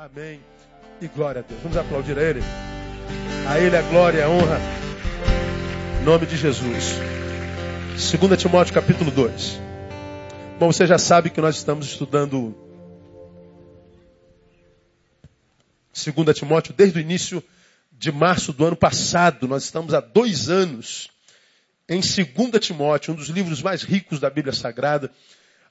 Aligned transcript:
Amém. 0.00 0.40
E 0.98 1.06
glória 1.08 1.42
a 1.42 1.44
Deus. 1.46 1.60
Vamos 1.60 1.76
aplaudir 1.76 2.18
a 2.18 2.22
Ele. 2.22 2.40
A 3.46 3.60
Ele 3.60 3.76
a 3.76 3.82
glória 3.82 4.20
e 4.20 4.22
a 4.22 4.30
honra. 4.30 4.58
Em 6.00 6.04
nome 6.06 6.24
de 6.24 6.38
Jesus. 6.38 6.94
2 8.18 8.40
Timóteo 8.40 8.72
capítulo 8.72 9.10
2. 9.10 9.60
Bom, 10.58 10.72
você 10.72 10.86
já 10.86 10.96
sabe 10.96 11.28
que 11.28 11.38
nós 11.42 11.56
estamos 11.56 11.86
estudando 11.86 12.54
2 15.92 16.34
Timóteo 16.34 16.72
desde 16.72 16.98
o 16.98 17.02
início 17.02 17.44
de 17.92 18.10
março 18.10 18.54
do 18.54 18.64
ano 18.64 18.76
passado. 18.76 19.46
Nós 19.46 19.64
estamos 19.64 19.92
há 19.92 20.00
dois 20.00 20.48
anos 20.48 21.10
em 21.86 22.00
2 22.00 22.58
Timóteo, 22.58 23.12
um 23.12 23.16
dos 23.16 23.28
livros 23.28 23.60
mais 23.60 23.82
ricos 23.82 24.18
da 24.18 24.30
Bíblia 24.30 24.54
Sagrada, 24.54 25.10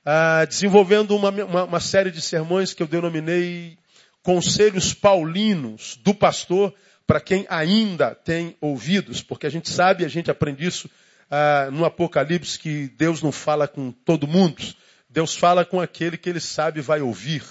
ah, 0.06 0.46
desenvolvendo 0.46 1.16
uma, 1.16 1.30
uma, 1.32 1.64
uma 1.64 1.80
série 1.80 2.12
de 2.12 2.22
sermões 2.22 2.76
que 2.76 2.84
eu 2.84 2.88
denominei 2.88 3.80
conselhos 4.24 4.94
paulinos 4.94 5.98
do 6.04 6.14
pastor 6.14 6.74
para 7.08 7.20
quem 7.20 7.46
ainda 7.50 8.14
tem 8.14 8.56
ouvidos, 8.62 9.24
porque 9.24 9.48
a 9.48 9.50
gente 9.50 9.70
sabe, 9.70 10.06
a 10.06 10.08
gente 10.08 10.30
aprende 10.30 10.66
isso 10.66 10.90
ah, 11.30 11.70
no 11.72 11.86
Apocalipse, 11.86 12.60
que 12.60 12.88
Deus 12.90 13.22
não 13.22 13.32
fala 13.32 13.68
com 13.68 13.92
todo 13.92 14.28
mundo, 14.28 14.62
Deus 15.10 15.36
fala 15.36 15.66
com 15.66 15.82
aquele 15.82 16.18
que 16.18 16.30
ele 16.30 16.40
sabe 16.40 16.82
vai 16.82 17.02
ouvir. 17.02 17.44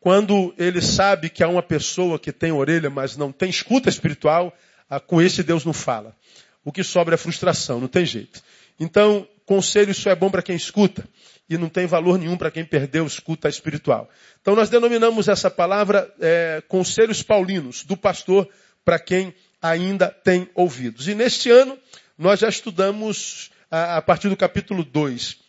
Quando 0.00 0.54
ele 0.56 0.80
sabe 0.80 1.28
que 1.28 1.42
há 1.42 1.48
uma 1.48 1.62
pessoa 1.62 2.18
que 2.18 2.32
tem 2.32 2.52
orelha, 2.52 2.88
mas 2.88 3.16
não 3.16 3.32
tem 3.32 3.50
escuta 3.50 3.88
espiritual, 3.88 4.56
ah, 4.88 5.00
com 5.00 5.20
esse 5.20 5.42
Deus 5.42 5.64
não 5.64 5.72
fala. 5.72 6.16
O 6.64 6.72
que 6.72 6.82
sobra 6.82 7.14
é 7.14 7.18
frustração, 7.18 7.80
não 7.80 7.88
tem 7.88 8.06
jeito. 8.06 8.42
Então, 8.80 9.28
conselho 9.46 9.90
isso 9.90 10.08
é 10.08 10.14
bom 10.14 10.30
para 10.30 10.42
quem 10.42 10.56
escuta 10.56 11.06
e 11.48 11.58
não 11.58 11.68
tem 11.68 11.86
valor 11.86 12.18
nenhum 12.18 12.36
para 12.36 12.50
quem 12.50 12.64
perdeu 12.64 13.06
escuta 13.06 13.48
espiritual. 13.48 14.08
Então 14.40 14.54
nós 14.54 14.70
denominamos 14.70 15.28
essa 15.28 15.50
palavra 15.50 16.12
é, 16.20 16.62
conselhos 16.68 17.22
paulinos 17.22 17.84
do 17.84 17.96
pastor 17.96 18.48
para 18.84 18.98
quem 18.98 19.34
ainda 19.60 20.08
tem 20.08 20.48
ouvidos. 20.54 21.08
E 21.08 21.14
neste 21.14 21.50
ano 21.50 21.78
nós 22.16 22.40
já 22.40 22.48
estudamos 22.48 23.50
a, 23.70 23.96
a 23.96 24.02
partir 24.02 24.28
do 24.28 24.36
capítulo 24.36 24.84
2 24.84 25.44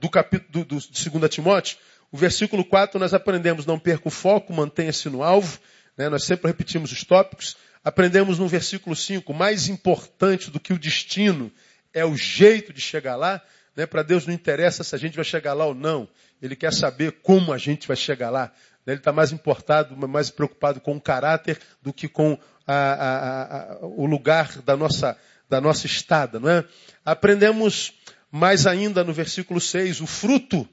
do 0.00 0.08
capítulo 0.08 0.64
do, 0.64 0.76
do, 0.76 0.80
de 0.80 1.10
2 1.10 1.30
Timóteo, 1.30 1.78
o 2.10 2.16
versículo 2.16 2.64
4 2.64 2.98
nós 2.98 3.14
aprendemos 3.14 3.66
não 3.66 3.78
perca 3.78 4.08
o 4.08 4.10
foco, 4.10 4.52
mantenha-se 4.52 5.08
no 5.08 5.22
alvo. 5.22 5.58
Né? 5.96 6.08
Nós 6.08 6.24
sempre 6.24 6.48
repetimos 6.48 6.92
os 6.92 7.04
tópicos. 7.04 7.56
Aprendemos 7.84 8.38
no 8.38 8.48
versículo 8.48 8.96
5, 8.96 9.32
mais 9.32 9.68
importante 9.68 10.50
do 10.50 10.58
que 10.58 10.72
o 10.72 10.78
destino 10.78 11.52
é 11.96 12.04
o 12.04 12.14
jeito 12.14 12.74
de 12.74 12.80
chegar 12.80 13.16
lá. 13.16 13.40
Né? 13.74 13.86
Para 13.86 14.02
Deus 14.02 14.26
não 14.26 14.34
interessa 14.34 14.84
se 14.84 14.94
a 14.94 14.98
gente 14.98 15.16
vai 15.16 15.24
chegar 15.24 15.54
lá 15.54 15.64
ou 15.64 15.74
não. 15.74 16.06
Ele 16.42 16.54
quer 16.54 16.72
saber 16.72 17.12
como 17.22 17.54
a 17.54 17.58
gente 17.58 17.88
vai 17.88 17.96
chegar 17.96 18.28
lá. 18.28 18.52
Né? 18.84 18.92
Ele 18.92 19.00
está 19.00 19.12
mais 19.12 19.32
importado, 19.32 19.96
mais 20.06 20.28
preocupado 20.28 20.78
com 20.78 20.94
o 20.94 21.00
caráter 21.00 21.58
do 21.80 21.94
que 21.94 22.06
com 22.06 22.38
a, 22.66 22.74
a, 22.74 23.72
a, 23.72 23.78
o 23.86 24.04
lugar 24.04 24.60
da 24.60 24.76
nossa, 24.76 25.16
da 25.48 25.58
nossa 25.58 25.86
estada. 25.86 26.38
Não 26.38 26.50
é? 26.50 26.64
Aprendemos 27.02 27.94
mais 28.30 28.66
ainda 28.66 29.02
no 29.02 29.14
versículo 29.14 29.58
6, 29.58 30.02
o 30.02 30.06
fruto 30.06 30.68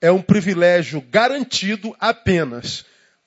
é 0.00 0.10
um 0.10 0.20
privilégio 0.20 1.00
garantido 1.00 1.94
apenas 2.00 2.84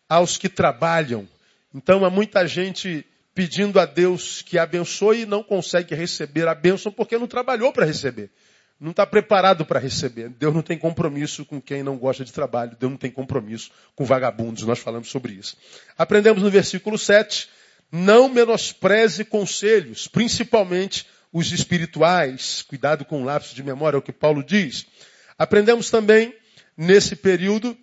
aos 0.09 0.37
que 0.37 0.49
trabalham. 0.49 1.25
Então 1.73 2.03
há 2.03 2.09
muita 2.09 2.45
gente 2.45 3.05
pedindo 3.33 3.79
a 3.79 3.85
Deus 3.85 4.41
que 4.41 4.57
abençoe 4.57 5.21
e 5.21 5.25
não 5.25 5.43
consegue 5.43 5.95
receber 5.95 6.47
a 6.47 6.55
bênção 6.55 6.91
porque 6.91 7.17
não 7.17 7.27
trabalhou 7.27 7.71
para 7.71 7.85
receber 7.85 8.31
não 8.81 8.89
está 8.89 9.05
preparado 9.05 9.63
para 9.63 9.79
receber. 9.79 10.29
Deus 10.29 10.51
não 10.55 10.63
tem 10.63 10.75
compromisso 10.75 11.45
com 11.45 11.61
quem 11.61 11.83
não 11.83 11.99
gosta 11.99 12.25
de 12.25 12.33
trabalho. 12.33 12.75
Deus 12.79 12.91
não 12.91 12.97
tem 12.97 13.11
compromisso 13.11 13.69
com 13.95 14.03
vagabundos. 14.03 14.63
Nós 14.63 14.79
falamos 14.79 15.07
sobre 15.09 15.33
isso. 15.33 15.55
Aprendemos 15.95 16.41
no 16.41 16.49
versículo 16.49 16.97
7, 16.97 17.47
não 17.91 18.27
menospreze 18.27 19.23
conselhos, 19.23 20.07
principalmente 20.07 21.05
os 21.31 21.51
espirituais. 21.51 22.63
Cuidado 22.63 23.05
com 23.05 23.21
o 23.21 23.23
lápis 23.23 23.53
de 23.53 23.61
memória, 23.61 23.97
é 23.97 23.99
o 23.99 24.01
que 24.01 24.11
Paulo 24.11 24.43
diz. 24.43 24.87
Aprendemos 25.37 25.91
também, 25.91 26.33
nesse 26.75 27.15
período, 27.15 27.77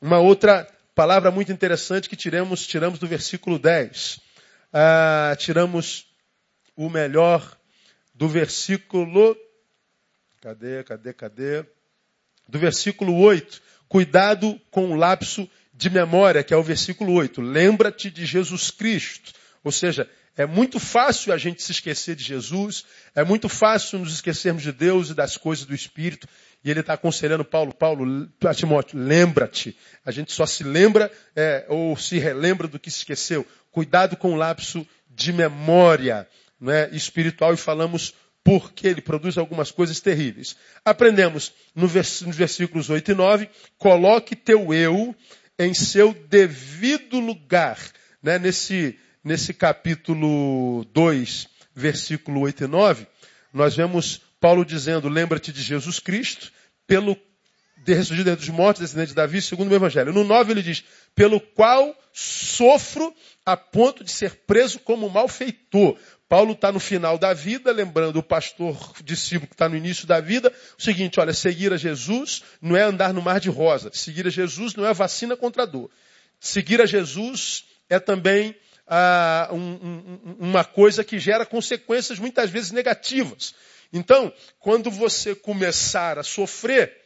uma 0.00 0.20
outra 0.20 0.66
palavra 0.94 1.30
muito 1.30 1.52
interessante 1.52 2.08
que 2.08 2.16
tiramos, 2.16 2.66
tiramos 2.66 2.98
do 2.98 3.06
versículo 3.06 3.58
10. 3.58 4.18
Ah, 4.72 5.34
tiramos 5.38 6.06
o 6.76 6.88
melhor 6.88 7.58
do 8.14 8.28
versículo 8.28 9.36
Cadê, 10.40 10.82
cadê, 10.84 11.12
cadê? 11.12 11.64
Do 12.48 12.58
versículo 12.58 13.14
8. 13.14 13.60
Cuidado 13.86 14.58
com 14.70 14.90
o 14.90 14.94
lapso 14.94 15.46
de 15.74 15.90
memória, 15.90 16.42
que 16.42 16.54
é 16.54 16.56
o 16.56 16.62
versículo 16.62 17.12
8. 17.12 17.42
Lembra-te 17.42 18.10
de 18.10 18.24
Jesus 18.24 18.70
Cristo. 18.70 19.34
Ou 19.62 19.70
seja, 19.70 20.08
é 20.34 20.46
muito 20.46 20.80
fácil 20.80 21.34
a 21.34 21.36
gente 21.36 21.62
se 21.62 21.72
esquecer 21.72 22.16
de 22.16 22.24
Jesus, 22.24 22.86
é 23.14 23.22
muito 23.22 23.50
fácil 23.50 23.98
nos 23.98 24.14
esquecermos 24.14 24.62
de 24.62 24.72
Deus 24.72 25.10
e 25.10 25.14
das 25.14 25.36
coisas 25.36 25.66
do 25.66 25.74
Espírito. 25.74 26.26
E 26.64 26.70
ele 26.70 26.80
está 26.80 26.94
aconselhando 26.94 27.44
Paulo, 27.44 27.74
Paulo, 27.74 28.26
Timóteo, 28.54 28.98
lembra-te. 28.98 29.76
A 30.06 30.10
gente 30.10 30.32
só 30.32 30.46
se 30.46 30.64
lembra 30.64 31.12
é, 31.36 31.66
ou 31.68 31.94
se 31.98 32.18
relembra 32.18 32.66
do 32.66 32.78
que 32.78 32.90
se 32.90 32.98
esqueceu. 32.98 33.46
Cuidado 33.70 34.16
com 34.16 34.32
o 34.32 34.36
lapso 34.36 34.86
de 35.08 35.32
memória 35.32 36.26
né, 36.60 36.88
espiritual 36.92 37.54
e 37.54 37.56
falamos 37.56 38.14
porque 38.42 38.88
ele 38.88 39.00
produz 39.00 39.36
algumas 39.36 39.70
coisas 39.70 40.00
terríveis. 40.00 40.56
Aprendemos 40.84 41.52
nos 41.74 41.92
versículos 42.36 42.90
8 42.90 43.10
e 43.10 43.14
9, 43.14 43.48
coloque 43.76 44.34
teu 44.34 44.72
eu 44.72 45.14
em 45.58 45.74
seu 45.74 46.14
devido 46.28 47.20
lugar. 47.20 47.78
Né? 48.22 48.38
Nesse, 48.38 48.98
nesse 49.22 49.52
capítulo 49.52 50.84
2, 50.86 51.48
versículo 51.74 52.40
8 52.40 52.64
e 52.64 52.66
9, 52.66 53.06
nós 53.52 53.76
vemos 53.76 54.22
Paulo 54.40 54.64
dizendo, 54.64 55.08
lembra-te 55.08 55.52
de 55.52 55.62
Jesus 55.62 55.98
Cristo, 55.98 56.50
pelo 56.86 57.16
de 57.84 57.94
ressurgido 57.94 58.34
dos 58.36 58.48
mortos, 58.48 58.82
descendente 58.82 59.08
de 59.08 59.14
Davi, 59.14 59.40
segundo 59.40 59.72
o 59.72 59.74
Evangelho. 59.74 60.12
No 60.12 60.22
9 60.22 60.52
ele 60.52 60.62
diz, 60.62 60.84
pelo 61.14 61.40
qual 61.40 61.96
sofro 62.12 63.14
a 63.44 63.56
ponto 63.56 64.04
de 64.04 64.10
ser 64.10 64.36
preso 64.46 64.78
como 64.80 65.08
malfeitor. 65.08 65.96
Paulo 66.28 66.52
está 66.52 66.70
no 66.70 66.78
final 66.78 67.18
da 67.18 67.32
vida, 67.32 67.72
lembrando 67.72 68.18
o 68.18 68.22
pastor 68.22 68.76
discípulo 69.02 69.48
que 69.48 69.54
está 69.54 69.68
no 69.68 69.76
início 69.76 70.06
da 70.06 70.20
vida, 70.20 70.52
o 70.78 70.82
seguinte, 70.82 71.18
olha, 71.18 71.32
seguir 71.32 71.72
a 71.72 71.76
Jesus 71.76 72.42
não 72.62 72.76
é 72.76 72.82
andar 72.82 73.12
no 73.12 73.20
mar 73.20 73.40
de 73.40 73.50
rosa. 73.50 73.90
Seguir 73.92 74.26
a 74.26 74.30
Jesus 74.30 74.74
não 74.74 74.86
é 74.86 74.94
vacina 74.94 75.36
contra 75.36 75.64
a 75.64 75.66
dor. 75.66 75.90
Seguir 76.38 76.80
a 76.80 76.86
Jesus 76.86 77.64
é 77.88 77.98
também 77.98 78.54
ah, 78.86 79.48
um, 79.50 79.56
um, 79.58 80.36
uma 80.38 80.64
coisa 80.64 81.02
que 81.02 81.18
gera 81.18 81.44
consequências 81.44 82.18
muitas 82.18 82.48
vezes 82.48 82.70
negativas. 82.70 83.54
Então, 83.92 84.32
quando 84.58 84.90
você 84.90 85.34
começar 85.34 86.18
a 86.18 86.22
sofrer, 86.22 86.96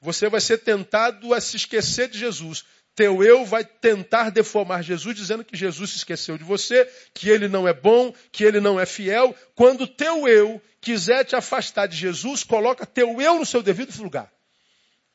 você 0.00 0.28
vai 0.28 0.40
ser 0.40 0.58
tentado 0.58 1.32
a 1.32 1.40
se 1.40 1.56
esquecer 1.56 2.08
de 2.08 2.18
Jesus. 2.18 2.64
Teu 2.96 3.22
eu 3.22 3.44
vai 3.44 3.62
tentar 3.62 4.30
deformar 4.30 4.82
Jesus, 4.82 5.14
dizendo 5.14 5.44
que 5.44 5.54
Jesus 5.54 5.90
se 5.90 5.96
esqueceu 5.98 6.38
de 6.38 6.44
você, 6.44 6.90
que 7.12 7.28
ele 7.28 7.46
não 7.46 7.68
é 7.68 7.74
bom, 7.74 8.12
que 8.32 8.42
ele 8.42 8.58
não 8.58 8.80
é 8.80 8.86
fiel. 8.86 9.36
Quando 9.54 9.86
teu 9.86 10.26
eu 10.26 10.60
quiser 10.80 11.22
te 11.22 11.36
afastar 11.36 11.86
de 11.86 11.94
Jesus, 11.94 12.42
coloca 12.42 12.86
teu 12.86 13.20
eu 13.20 13.38
no 13.38 13.44
seu 13.44 13.62
devido 13.62 13.94
lugar. 14.02 14.32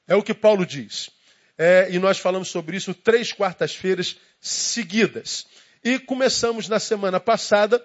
É 0.07 0.15
o 0.15 0.21
que 0.21 0.31
Paulo 0.33 0.63
diz. 0.63 1.09
É, 1.57 1.87
e 1.89 1.97
nós 1.97 2.19
falamos 2.19 2.49
sobre 2.49 2.77
isso 2.77 2.93
três 2.93 3.33
quartas-feiras 3.33 4.15
seguidas. 4.39 5.47
E 5.83 5.97
começamos 5.97 6.69
na 6.69 6.79
semana 6.79 7.19
passada 7.19 7.83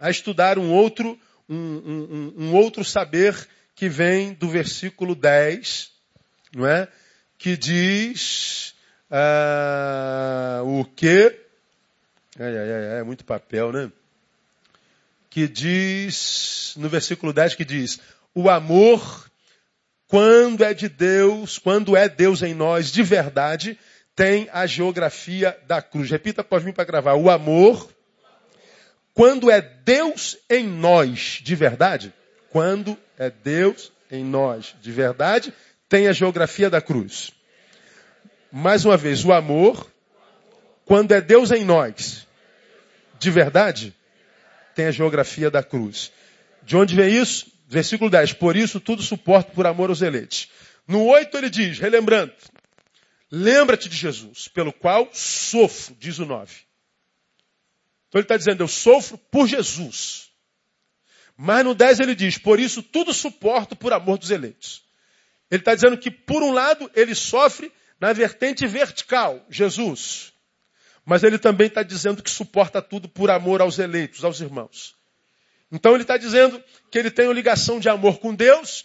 a 0.00 0.10
estudar 0.10 0.58
um 0.58 0.72
outro, 0.72 1.16
um, 1.48 1.54
um, 1.54 2.34
um 2.38 2.54
outro 2.56 2.84
saber 2.84 3.36
que 3.76 3.88
vem 3.88 4.34
do 4.34 4.48
versículo 4.48 5.14
10, 5.14 5.92
não 6.56 6.66
é? 6.66 6.88
Que 7.38 7.56
diz 7.56 8.74
ah, 9.14 10.62
o 10.64 10.86
que? 10.86 11.38
Ai, 12.40 12.56
ai, 12.56 12.72
ai, 12.72 13.00
é 13.00 13.02
muito 13.02 13.26
papel, 13.26 13.70
né? 13.70 13.92
Que 15.28 15.46
diz, 15.46 16.72
no 16.78 16.88
versículo 16.88 17.30
10 17.30 17.54
que 17.54 17.64
diz, 17.64 18.00
o 18.34 18.48
amor, 18.48 19.30
quando 20.06 20.64
é 20.64 20.72
de 20.72 20.88
Deus, 20.88 21.58
quando 21.58 21.94
é 21.94 22.08
Deus 22.08 22.42
em 22.42 22.54
nós 22.54 22.90
de 22.90 23.02
verdade, 23.02 23.78
tem 24.16 24.48
a 24.50 24.64
geografia 24.64 25.58
da 25.66 25.82
cruz. 25.82 26.10
Repita, 26.10 26.42
pode 26.42 26.64
vir 26.64 26.72
para 26.72 26.84
gravar. 26.84 27.12
O 27.12 27.28
amor, 27.28 27.90
quando 29.12 29.50
é 29.50 29.60
Deus 29.60 30.38
em 30.48 30.66
nós 30.66 31.38
de 31.42 31.54
verdade, 31.54 32.14
quando 32.48 32.96
é 33.18 33.28
Deus 33.28 33.92
em 34.10 34.24
nós 34.24 34.74
de 34.80 34.90
verdade, 34.90 35.52
tem 35.86 36.08
a 36.08 36.14
geografia 36.14 36.70
da 36.70 36.80
cruz. 36.80 37.30
Mais 38.52 38.84
uma 38.84 38.98
vez, 38.98 39.24
o 39.24 39.32
amor, 39.32 39.90
quando 40.84 41.12
é 41.12 41.20
Deus 41.20 41.50
em 41.50 41.64
nós, 41.64 42.26
de 43.18 43.30
verdade, 43.30 43.96
tem 44.74 44.86
a 44.86 44.90
geografia 44.90 45.50
da 45.50 45.62
cruz. 45.62 46.12
De 46.62 46.76
onde 46.76 46.94
vem 46.94 47.16
isso? 47.16 47.50
Versículo 47.66 48.10
10. 48.10 48.34
Por 48.34 48.54
isso 48.54 48.78
tudo 48.78 49.02
suporto 49.02 49.52
por 49.52 49.66
amor 49.66 49.88
aos 49.88 50.02
eleitos. 50.02 50.50
No 50.86 51.06
8 51.06 51.36
ele 51.38 51.48
diz, 51.48 51.78
relembrando, 51.78 52.32
Lembra-te 53.34 53.88
de 53.88 53.96
Jesus, 53.96 54.46
pelo 54.48 54.74
qual 54.74 55.08
sofro, 55.14 55.96
diz 55.98 56.18
o 56.18 56.26
9. 56.26 56.54
Então 58.08 58.18
ele 58.18 58.24
está 58.26 58.36
dizendo, 58.36 58.62
eu 58.62 58.68
sofro 58.68 59.16
por 59.16 59.48
Jesus. 59.48 60.30
Mas 61.34 61.64
no 61.64 61.74
10 61.74 62.00
ele 62.00 62.14
diz, 62.14 62.36
por 62.36 62.60
isso 62.60 62.82
tudo 62.82 63.14
suporto 63.14 63.74
por 63.74 63.94
amor 63.94 64.18
dos 64.18 64.30
eleitos. 64.30 64.82
Ele 65.50 65.62
está 65.62 65.74
dizendo 65.74 65.96
que, 65.96 66.10
por 66.10 66.42
um 66.42 66.52
lado, 66.52 66.90
ele 66.94 67.14
sofre 67.14 67.72
na 68.02 68.12
vertente 68.12 68.66
vertical, 68.66 69.46
Jesus. 69.48 70.32
Mas 71.04 71.22
ele 71.22 71.38
também 71.38 71.68
está 71.68 71.84
dizendo 71.84 72.20
que 72.20 72.28
suporta 72.28 72.82
tudo 72.82 73.08
por 73.08 73.30
amor 73.30 73.62
aos 73.62 73.78
eleitos, 73.78 74.24
aos 74.24 74.40
irmãos. 74.40 74.96
Então 75.70 75.94
ele 75.94 76.02
está 76.02 76.16
dizendo 76.16 76.60
que 76.90 76.98
ele 76.98 77.12
tem 77.12 77.26
uma 77.26 77.32
ligação 77.32 77.78
de 77.78 77.88
amor 77.88 78.18
com 78.18 78.34
Deus, 78.34 78.84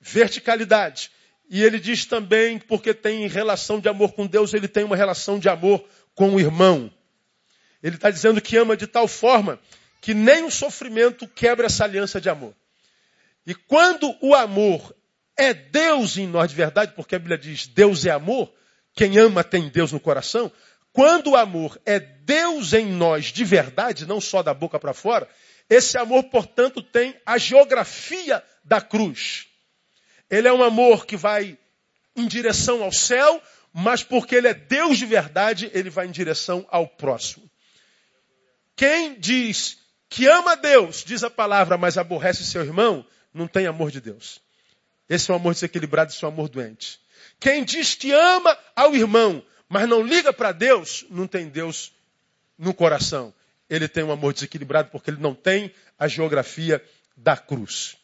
verticalidade. 0.00 1.10
E 1.50 1.64
ele 1.64 1.80
diz 1.80 2.06
também, 2.06 2.60
porque 2.60 2.94
tem 2.94 3.26
relação 3.26 3.80
de 3.80 3.88
amor 3.88 4.12
com 4.12 4.24
Deus, 4.24 4.54
ele 4.54 4.68
tem 4.68 4.84
uma 4.84 4.94
relação 4.94 5.36
de 5.36 5.48
amor 5.48 5.84
com 6.14 6.36
o 6.36 6.38
irmão. 6.38 6.88
Ele 7.82 7.96
está 7.96 8.08
dizendo 8.08 8.40
que 8.40 8.56
ama 8.56 8.76
de 8.76 8.86
tal 8.86 9.08
forma 9.08 9.58
que 10.00 10.14
nem 10.14 10.44
o 10.44 10.50
sofrimento 10.50 11.26
quebra 11.26 11.66
essa 11.66 11.82
aliança 11.82 12.20
de 12.20 12.28
amor. 12.28 12.54
E 13.44 13.52
quando 13.52 14.16
o 14.20 14.32
amor 14.32 14.94
é 15.36 15.52
Deus 15.52 16.16
em 16.16 16.26
nós 16.26 16.50
de 16.50 16.56
verdade, 16.56 16.92
porque 16.94 17.14
a 17.14 17.18
Bíblia 17.18 17.38
diz 17.38 17.66
Deus 17.66 18.04
é 18.06 18.10
amor, 18.10 18.52
quem 18.94 19.18
ama 19.18 19.42
tem 19.42 19.68
Deus 19.68 19.92
no 19.92 20.00
coração. 20.00 20.50
Quando 20.92 21.32
o 21.32 21.36
amor 21.36 21.80
é 21.84 21.98
Deus 21.98 22.72
em 22.72 22.86
nós 22.86 23.26
de 23.26 23.44
verdade, 23.44 24.06
não 24.06 24.20
só 24.20 24.42
da 24.42 24.54
boca 24.54 24.78
para 24.78 24.94
fora, 24.94 25.28
esse 25.68 25.98
amor, 25.98 26.24
portanto, 26.24 26.82
tem 26.82 27.16
a 27.26 27.38
geografia 27.38 28.42
da 28.64 28.80
cruz. 28.80 29.46
Ele 30.30 30.46
é 30.46 30.52
um 30.52 30.62
amor 30.62 31.06
que 31.06 31.16
vai 31.16 31.58
em 32.14 32.26
direção 32.26 32.82
ao 32.82 32.92
céu, 32.92 33.42
mas 33.72 34.04
porque 34.04 34.36
ele 34.36 34.48
é 34.48 34.54
Deus 34.54 34.98
de 34.98 35.06
verdade, 35.06 35.70
ele 35.74 35.90
vai 35.90 36.06
em 36.06 36.12
direção 36.12 36.64
ao 36.70 36.86
próximo. 36.86 37.50
Quem 38.76 39.18
diz 39.18 39.78
que 40.08 40.28
ama 40.28 40.56
Deus, 40.56 41.02
diz 41.04 41.24
a 41.24 41.30
palavra, 41.30 41.76
mas 41.76 41.98
aborrece 41.98 42.44
seu 42.44 42.62
irmão, 42.62 43.04
não 43.32 43.48
tem 43.48 43.66
amor 43.66 43.90
de 43.90 44.00
Deus. 44.00 44.43
Esse 45.08 45.30
é 45.30 45.34
um 45.34 45.36
amor 45.36 45.54
desequilibrado, 45.54 46.12
esse 46.12 46.24
é 46.24 46.28
um 46.28 46.30
amor 46.30 46.48
doente. 46.48 47.00
Quem 47.38 47.64
diz 47.64 47.94
que 47.94 48.12
ama 48.12 48.56
ao 48.74 48.94
irmão, 48.94 49.44
mas 49.68 49.88
não 49.88 50.02
liga 50.02 50.32
para 50.32 50.52
Deus, 50.52 51.04
não 51.10 51.26
tem 51.26 51.48
Deus 51.48 51.92
no 52.58 52.72
coração. 52.72 53.34
Ele 53.68 53.88
tem 53.88 54.04
um 54.04 54.12
amor 54.12 54.32
desequilibrado 54.32 54.90
porque 54.90 55.10
ele 55.10 55.20
não 55.20 55.34
tem 55.34 55.74
a 55.98 56.08
geografia 56.08 56.84
da 57.16 57.36
cruz. 57.36 57.96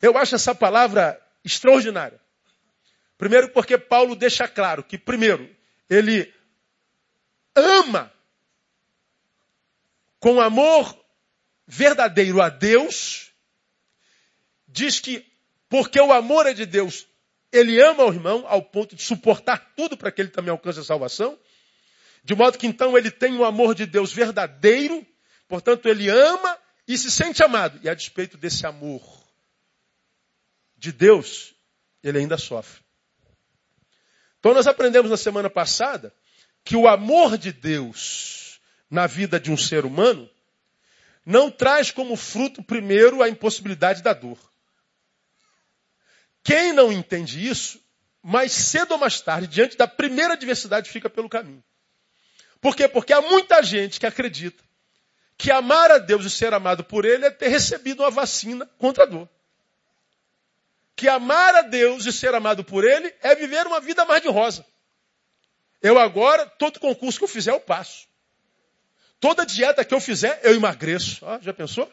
Eu 0.00 0.16
acho 0.16 0.34
essa 0.34 0.54
palavra 0.54 1.20
extraordinária. 1.44 2.20
Primeiro, 3.16 3.50
porque 3.50 3.78
Paulo 3.78 4.16
deixa 4.16 4.48
claro 4.48 4.82
que, 4.82 4.98
primeiro, 4.98 5.48
ele 5.88 6.32
ama 7.54 8.12
com 10.18 10.40
amor 10.40 10.98
verdadeiro 11.66 12.40
a 12.40 12.48
Deus, 12.48 13.32
diz 14.68 15.00
que 15.00 15.31
porque 15.72 15.98
o 15.98 16.12
amor 16.12 16.44
é 16.44 16.52
de 16.52 16.66
Deus, 16.66 17.06
ele 17.50 17.80
ama 17.80 18.04
o 18.04 18.12
irmão 18.12 18.44
ao 18.46 18.60
ponto 18.60 18.94
de 18.94 19.02
suportar 19.02 19.72
tudo 19.74 19.96
para 19.96 20.12
que 20.12 20.20
ele 20.20 20.28
também 20.28 20.50
alcance 20.50 20.78
a 20.78 20.84
salvação. 20.84 21.38
De 22.22 22.34
modo 22.34 22.58
que 22.58 22.66
então 22.66 22.98
ele 22.98 23.10
tem 23.10 23.38
o 23.38 23.42
amor 23.42 23.74
de 23.74 23.86
Deus 23.86 24.12
verdadeiro, 24.12 25.06
portanto 25.48 25.88
ele 25.88 26.10
ama 26.10 26.58
e 26.86 26.98
se 26.98 27.10
sente 27.10 27.42
amado. 27.42 27.80
E 27.82 27.88
a 27.88 27.94
despeito 27.94 28.36
desse 28.36 28.66
amor 28.66 29.02
de 30.76 30.92
Deus, 30.92 31.54
ele 32.02 32.18
ainda 32.18 32.36
sofre. 32.36 32.82
Então 34.40 34.52
nós 34.52 34.66
aprendemos 34.66 35.10
na 35.10 35.16
semana 35.16 35.48
passada 35.48 36.14
que 36.62 36.76
o 36.76 36.86
amor 36.86 37.38
de 37.38 37.50
Deus 37.50 38.60
na 38.90 39.06
vida 39.06 39.40
de 39.40 39.50
um 39.50 39.56
ser 39.56 39.86
humano, 39.86 40.28
não 41.24 41.50
traz 41.50 41.90
como 41.90 42.14
fruto 42.14 42.62
primeiro 42.62 43.22
a 43.22 43.28
impossibilidade 43.30 44.02
da 44.02 44.12
dor. 44.12 44.51
Quem 46.42 46.72
não 46.72 46.92
entende 46.92 47.46
isso, 47.46 47.80
mais 48.22 48.52
cedo 48.52 48.92
ou 48.92 48.98
mais 48.98 49.20
tarde, 49.20 49.46
diante 49.46 49.76
da 49.76 49.86
primeira 49.86 50.34
adversidade, 50.34 50.90
fica 50.90 51.08
pelo 51.08 51.28
caminho. 51.28 51.62
Por 52.60 52.76
quê? 52.76 52.86
Porque 52.88 53.12
há 53.12 53.20
muita 53.20 53.62
gente 53.62 53.98
que 53.98 54.06
acredita 54.06 54.62
que 55.36 55.50
amar 55.50 55.90
a 55.90 55.98
Deus 55.98 56.24
e 56.24 56.30
ser 56.30 56.54
amado 56.54 56.84
por 56.84 57.04
Ele 57.04 57.26
é 57.26 57.30
ter 57.30 57.48
recebido 57.48 58.04
uma 58.04 58.10
vacina 58.10 58.64
contra 58.78 59.02
a 59.02 59.06
dor. 59.06 59.28
Que 60.94 61.08
amar 61.08 61.54
a 61.56 61.62
Deus 61.62 62.06
e 62.06 62.12
ser 62.12 62.32
amado 62.32 62.62
por 62.62 62.84
Ele 62.84 63.12
é 63.20 63.34
viver 63.34 63.66
uma 63.66 63.80
vida 63.80 64.04
mais 64.04 64.22
de 64.22 64.28
rosa. 64.28 64.64
Eu 65.82 65.98
agora, 65.98 66.46
todo 66.46 66.78
concurso 66.78 67.18
que 67.18 67.24
eu 67.24 67.28
fizer, 67.28 67.50
eu 67.50 67.58
passo. 67.58 68.06
Toda 69.18 69.44
dieta 69.44 69.84
que 69.84 69.92
eu 69.92 70.00
fizer, 70.00 70.38
eu 70.44 70.54
emagreço. 70.54 71.26
Ah, 71.26 71.40
já 71.42 71.52
pensou? 71.52 71.92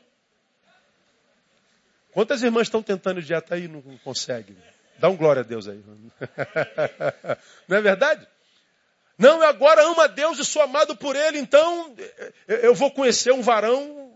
Quantas 2.11 2.41
irmãs 2.41 2.63
estão 2.67 2.81
tentando 2.81 3.21
dieta 3.21 3.55
aí 3.55 3.65
e 3.65 3.67
não 3.67 3.81
conseguem? 4.03 4.57
Dá 4.97 5.09
um 5.09 5.15
glória 5.15 5.41
a 5.41 5.43
Deus 5.43 5.67
aí. 5.67 5.81
Não 7.67 7.77
é 7.77 7.81
verdade? 7.81 8.27
Não, 9.17 9.41
eu 9.41 9.47
agora 9.47 9.83
amo 9.83 10.01
a 10.01 10.07
Deus 10.07 10.39
e 10.39 10.45
sou 10.45 10.61
amado 10.61 10.95
por 10.95 11.15
Ele, 11.15 11.39
então 11.39 11.95
eu 12.47 12.73
vou 12.75 12.91
conhecer 12.91 13.31
um 13.31 13.41
varão 13.41 14.13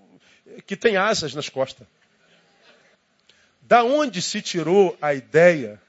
que 0.65 0.75
tem 0.75 0.97
asas 0.97 1.33
nas 1.33 1.49
costas. 1.49 1.87
Da 3.61 3.83
onde 3.83 4.21
se 4.21 4.41
tirou 4.41 4.97
a 5.01 5.13
ideia 5.13 5.81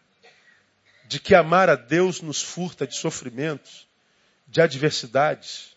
de 1.06 1.18
que 1.18 1.34
amar 1.34 1.68
a 1.68 1.74
Deus 1.74 2.20
nos 2.20 2.42
furta 2.42 2.86
de 2.86 2.96
sofrimentos, 2.96 3.86
de 4.46 4.60
adversidades? 4.60 5.76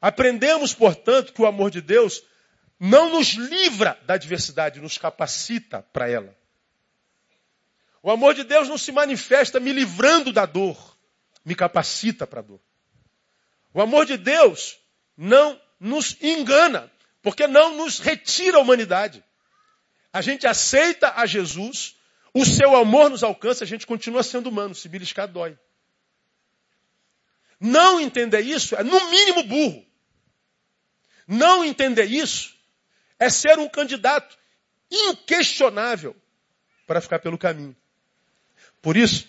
Aprendemos, 0.00 0.74
portanto, 0.74 1.32
que 1.32 1.42
o 1.42 1.46
amor 1.46 1.70
de 1.70 1.80
Deus 1.80 2.22
não 2.78 3.10
nos 3.10 3.30
livra 3.32 3.98
da 4.06 4.14
adversidade, 4.14 4.80
nos 4.80 4.96
capacita 4.96 5.82
para 5.92 6.08
ela. 6.08 6.36
O 8.02 8.10
amor 8.10 8.34
de 8.34 8.44
Deus 8.44 8.68
não 8.68 8.78
se 8.78 8.92
manifesta 8.92 9.58
me 9.58 9.72
livrando 9.72 10.32
da 10.32 10.46
dor, 10.46 10.96
me 11.44 11.54
capacita 11.54 12.26
para 12.26 12.40
a 12.40 12.42
dor. 12.42 12.60
O 13.74 13.80
amor 13.80 14.06
de 14.06 14.16
Deus 14.16 14.78
não 15.16 15.60
nos 15.80 16.16
engana, 16.22 16.90
porque 17.20 17.46
não 17.46 17.76
nos 17.76 17.98
retira 17.98 18.58
a 18.58 18.60
humanidade. 18.60 19.24
A 20.12 20.22
gente 20.22 20.46
aceita 20.46 21.12
a 21.16 21.26
Jesus, 21.26 21.96
o 22.32 22.44
seu 22.44 22.76
amor 22.76 23.10
nos 23.10 23.24
alcança, 23.24 23.64
a 23.64 23.66
gente 23.66 23.86
continua 23.86 24.22
sendo 24.22 24.48
humano, 24.48 24.74
se 24.74 24.88
beliscar 24.88 25.26
dói. 25.26 25.58
Não 27.60 28.00
entender 28.00 28.40
isso 28.40 28.76
é, 28.76 28.84
no 28.84 29.10
mínimo, 29.10 29.42
burro. 29.42 29.84
Não 31.26 31.64
entender 31.64 32.04
isso 32.04 32.57
é 33.18 33.28
ser 33.28 33.58
um 33.58 33.68
candidato 33.68 34.36
inquestionável 34.90 36.14
para 36.86 37.00
ficar 37.00 37.18
pelo 37.18 37.36
caminho. 37.36 37.76
Por 38.80 38.96
isso 38.96 39.28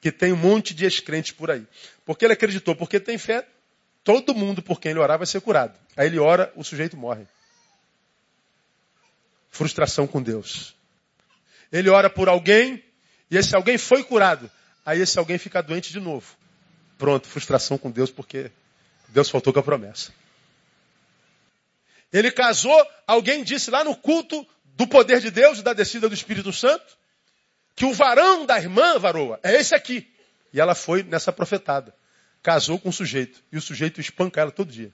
que 0.00 0.10
tem 0.10 0.32
um 0.32 0.36
monte 0.36 0.74
de 0.74 0.84
ex-crentes 0.84 1.32
por 1.32 1.50
aí. 1.50 1.66
Porque 2.04 2.24
ele 2.24 2.32
acreditou, 2.32 2.74
porque 2.74 2.98
tem 2.98 3.18
fé, 3.18 3.46
todo 4.02 4.34
mundo 4.34 4.62
por 4.62 4.80
quem 4.80 4.90
ele 4.90 5.00
orar 5.00 5.18
vai 5.18 5.26
ser 5.26 5.40
curado. 5.40 5.78
Aí 5.96 6.06
ele 6.06 6.18
ora, 6.18 6.52
o 6.56 6.64
sujeito 6.64 6.96
morre. 6.96 7.26
Frustração 9.50 10.06
com 10.06 10.22
Deus. 10.22 10.74
Ele 11.72 11.88
ora 11.88 12.08
por 12.08 12.28
alguém 12.28 12.82
e 13.30 13.36
esse 13.36 13.54
alguém 13.54 13.78
foi 13.78 14.02
curado. 14.02 14.50
Aí 14.84 15.00
esse 15.00 15.18
alguém 15.18 15.38
fica 15.38 15.62
doente 15.62 15.92
de 15.92 16.00
novo. 16.00 16.34
Pronto, 16.98 17.28
frustração 17.28 17.78
com 17.78 17.90
Deus 17.90 18.10
porque 18.10 18.50
Deus 19.08 19.28
faltou 19.28 19.52
com 19.52 19.60
a 19.60 19.62
promessa. 19.62 20.12
Ele 22.12 22.30
casou, 22.30 22.86
alguém 23.06 23.44
disse 23.44 23.70
lá 23.70 23.84
no 23.84 23.96
culto 23.96 24.46
do 24.64 24.86
poder 24.86 25.20
de 25.20 25.30
Deus 25.30 25.58
e 25.58 25.62
da 25.62 25.72
descida 25.72 26.08
do 26.08 26.14
Espírito 26.14 26.52
Santo, 26.52 26.98
que 27.76 27.84
o 27.84 27.92
varão 27.92 28.44
da 28.44 28.58
irmã, 28.58 28.98
varoa, 28.98 29.38
é 29.42 29.54
esse 29.54 29.74
aqui. 29.74 30.12
E 30.52 30.60
ela 30.60 30.74
foi 30.74 31.02
nessa 31.02 31.32
profetada. 31.32 31.94
Casou 32.42 32.78
com 32.78 32.88
o 32.88 32.92
sujeito. 32.92 33.42
E 33.52 33.56
o 33.56 33.62
sujeito 33.62 34.00
espanca 34.00 34.40
ela 34.40 34.50
todo 34.50 34.72
dia. 34.72 34.92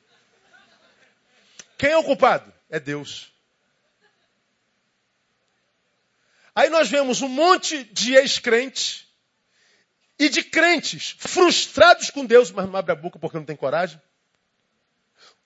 Quem 1.79 1.91
é 1.91 1.97
o 1.97 2.05
culpado? 2.05 2.53
É 2.69 2.79
Deus. 2.79 3.33
Aí 6.55 6.71
nós 6.71 6.89
vemos 6.89 7.23
um 7.23 7.29
monte 7.29 7.85
de 7.85 8.15
ex-crentes 8.15 9.07
e 10.19 10.29
de 10.29 10.43
crentes 10.43 11.15
frustrados 11.19 12.11
com 12.11 12.25
Deus, 12.25 12.51
mas 12.51 12.67
não 12.67 12.77
abre 12.77 12.93
a 12.93 12.97
boca 12.97 13.19
porque 13.19 13.37
não 13.37 13.45
tem 13.45 13.55
coragem. 13.55 14.01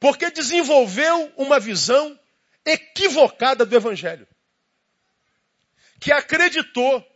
Porque 0.00 0.30
desenvolveu 0.30 1.30
uma 1.37 1.61
visão 1.61 2.19
equivocada 2.64 3.66
do 3.66 3.76
Evangelho. 3.76 4.26
Que 6.00 6.11
acreditou 6.11 7.07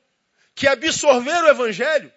que 0.54 0.68
absorver 0.68 1.42
o 1.42 1.48
Evangelho 1.48 2.12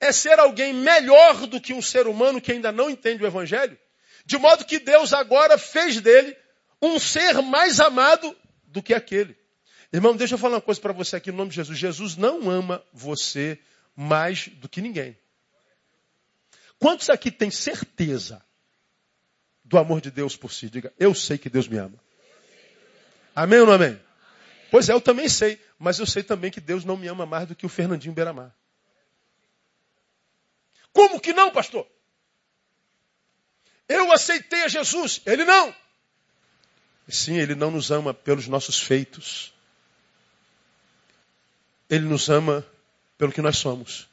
é 0.00 0.12
ser 0.12 0.38
alguém 0.38 0.72
melhor 0.72 1.46
do 1.48 1.60
que 1.60 1.74
um 1.74 1.82
ser 1.82 2.06
humano 2.06 2.40
que 2.40 2.52
ainda 2.52 2.70
não 2.70 2.88
entende 2.88 3.22
o 3.22 3.26
Evangelho. 3.26 3.76
De 4.24 4.38
modo 4.38 4.64
que 4.64 4.78
Deus 4.78 5.12
agora 5.12 5.58
fez 5.58 6.00
dele 6.00 6.36
um 6.80 6.98
ser 6.98 7.42
mais 7.42 7.80
amado 7.80 8.36
do 8.64 8.80
que 8.80 8.94
aquele. 8.94 9.36
Irmão, 9.92 10.16
deixa 10.16 10.34
eu 10.34 10.38
falar 10.38 10.54
uma 10.54 10.62
coisa 10.62 10.80
para 10.80 10.92
você 10.92 11.16
aqui 11.16 11.30
no 11.32 11.38
nome 11.38 11.50
de 11.50 11.56
Jesus. 11.56 11.78
Jesus 11.78 12.16
não 12.16 12.48
ama 12.48 12.82
você 12.92 13.58
mais 13.94 14.48
do 14.48 14.68
que 14.68 14.80
ninguém. 14.80 15.18
Quantos 16.78 17.10
aqui 17.10 17.30
têm 17.30 17.50
certeza 17.50 18.42
do 19.64 19.78
amor 19.78 20.00
de 20.00 20.10
Deus 20.10 20.36
por 20.36 20.52
si? 20.52 20.68
Diga, 20.68 20.92
eu 20.98 21.14
sei 21.14 21.38
que 21.38 21.48
Deus 21.48 21.68
me 21.68 21.78
ama. 21.78 21.98
Amém 23.34 23.60
ou 23.60 23.66
não 23.66 23.72
amém? 23.72 23.98
Pois 24.70 24.88
é, 24.88 24.92
eu 24.92 25.00
também 25.00 25.28
sei, 25.28 25.60
mas 25.78 25.98
eu 25.98 26.06
sei 26.06 26.22
também 26.22 26.50
que 26.50 26.60
Deus 26.60 26.84
não 26.84 26.96
me 26.96 27.06
ama 27.06 27.26
mais 27.26 27.46
do 27.46 27.54
que 27.54 27.66
o 27.66 27.68
Fernandinho 27.68 28.14
Beiramar. 28.14 28.54
Como 30.92 31.20
que 31.20 31.32
não, 31.32 31.50
pastor? 31.50 31.86
Eu 33.88 34.12
aceitei 34.12 34.62
a 34.62 34.68
Jesus, 34.68 35.20
ele 35.26 35.44
não. 35.44 35.74
Sim, 37.08 37.36
ele 37.36 37.54
não 37.54 37.70
nos 37.70 37.90
ama 37.90 38.14
pelos 38.14 38.46
nossos 38.46 38.78
feitos. 38.78 39.52
Ele 41.90 42.06
nos 42.06 42.28
ama 42.30 42.66
pelo 43.18 43.32
que 43.32 43.42
nós 43.42 43.58
somos. 43.58 44.08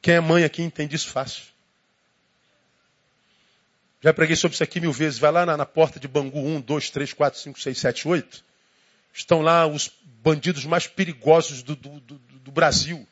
Quem 0.00 0.14
é 0.14 0.20
mãe 0.20 0.44
aqui 0.44 0.62
entende 0.62 0.96
isso 0.96 1.10
fácil. 1.10 1.44
Já 4.00 4.12
preguei 4.12 4.36
sobre 4.36 4.54
isso 4.54 4.62
aqui 4.62 4.80
mil 4.80 4.92
vezes. 4.92 5.18
Vai 5.18 5.32
lá 5.32 5.44
na, 5.44 5.56
na 5.56 5.66
porta 5.66 5.98
de 5.98 6.06
Bangu 6.06 6.38
1, 6.38 6.60
2, 6.60 6.90
3, 6.90 7.12
4, 7.12 7.40
5, 7.40 7.60
6, 7.60 7.78
7, 7.78 8.08
8. 8.08 8.44
Estão 9.12 9.40
lá 9.40 9.66
os 9.66 9.90
bandidos 10.22 10.64
mais 10.64 10.86
perigosos 10.86 11.62
do, 11.62 11.74
do, 11.74 12.00
do, 12.00 12.18
do 12.18 12.50
Brasil. 12.52 13.06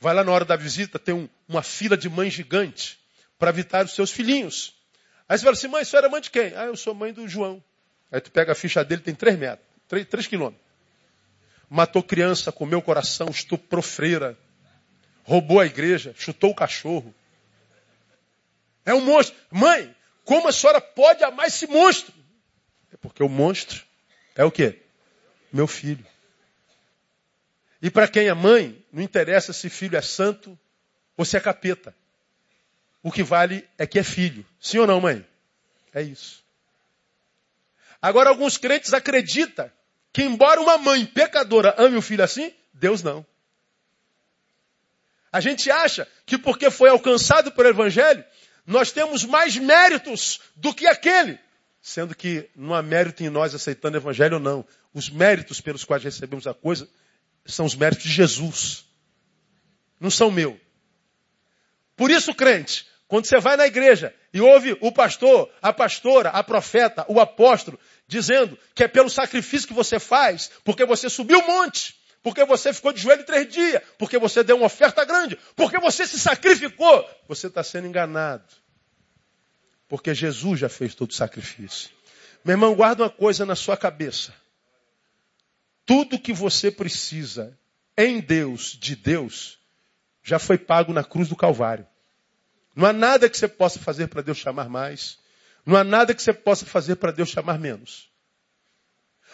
Vai 0.00 0.14
lá 0.14 0.24
na 0.24 0.32
hora 0.32 0.44
da 0.44 0.56
visita, 0.56 0.98
tem 0.98 1.14
um, 1.14 1.28
uma 1.48 1.62
fila 1.62 1.96
de 1.96 2.08
mães 2.08 2.32
gigante 2.32 2.98
para 3.38 3.50
evitar 3.50 3.84
os 3.84 3.92
seus 3.94 4.10
filhinhos. 4.10 4.74
Aí 5.28 5.38
você 5.38 5.44
fala 5.44 5.54
assim, 5.54 5.68
mãe, 5.68 5.82
a 5.82 5.84
senhora 5.84 6.06
é 6.06 6.10
mãe 6.10 6.20
de 6.20 6.30
quem? 6.30 6.52
Ah, 6.56 6.64
eu 6.64 6.76
sou 6.76 6.94
mãe 6.94 7.12
do 7.12 7.28
João. 7.28 7.62
Aí 8.10 8.20
tu 8.20 8.30
pega 8.30 8.52
a 8.52 8.54
ficha 8.54 8.84
dele, 8.84 9.00
tem 9.00 9.14
3 9.14 9.38
metros, 9.38 9.66
3, 9.88 10.06
3 10.06 10.26
quilômetros. 10.26 10.62
Matou 11.68 12.02
criança, 12.02 12.52
comeu 12.52 12.80
o 12.80 12.82
coração, 12.82 13.28
estuprou 13.30 13.82
freira, 13.82 14.36
roubou 15.24 15.60
a 15.60 15.66
igreja, 15.66 16.14
chutou 16.18 16.50
o 16.50 16.54
cachorro. 16.54 17.14
É 18.84 18.94
um 18.94 19.00
monstro. 19.00 19.36
Mãe, 19.50 19.94
como 20.24 20.48
a 20.48 20.52
senhora 20.52 20.80
pode 20.80 21.22
amar 21.24 21.46
esse 21.46 21.66
monstro? 21.66 22.12
É 22.92 22.96
porque 22.96 23.22
o 23.22 23.28
monstro 23.28 23.84
é 24.34 24.44
o 24.44 24.50
quê? 24.50 24.80
Meu 25.52 25.66
filho. 25.66 26.06
E 27.80 27.90
para 27.90 28.08
quem 28.08 28.28
é 28.28 28.34
mãe, 28.34 28.84
não 28.92 29.02
interessa 29.02 29.52
se 29.52 29.68
filho 29.68 29.96
é 29.96 30.02
santo 30.02 30.58
ou 31.16 31.24
se 31.24 31.36
é 31.36 31.40
capeta. 31.40 31.94
O 33.02 33.10
que 33.10 33.22
vale 33.22 33.68
é 33.76 33.86
que 33.86 33.98
é 33.98 34.04
filho. 34.04 34.46
Sim 34.60 34.78
ou 34.78 34.86
não, 34.86 35.00
mãe? 35.00 35.26
É 35.92 36.00
isso. 36.00 36.42
Agora, 38.00 38.30
alguns 38.30 38.56
crentes 38.56 38.94
acreditam 38.94 39.70
que, 40.12 40.22
embora 40.22 40.60
uma 40.60 40.78
mãe 40.78 41.04
pecadora 41.04 41.74
ame 41.76 41.96
o 41.96 42.02
filho 42.02 42.22
assim, 42.22 42.52
Deus 42.72 43.02
não. 43.02 43.26
A 45.32 45.40
gente 45.40 45.70
acha 45.70 46.06
que 46.26 46.36
porque 46.36 46.70
foi 46.70 46.90
alcançado 46.90 47.50
pelo 47.52 47.68
Evangelho, 47.68 48.24
nós 48.66 48.92
temos 48.92 49.24
mais 49.24 49.56
méritos 49.56 50.40
do 50.56 50.74
que 50.74 50.86
aquele. 50.86 51.38
Sendo 51.80 52.14
que 52.14 52.48
não 52.54 52.74
há 52.74 52.82
mérito 52.82 53.24
em 53.24 53.30
nós 53.30 53.54
aceitando 53.54 53.96
o 53.96 54.00
Evangelho 54.00 54.34
ou 54.34 54.40
não. 54.40 54.64
Os 54.94 55.10
méritos 55.10 55.60
pelos 55.60 55.84
quais 55.84 56.04
recebemos 56.04 56.46
a 56.46 56.54
coisa 56.54 56.88
são 57.44 57.66
os 57.66 57.74
méritos 57.74 58.04
de 58.04 58.12
Jesus. 58.12 58.84
Não 59.98 60.10
são 60.10 60.30
meu. 60.30 60.60
Por 61.96 62.10
isso, 62.10 62.34
crente, 62.34 62.86
quando 63.08 63.26
você 63.26 63.38
vai 63.38 63.56
na 63.56 63.66
igreja 63.66 64.14
e 64.32 64.40
ouve 64.40 64.76
o 64.80 64.90
pastor, 64.90 65.50
a 65.60 65.72
pastora, 65.72 66.30
a 66.30 66.42
profeta, 66.42 67.04
o 67.08 67.20
apóstolo, 67.20 67.78
dizendo 68.06 68.58
que 68.74 68.84
é 68.84 68.88
pelo 68.88 69.10
sacrifício 69.10 69.68
que 69.68 69.74
você 69.74 69.98
faz, 69.98 70.50
porque 70.64 70.84
você 70.84 71.10
subiu 71.10 71.40
o 71.40 71.46
monte, 71.46 71.94
porque 72.22 72.44
você 72.44 72.72
ficou 72.72 72.92
de 72.92 73.00
joelho 73.00 73.24
três 73.24 73.52
dias, 73.52 73.82
porque 73.98 74.18
você 74.18 74.44
deu 74.44 74.56
uma 74.56 74.66
oferta 74.66 75.04
grande, 75.04 75.36
porque 75.56 75.78
você 75.78 76.06
se 76.06 76.18
sacrificou. 76.18 77.08
Você 77.28 77.48
está 77.48 77.62
sendo 77.64 77.88
enganado. 77.88 78.44
Porque 79.88 80.14
Jesus 80.14 80.60
já 80.60 80.68
fez 80.68 80.94
todo 80.94 81.10
o 81.10 81.14
sacrifício. 81.14 81.90
Meu 82.44 82.54
irmão, 82.54 82.74
guarda 82.74 83.02
uma 83.02 83.10
coisa 83.10 83.44
na 83.44 83.56
sua 83.56 83.76
cabeça. 83.76 84.32
Tudo 85.84 86.18
que 86.18 86.32
você 86.32 86.70
precisa 86.70 87.58
em 87.98 88.20
Deus, 88.20 88.78
de 88.80 88.94
Deus, 88.94 89.58
já 90.22 90.38
foi 90.38 90.56
pago 90.56 90.92
na 90.92 91.02
cruz 91.02 91.28
do 91.28 91.36
Calvário. 91.36 91.86
Não 92.74 92.86
há 92.86 92.92
nada 92.92 93.28
que 93.28 93.36
você 93.36 93.48
possa 93.48 93.80
fazer 93.80 94.06
para 94.06 94.22
Deus 94.22 94.38
chamar 94.38 94.68
mais. 94.68 95.18
Não 95.66 95.76
há 95.76 95.84
nada 95.84 96.14
que 96.14 96.22
você 96.22 96.32
possa 96.32 96.64
fazer 96.64 96.96
para 96.96 97.10
Deus 97.10 97.28
chamar 97.28 97.58
menos. 97.58 98.11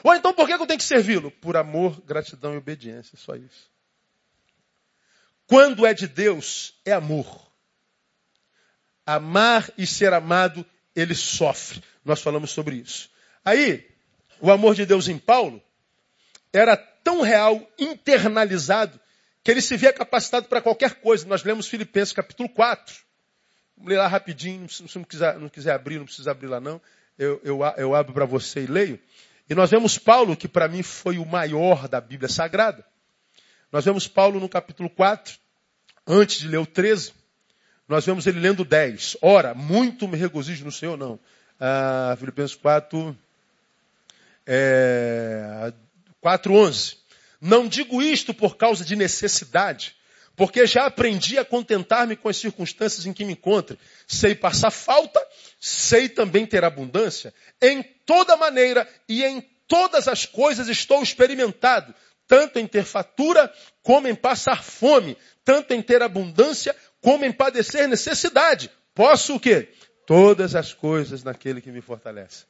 Ou 0.02 0.14
então 0.14 0.32
por 0.32 0.46
que 0.46 0.52
eu 0.52 0.66
tenho 0.66 0.78
que 0.78 0.84
servi-lo? 0.84 1.30
Por 1.30 1.56
amor, 1.56 2.00
gratidão 2.02 2.54
e 2.54 2.58
obediência, 2.58 3.16
só 3.16 3.34
isso. 3.34 3.70
Quando 5.46 5.86
é 5.86 5.94
de 5.94 6.06
Deus, 6.06 6.74
é 6.84 6.92
amor. 6.92 7.48
Amar 9.06 9.70
e 9.78 9.86
ser 9.86 10.12
amado, 10.12 10.64
ele 10.94 11.14
sofre. 11.14 11.82
Nós 12.04 12.20
falamos 12.20 12.50
sobre 12.50 12.76
isso. 12.76 13.10
Aí, 13.44 13.88
o 14.40 14.50
amor 14.50 14.74
de 14.74 14.84
Deus 14.84 15.08
em 15.08 15.18
Paulo 15.18 15.62
era 16.52 16.76
tão 16.76 17.22
real, 17.22 17.66
internalizado, 17.78 19.00
que 19.42 19.50
ele 19.50 19.62
se 19.62 19.76
via 19.76 19.92
capacitado 19.92 20.48
para 20.48 20.60
qualquer 20.60 20.96
coisa. 20.96 21.26
Nós 21.26 21.42
lemos 21.42 21.66
Filipenses 21.66 22.12
capítulo 22.12 22.48
4. 22.50 22.94
Vamos 23.76 23.90
ler 23.90 23.98
lá 23.98 24.06
rapidinho, 24.06 24.68
se 24.68 24.82
não 24.96 25.04
quiser, 25.04 25.38
não 25.38 25.48
quiser 25.48 25.72
abrir, 25.72 25.98
não 25.98 26.04
precisa 26.04 26.30
abrir 26.30 26.48
lá 26.48 26.60
não. 26.60 26.80
Eu, 27.18 27.40
eu, 27.42 27.60
eu 27.76 27.94
abro 27.94 28.12
para 28.12 28.26
você 28.26 28.60
e 28.60 28.66
leio. 28.66 29.00
E 29.48 29.54
nós 29.54 29.70
vemos 29.70 29.96
Paulo, 29.96 30.36
que 30.36 30.46
para 30.46 30.68
mim 30.68 30.82
foi 30.82 31.18
o 31.18 31.24
maior 31.24 31.88
da 31.88 32.00
Bíblia 32.00 32.28
Sagrada. 32.28 32.84
Nós 33.72 33.84
vemos 33.84 34.06
Paulo 34.06 34.38
no 34.38 34.48
capítulo 34.48 34.90
4, 34.90 35.38
antes 36.06 36.40
de 36.40 36.48
ler 36.48 36.58
o 36.58 36.66
13, 36.66 37.12
nós 37.88 38.04
vemos 38.04 38.26
ele 38.26 38.40
lendo 38.40 38.64
10. 38.64 39.16
Ora, 39.22 39.54
muito 39.54 40.06
me 40.06 40.16
regozijo 40.16 40.64
no 40.64 40.72
Senhor, 40.72 40.96
não. 40.98 41.18
Ah, 41.58 42.14
Filipenses 42.18 42.54
4, 42.56 43.16
é, 44.46 45.72
4, 46.20 46.52
11. 46.52 46.96
Não 47.40 47.66
digo 47.66 48.02
isto 48.02 48.34
por 48.34 48.56
causa 48.56 48.84
de 48.84 48.96
necessidade, 48.96 49.96
porque 50.36 50.66
já 50.66 50.86
aprendi 50.86 51.38
a 51.38 51.44
contentar-me 51.44 52.16
com 52.16 52.28
as 52.28 52.36
circunstâncias 52.36 53.06
em 53.06 53.12
que 53.12 53.24
me 53.24 53.32
encontro. 53.32 53.78
Sei 54.06 54.34
passar 54.34 54.70
falta, 54.70 55.20
sei 55.58 56.08
também 56.08 56.46
ter 56.46 56.64
abundância. 56.64 57.34
Em 57.60 57.82
toda 58.04 58.36
maneira 58.36 58.88
e 59.08 59.24
em 59.24 59.40
todas 59.66 60.08
as 60.08 60.24
coisas 60.24 60.68
estou 60.68 61.02
experimentado, 61.02 61.94
tanto 62.26 62.58
em 62.58 62.66
ter 62.66 62.84
fatura 62.84 63.52
como 63.82 64.08
em 64.08 64.14
passar 64.14 64.62
fome, 64.62 65.16
tanto 65.44 65.72
em 65.74 65.82
ter 65.82 66.02
abundância 66.02 66.74
como 67.00 67.24
em 67.24 67.32
padecer 67.32 67.88
necessidade. 67.88 68.70
Posso 68.94 69.36
o 69.36 69.40
quê? 69.40 69.68
Todas 70.06 70.54
as 70.54 70.72
coisas 70.72 71.22
naquele 71.22 71.60
que 71.60 71.70
me 71.70 71.80
fortalece. 71.80 72.44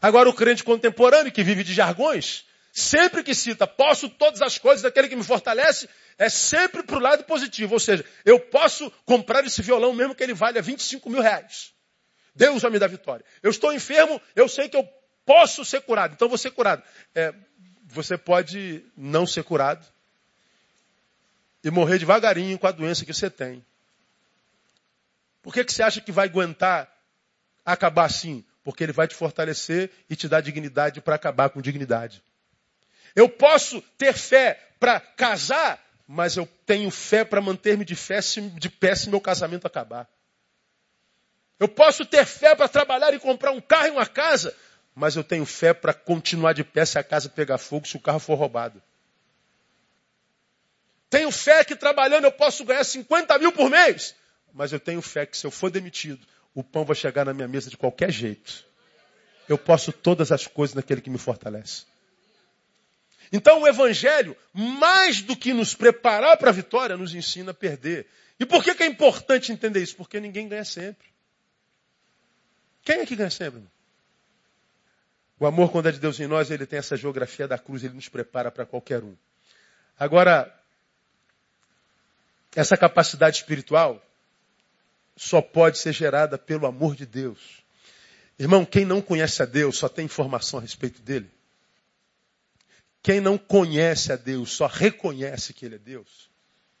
Agora 0.00 0.28
o 0.28 0.34
crente 0.34 0.64
contemporâneo 0.64 1.30
que 1.30 1.44
vive 1.44 1.62
de 1.62 1.72
jargões, 1.72 2.44
sempre 2.72 3.22
que 3.22 3.34
cita 3.34 3.66
posso 3.66 4.08
todas 4.08 4.40
as 4.40 4.56
coisas 4.56 4.82
daquele 4.82 5.08
que 5.08 5.14
me 5.14 5.22
fortalece, 5.22 5.88
é 6.16 6.28
sempre 6.28 6.82
para 6.82 6.96
o 6.96 7.00
lado 7.00 7.24
positivo. 7.24 7.74
Ou 7.74 7.80
seja, 7.80 8.04
eu 8.24 8.40
posso 8.40 8.90
comprar 9.04 9.44
esse 9.44 9.60
violão 9.60 9.92
mesmo 9.92 10.14
que 10.14 10.22
ele 10.22 10.32
valha 10.32 10.62
25 10.62 11.10
mil 11.10 11.20
reais. 11.20 11.74
Deus 12.34 12.62
vai 12.62 12.70
me 12.70 12.78
dar 12.78 12.86
vitória. 12.86 13.24
Eu 13.42 13.50
estou 13.50 13.72
enfermo, 13.72 14.20
eu 14.34 14.48
sei 14.48 14.68
que 14.68 14.76
eu 14.76 14.88
posso 15.26 15.64
ser 15.64 15.82
curado, 15.82 16.14
então 16.14 16.28
vou 16.28 16.38
ser 16.38 16.50
curado. 16.50 16.82
É, 17.14 17.34
você 17.84 18.16
pode 18.16 18.82
não 18.96 19.26
ser 19.26 19.44
curado 19.44 19.86
e 21.62 21.70
morrer 21.70 21.98
devagarinho 21.98 22.58
com 22.58 22.66
a 22.66 22.72
doença 22.72 23.04
que 23.04 23.12
você 23.12 23.28
tem. 23.28 23.64
Por 25.42 25.52
que, 25.52 25.62
que 25.62 25.72
você 25.72 25.82
acha 25.82 26.00
que 26.00 26.10
vai 26.10 26.26
aguentar 26.26 26.90
acabar 27.64 28.06
assim? 28.06 28.44
Porque 28.64 28.82
ele 28.82 28.92
vai 28.92 29.06
te 29.06 29.14
fortalecer 29.14 29.90
e 30.08 30.16
te 30.16 30.26
dar 30.26 30.40
dignidade 30.40 31.02
para 31.02 31.16
acabar 31.16 31.50
com 31.50 31.60
dignidade. 31.60 32.22
Eu 33.14 33.28
posso 33.28 33.80
ter 33.98 34.14
fé 34.14 34.58
para 34.80 35.00
casar, 35.00 35.82
mas 36.06 36.36
eu 36.36 36.48
tenho 36.66 36.90
fé 36.90 37.24
para 37.24 37.40
manter-me 37.40 37.84
de, 37.84 37.96
de 38.58 38.70
pé 38.70 38.94
se 38.94 39.08
meu 39.08 39.20
casamento 39.20 39.66
acabar. 39.66 40.08
Eu 41.58 41.68
posso 41.68 42.04
ter 42.04 42.26
fé 42.26 42.54
para 42.54 42.68
trabalhar 42.68 43.14
e 43.14 43.20
comprar 43.20 43.52
um 43.52 43.60
carro 43.60 43.86
e 43.86 43.90
uma 43.90 44.06
casa, 44.06 44.54
mas 44.94 45.14
eu 45.14 45.22
tenho 45.22 45.46
fé 45.46 45.72
para 45.72 45.94
continuar 45.94 46.52
de 46.52 46.64
pé 46.64 46.84
se 46.84 46.98
a 46.98 47.04
casa 47.04 47.28
pegar 47.28 47.58
fogo, 47.58 47.86
se 47.86 47.96
o 47.96 48.00
carro 48.00 48.18
for 48.18 48.34
roubado. 48.34 48.82
Tenho 51.08 51.30
fé 51.30 51.62
que 51.64 51.76
trabalhando 51.76 52.24
eu 52.24 52.32
posso 52.32 52.64
ganhar 52.64 52.82
50 52.82 53.38
mil 53.38 53.52
por 53.52 53.70
mês, 53.70 54.14
mas 54.52 54.72
eu 54.72 54.80
tenho 54.80 55.00
fé 55.00 55.24
que 55.24 55.36
se 55.36 55.46
eu 55.46 55.50
for 55.50 55.70
demitido, 55.70 56.26
o 56.54 56.64
pão 56.64 56.84
vai 56.84 56.96
chegar 56.96 57.24
na 57.24 57.32
minha 57.32 57.46
mesa 57.46 57.70
de 57.70 57.76
qualquer 57.76 58.10
jeito. 58.10 58.64
Eu 59.48 59.58
posso 59.58 59.92
todas 59.92 60.32
as 60.32 60.46
coisas 60.46 60.74
naquele 60.74 61.00
que 61.00 61.10
me 61.10 61.18
fortalece. 61.18 61.84
Então 63.32 63.62
o 63.62 63.66
Evangelho, 63.66 64.36
mais 64.52 65.22
do 65.22 65.34
que 65.34 65.54
nos 65.54 65.74
preparar 65.74 66.36
para 66.36 66.50
a 66.50 66.52
vitória, 66.52 66.98
nos 66.98 67.14
ensina 67.14 67.52
a 67.52 67.54
perder. 67.54 68.06
E 68.38 68.44
por 68.44 68.62
que, 68.62 68.74
que 68.74 68.82
é 68.82 68.86
importante 68.86 69.50
entender 69.50 69.82
isso? 69.82 69.96
Porque 69.96 70.20
ninguém 70.20 70.48
ganha 70.48 70.64
sempre. 70.64 71.06
Quem 72.84 73.00
é 73.00 73.06
que 73.06 73.16
ganha 73.16 73.30
sempre? 73.30 73.62
O 75.40 75.46
amor, 75.46 75.72
quando 75.72 75.88
é 75.88 75.92
de 75.92 75.98
Deus 75.98 76.20
em 76.20 76.26
nós, 76.26 76.50
ele 76.50 76.66
tem 76.66 76.78
essa 76.78 76.96
geografia 76.96 77.48
da 77.48 77.58
cruz, 77.58 77.82
ele 77.82 77.94
nos 77.94 78.08
prepara 78.08 78.50
para 78.50 78.66
qualquer 78.66 79.02
um. 79.02 79.16
Agora, 79.98 80.52
essa 82.54 82.76
capacidade 82.76 83.36
espiritual 83.38 84.04
só 85.16 85.40
pode 85.40 85.78
ser 85.78 85.92
gerada 85.92 86.36
pelo 86.36 86.66
amor 86.66 86.94
de 86.94 87.06
Deus. 87.06 87.62
Irmão, 88.38 88.64
quem 88.64 88.84
não 88.84 89.00
conhece 89.00 89.42
a 89.42 89.46
Deus 89.46 89.78
só 89.78 89.88
tem 89.88 90.04
informação 90.04 90.58
a 90.58 90.62
respeito 90.62 91.00
dele. 91.00 91.30
Quem 93.02 93.20
não 93.20 93.36
conhece 93.36 94.12
a 94.12 94.16
Deus 94.16 94.52
só 94.52 94.66
reconhece 94.66 95.52
que 95.52 95.66
ele 95.66 95.74
é 95.74 95.78
Deus. 95.78 96.30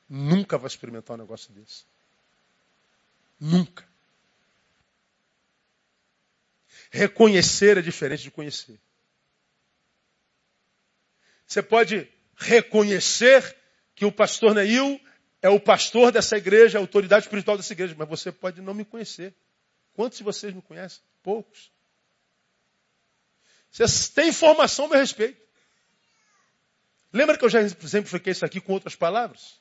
Nunca 0.08 0.56
vai 0.56 0.68
experimentar 0.68 1.16
um 1.16 1.20
negócio 1.20 1.52
desse. 1.52 1.84
Nunca. 3.40 3.84
Reconhecer 6.90 7.78
é 7.78 7.82
diferente 7.82 8.22
de 8.22 8.30
conhecer. 8.30 8.78
Você 11.46 11.62
pode 11.62 12.08
reconhecer 12.36 13.56
que 13.94 14.04
o 14.04 14.12
pastor 14.12 14.54
Neil 14.54 15.00
é 15.40 15.48
o 15.48 15.58
pastor 15.58 16.12
dessa 16.12 16.36
igreja, 16.36 16.78
a 16.78 16.80
autoridade 16.80 17.24
espiritual 17.24 17.56
dessa 17.56 17.72
igreja, 17.72 17.94
mas 17.98 18.08
você 18.08 18.30
pode 18.30 18.60
não 18.60 18.74
me 18.74 18.84
conhecer. 18.84 19.34
Quantos 19.94 20.18
de 20.18 20.24
vocês 20.24 20.54
me 20.54 20.62
conhecem? 20.62 21.02
Poucos. 21.22 21.72
Vocês 23.70 24.08
têm 24.08 24.28
informação 24.28 24.84
a 24.84 24.88
meu 24.88 24.98
respeito. 24.98 25.40
Lembra 27.12 27.36
que 27.36 27.44
eu 27.44 27.50
já 27.50 27.60
exemplifiquei 27.60 28.32
isso 28.32 28.44
aqui 28.44 28.60
com 28.60 28.72
outras 28.72 28.96
palavras? 28.96 29.60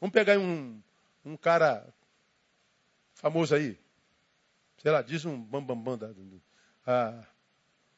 Vamos 0.00 0.12
pegar 0.12 0.38
um, 0.38 0.80
um 1.24 1.36
cara 1.36 1.92
famoso 3.14 3.54
aí. 3.54 3.78
Sei 4.78 4.92
lá, 4.92 5.02
diz 5.02 5.24
um 5.24 5.42
bambambam. 5.42 5.96
Bam, 5.96 6.12
bam, 6.12 6.40
ah, 6.86 7.26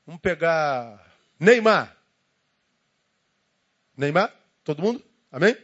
vamos 0.07 0.21
pegar 0.21 1.05
Neymar. 1.39 1.95
Neymar? 3.97 4.33
Todo 4.65 4.83
mundo? 4.83 5.05
Amém? 5.31 5.57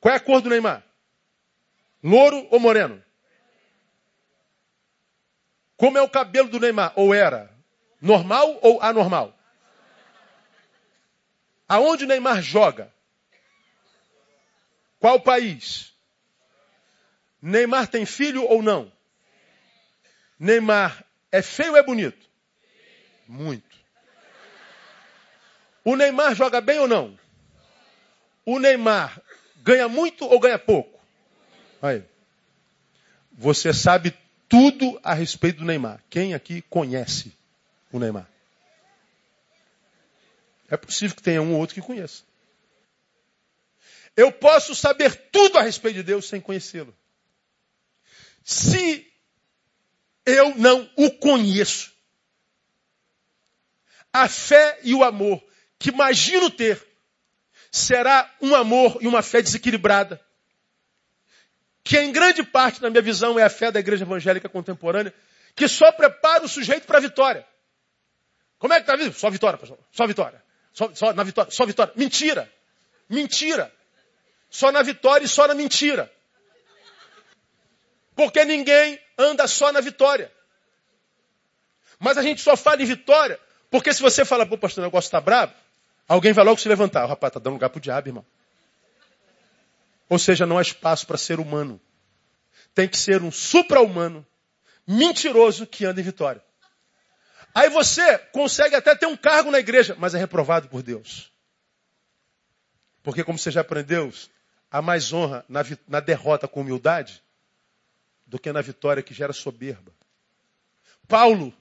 Qual 0.00 0.12
é 0.12 0.16
a 0.16 0.20
cor 0.20 0.42
do 0.42 0.50
Neymar? 0.50 0.84
Louro 2.02 2.46
ou 2.50 2.58
moreno? 2.58 3.02
Como 5.76 5.96
é 5.96 6.02
o 6.02 6.10
cabelo 6.10 6.48
do 6.48 6.60
Neymar? 6.60 6.92
Ou 6.96 7.14
era? 7.14 7.56
Normal 8.00 8.58
ou 8.60 8.82
anormal? 8.82 9.38
Aonde 11.72 12.04
Neymar 12.04 12.42
joga? 12.42 12.92
Qual 15.00 15.18
país? 15.18 15.94
Neymar 17.40 17.88
tem 17.88 18.04
filho 18.04 18.44
ou 18.44 18.62
não? 18.62 18.92
Neymar 20.38 21.02
é 21.30 21.40
feio 21.40 21.70
ou 21.70 21.78
é 21.78 21.82
bonito? 21.82 22.28
Muito. 23.26 23.74
O 25.82 25.96
Neymar 25.96 26.34
joga 26.34 26.60
bem 26.60 26.78
ou 26.78 26.86
não? 26.86 27.18
O 28.44 28.58
Neymar 28.58 29.18
ganha 29.62 29.88
muito 29.88 30.26
ou 30.26 30.38
ganha 30.38 30.58
pouco? 30.58 31.00
Aí. 31.80 32.04
Você 33.32 33.72
sabe 33.72 34.12
tudo 34.46 35.00
a 35.02 35.14
respeito 35.14 35.60
do 35.60 35.64
Neymar. 35.64 36.04
Quem 36.10 36.34
aqui 36.34 36.60
conhece 36.60 37.32
o 37.90 37.98
Neymar? 37.98 38.28
É 40.72 40.76
possível 40.78 41.14
que 41.14 41.22
tenha 41.22 41.42
um 41.42 41.52
ou 41.52 41.60
outro 41.60 41.74
que 41.74 41.82
conheça. 41.82 42.22
Eu 44.16 44.32
posso 44.32 44.74
saber 44.74 45.14
tudo 45.30 45.58
a 45.58 45.62
respeito 45.62 45.96
de 45.96 46.02
Deus 46.02 46.26
sem 46.26 46.40
conhecê-lo. 46.40 46.96
Se 48.42 49.06
eu 50.24 50.54
não 50.56 50.90
o 50.96 51.10
conheço, 51.10 51.92
a 54.10 54.26
fé 54.26 54.80
e 54.82 54.94
o 54.94 55.04
amor 55.04 55.44
que 55.78 55.90
imagino 55.90 56.48
ter 56.48 56.82
será 57.70 58.34
um 58.40 58.54
amor 58.54 58.96
e 59.02 59.06
uma 59.06 59.20
fé 59.20 59.42
desequilibrada. 59.42 60.18
Que 61.84 61.98
em 61.98 62.12
grande 62.12 62.42
parte, 62.42 62.80
na 62.80 62.88
minha 62.88 63.02
visão, 63.02 63.38
é 63.38 63.42
a 63.42 63.50
fé 63.50 63.70
da 63.70 63.78
igreja 63.78 64.04
evangélica 64.04 64.48
contemporânea, 64.48 65.12
que 65.54 65.68
só 65.68 65.92
prepara 65.92 66.46
o 66.46 66.48
sujeito 66.48 66.86
para 66.86 66.96
a 66.96 67.02
vitória. 67.02 67.46
Como 68.58 68.72
é 68.72 68.76
que 68.76 68.84
está 68.84 68.94
a 68.94 68.96
vida? 68.96 69.12
Só 69.12 69.28
vitória, 69.28 69.58
pastor. 69.58 69.78
Só 69.90 70.06
vitória. 70.06 70.41
Só, 70.72 70.94
só 70.94 71.12
na 71.12 71.22
vitória. 71.22 71.50
Só 71.50 71.66
vitória. 71.66 71.92
Mentira. 71.96 72.50
Mentira. 73.08 73.72
Só 74.50 74.70
na 74.72 74.82
vitória 74.82 75.24
e 75.24 75.28
só 75.28 75.46
na 75.46 75.54
mentira. 75.54 76.10
Porque 78.14 78.44
ninguém 78.44 78.98
anda 79.16 79.46
só 79.46 79.72
na 79.72 79.80
vitória. 79.80 80.30
Mas 81.98 82.18
a 82.18 82.22
gente 82.22 82.40
só 82.42 82.56
fala 82.56 82.82
em 82.82 82.86
vitória 82.86 83.38
porque 83.70 83.94
se 83.94 84.02
você 84.02 84.24
falar, 84.24 84.44
pô, 84.46 84.58
pastor, 84.58 84.82
o 84.82 84.86
negócio 84.86 85.08
está 85.08 85.20
bravo, 85.20 85.54
Alguém 86.08 86.32
vai 86.32 86.44
logo 86.44 86.60
se 86.60 86.68
levantar. 86.68 87.04
O 87.04 87.08
rapaz 87.08 87.30
está 87.30 87.40
dando 87.40 87.54
lugar 87.54 87.70
para 87.70 87.78
o 87.78 87.80
diabo, 87.80 88.08
irmão. 88.08 88.26
Ou 90.08 90.18
seja, 90.18 90.44
não 90.44 90.58
há 90.58 90.62
espaço 90.62 91.06
para 91.06 91.16
ser 91.16 91.40
humano. 91.40 91.80
Tem 92.74 92.88
que 92.88 92.98
ser 92.98 93.22
um 93.22 93.30
supra-humano, 93.30 94.26
mentiroso, 94.86 95.66
que 95.66 95.84
anda 95.84 96.00
em 96.00 96.04
vitória. 96.04 96.42
Aí 97.54 97.68
você 97.68 98.18
consegue 98.18 98.74
até 98.74 98.94
ter 98.94 99.06
um 99.06 99.16
cargo 99.16 99.50
na 99.50 99.58
igreja, 99.58 99.94
mas 99.98 100.14
é 100.14 100.18
reprovado 100.18 100.68
por 100.68 100.82
Deus. 100.82 101.30
Porque, 103.02 103.24
como 103.24 103.38
você 103.38 103.50
já 103.50 103.60
aprendeu, 103.60 104.12
há 104.70 104.80
mais 104.80 105.12
honra 105.12 105.44
na, 105.48 105.62
na 105.86 106.00
derrota 106.00 106.48
com 106.48 106.60
humildade 106.60 107.22
do 108.26 108.38
que 108.38 108.52
na 108.52 108.62
vitória 108.62 109.02
que 109.02 109.12
gera 109.12 109.32
soberba. 109.32 109.92
Paulo 111.06 111.52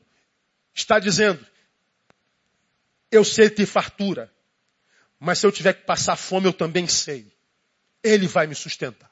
está 0.74 1.00
dizendo: 1.00 1.46
eu 3.12 3.26
sei 3.26 3.50
ter 3.50 3.66
fartura, 3.66 4.32
mas 5.20 5.40
se 5.40 5.46
eu 5.46 5.52
tiver 5.52 5.74
que 5.74 5.84
passar 5.84 6.16
fome, 6.16 6.48
eu 6.48 6.54
também 6.54 6.88
sei. 6.88 7.30
Ele 8.02 8.28
vai 8.28 8.48
me 8.48 8.56
sustentar. 8.56 9.12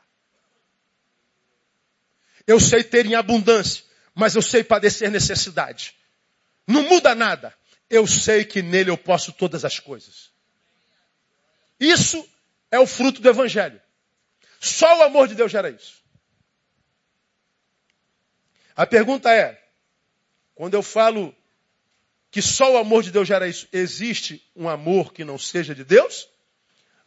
Eu 2.48 2.60
sei 2.60 2.84
ter 2.84 3.06
em 3.06 3.14
abundância, 3.14 3.84
mas 4.16 4.36
eu 4.36 4.42
sei 4.42 4.64
padecer 4.64 5.12
necessidade. 5.12 5.99
Não 6.70 6.84
muda 6.84 7.16
nada. 7.16 7.54
Eu 7.90 8.06
sei 8.06 8.46
que 8.46 8.62
nele 8.62 8.92
eu 8.92 8.98
posso 8.98 9.34
todas 9.34 9.66
as 9.66 9.80
coisas. 9.80 10.30
Isso 11.80 12.24
é 12.70 12.80
o 12.80 12.86
fruto 12.86 13.22
do 13.22 13.28
Evangelho. 13.28 13.82
Só 14.60 15.00
o 15.00 15.02
amor 15.02 15.28
de 15.28 15.34
Deus 15.34 15.52
gera 15.52 15.70
isso. 15.70 15.96
A 18.76 18.86
pergunta 18.86 19.34
é: 19.34 19.60
quando 20.54 20.76
eu 20.76 20.84
falo 20.84 21.36
que 22.32 22.42
só 22.42 22.74
o 22.74 22.78
amor 22.78 23.02
de 23.02 23.12
Deus 23.12 23.28
gera 23.28 23.48
isso. 23.48 23.68
Existe 23.74 24.44
um 24.56 24.70
amor 24.70 25.12
que 25.12 25.24
não 25.24 25.40
seja 25.40 25.74
de 25.74 25.84
Deus? 25.84 26.30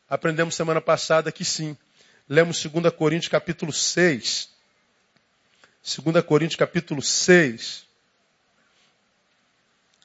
Aprendemos 0.09 0.57
semana 0.57 0.81
passada 0.81 1.31
que 1.31 1.44
sim. 1.44 1.77
Lemos 2.29 2.61
2 2.62 2.92
Coríntios 2.94 3.31
capítulo 3.31 3.72
6. 3.72 4.51
2 6.05 6.25
Coríntios 6.25 6.57
capítulo 6.57 7.03
6, 7.03 7.87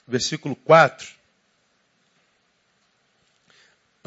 versículo 0.08 0.56
4. 0.56 1.18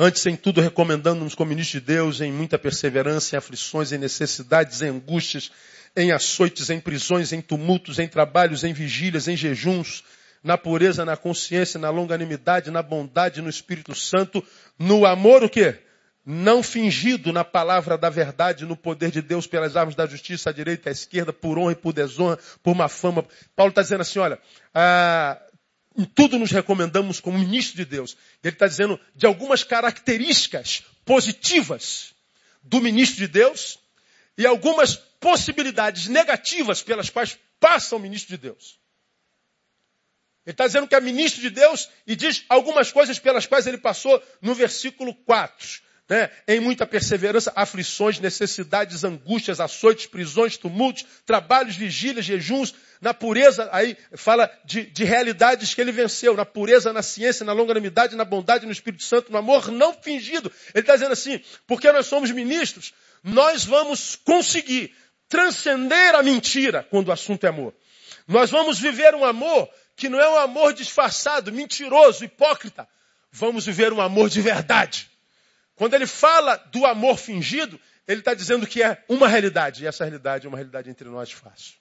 Antes, 0.03 0.25
em 0.25 0.35
tudo, 0.35 0.63
recomendando-nos 0.63 1.35
como 1.35 1.51
ministros 1.51 1.83
de 1.83 1.87
Deus, 1.87 2.21
em 2.23 2.33
muita 2.33 2.59
perseverança, 2.59 3.37
em 3.37 3.39
aflições, 3.39 3.93
em 3.93 3.99
necessidades, 3.99 4.81
em 4.81 4.89
angústias, 4.89 5.53
em 5.95 6.11
açoites, 6.11 6.71
em 6.71 6.81
prisões, 6.81 7.33
em 7.33 7.43
tumultos, 7.43 7.99
em 7.99 8.09
trabalhos, 8.09 8.65
em 8.65 8.73
vigílias, 8.73 9.29
em 9.29 9.37
jejuns, 9.37 10.03
na 10.43 10.57
pureza, 10.57 11.05
na 11.05 11.19
consciência, 11.19 11.79
na 11.79 11.91
longanimidade, 11.91 12.71
na 12.71 12.83
bondade, 12.83 13.43
no 13.43 13.51
Espírito 13.51 13.95
Santo, 13.95 14.43
no 14.79 15.05
amor 15.05 15.45
o 15.45 15.51
quê? 15.51 15.77
Não 16.25 16.63
fingido 16.63 17.33
na 17.33 17.45
palavra 17.45 17.99
da 17.99 18.09
verdade, 18.09 18.65
no 18.65 18.77
poder 18.77 19.11
de 19.11 19.21
Deus, 19.21 19.47
pelas 19.47 19.77
armas 19.77 19.95
da 19.95 20.07
justiça, 20.07 20.49
à 20.49 20.53
direita 20.53 20.89
à 20.89 20.93
esquerda, 20.93 21.33
por 21.33 21.59
honra 21.59 21.73
e 21.73 21.77
por 21.77 21.93
desonra, 21.93 22.39
por 22.63 22.75
má 22.75 22.89
fama. 22.89 23.25
Paulo 23.55 23.71
está 23.71 23.83
dizendo 23.83 24.01
assim, 24.01 24.19
olha, 24.19 24.39
ah, 24.75 25.39
em 26.01 26.05
tudo 26.05 26.39
nos 26.39 26.51
recomendamos 26.51 27.21
como 27.21 27.39
ministro 27.39 27.77
de 27.77 27.85
Deus. 27.85 28.17
Ele 28.43 28.55
está 28.55 28.67
dizendo 28.67 28.99
de 29.15 29.27
algumas 29.27 29.63
características 29.63 30.83
positivas 31.05 32.15
do 32.63 32.81
ministro 32.81 33.19
de 33.19 33.29
Deus 33.29 33.79
e 34.39 34.47
algumas 34.47 34.97
possibilidades 34.97 36.07
negativas 36.07 36.83
pelas 36.83 37.11
quais 37.11 37.39
passa 37.59 37.95
o 37.97 37.99
ministro 37.99 38.37
de 38.37 38.43
Deus. 38.43 38.81
Ele 40.47 40.55
está 40.55 40.67
dizendo 40.67 40.89
que 40.89 40.95
é 40.95 41.01
ministro 41.01 41.43
de 41.43 41.51
Deus 41.51 41.89
e 42.07 42.17
diz 42.17 42.45
algumas 42.49 42.91
coisas 42.91 43.19
pelas 43.19 43.47
quais 43.47 43.67
ele 43.67 43.77
passou 43.77 44.23
no 44.41 44.55
versículo 44.55 45.15
4. 45.15 45.83
Né? 46.11 46.29
Em 46.49 46.59
muita 46.59 46.85
perseverança, 46.85 47.53
aflições, 47.55 48.19
necessidades, 48.19 49.05
angústias, 49.05 49.61
açoites, 49.61 50.07
prisões, 50.07 50.57
tumultos, 50.57 51.07
trabalhos, 51.25 51.77
vigílias, 51.77 52.27
jejuns, 52.27 52.75
na 53.01 53.15
pureza, 53.15 53.69
aí 53.71 53.97
fala 54.17 54.51
de, 54.65 54.87
de 54.87 55.05
realidades 55.05 55.73
que 55.73 55.81
ele 55.81 55.93
venceu, 55.93 56.37
na 56.37 56.45
pureza, 56.45 56.93
na 56.93 57.01
ciência, 57.01 57.47
na 57.47 57.53
longanimidade, 57.53 58.17
na 58.17 58.25
bondade, 58.25 58.67
no 58.67 58.73
Espírito 58.73 59.05
Santo, 59.05 59.31
no 59.31 59.39
amor 59.39 59.71
não 59.71 59.95
fingido. 59.95 60.53
Ele 60.75 60.83
está 60.83 60.95
dizendo 60.95 61.13
assim, 61.13 61.41
porque 61.65 61.91
nós 61.93 62.07
somos 62.07 62.33
ministros, 62.33 62.93
nós 63.23 63.65
vamos 63.65 64.17
conseguir 64.17 64.93
transcender 65.29 66.17
a 66.17 66.25
mentira 66.25 66.85
quando 66.91 67.09
o 67.09 67.13
assunto 67.13 67.45
é 67.45 67.49
amor. 67.49 67.73
Nós 68.27 68.51
vamos 68.51 68.81
viver 68.81 69.15
um 69.15 69.25
amor 69.25 69.71
que 69.95 70.09
não 70.09 70.21
é 70.21 70.29
um 70.29 70.39
amor 70.39 70.75
disfarçado, 70.75 71.53
mentiroso, 71.53 72.25
hipócrita. 72.25 72.89
Vamos 73.31 73.65
viver 73.65 73.93
um 73.93 74.01
amor 74.01 74.29
de 74.29 74.41
verdade. 74.41 75.10
Quando 75.81 75.95
ele 75.95 76.07
fala 76.07 76.57
do 76.71 76.85
amor 76.85 77.17
fingido, 77.17 77.81
ele 78.07 78.21
está 78.21 78.35
dizendo 78.35 78.67
que 78.67 78.83
é 78.83 79.03
uma 79.09 79.27
realidade. 79.27 79.83
E 79.83 79.87
essa 79.87 80.05
realidade 80.05 80.45
é 80.45 80.49
uma 80.51 80.59
realidade 80.59 80.91
entre 80.91 81.09
nós 81.09 81.33
fácil. 81.33 81.73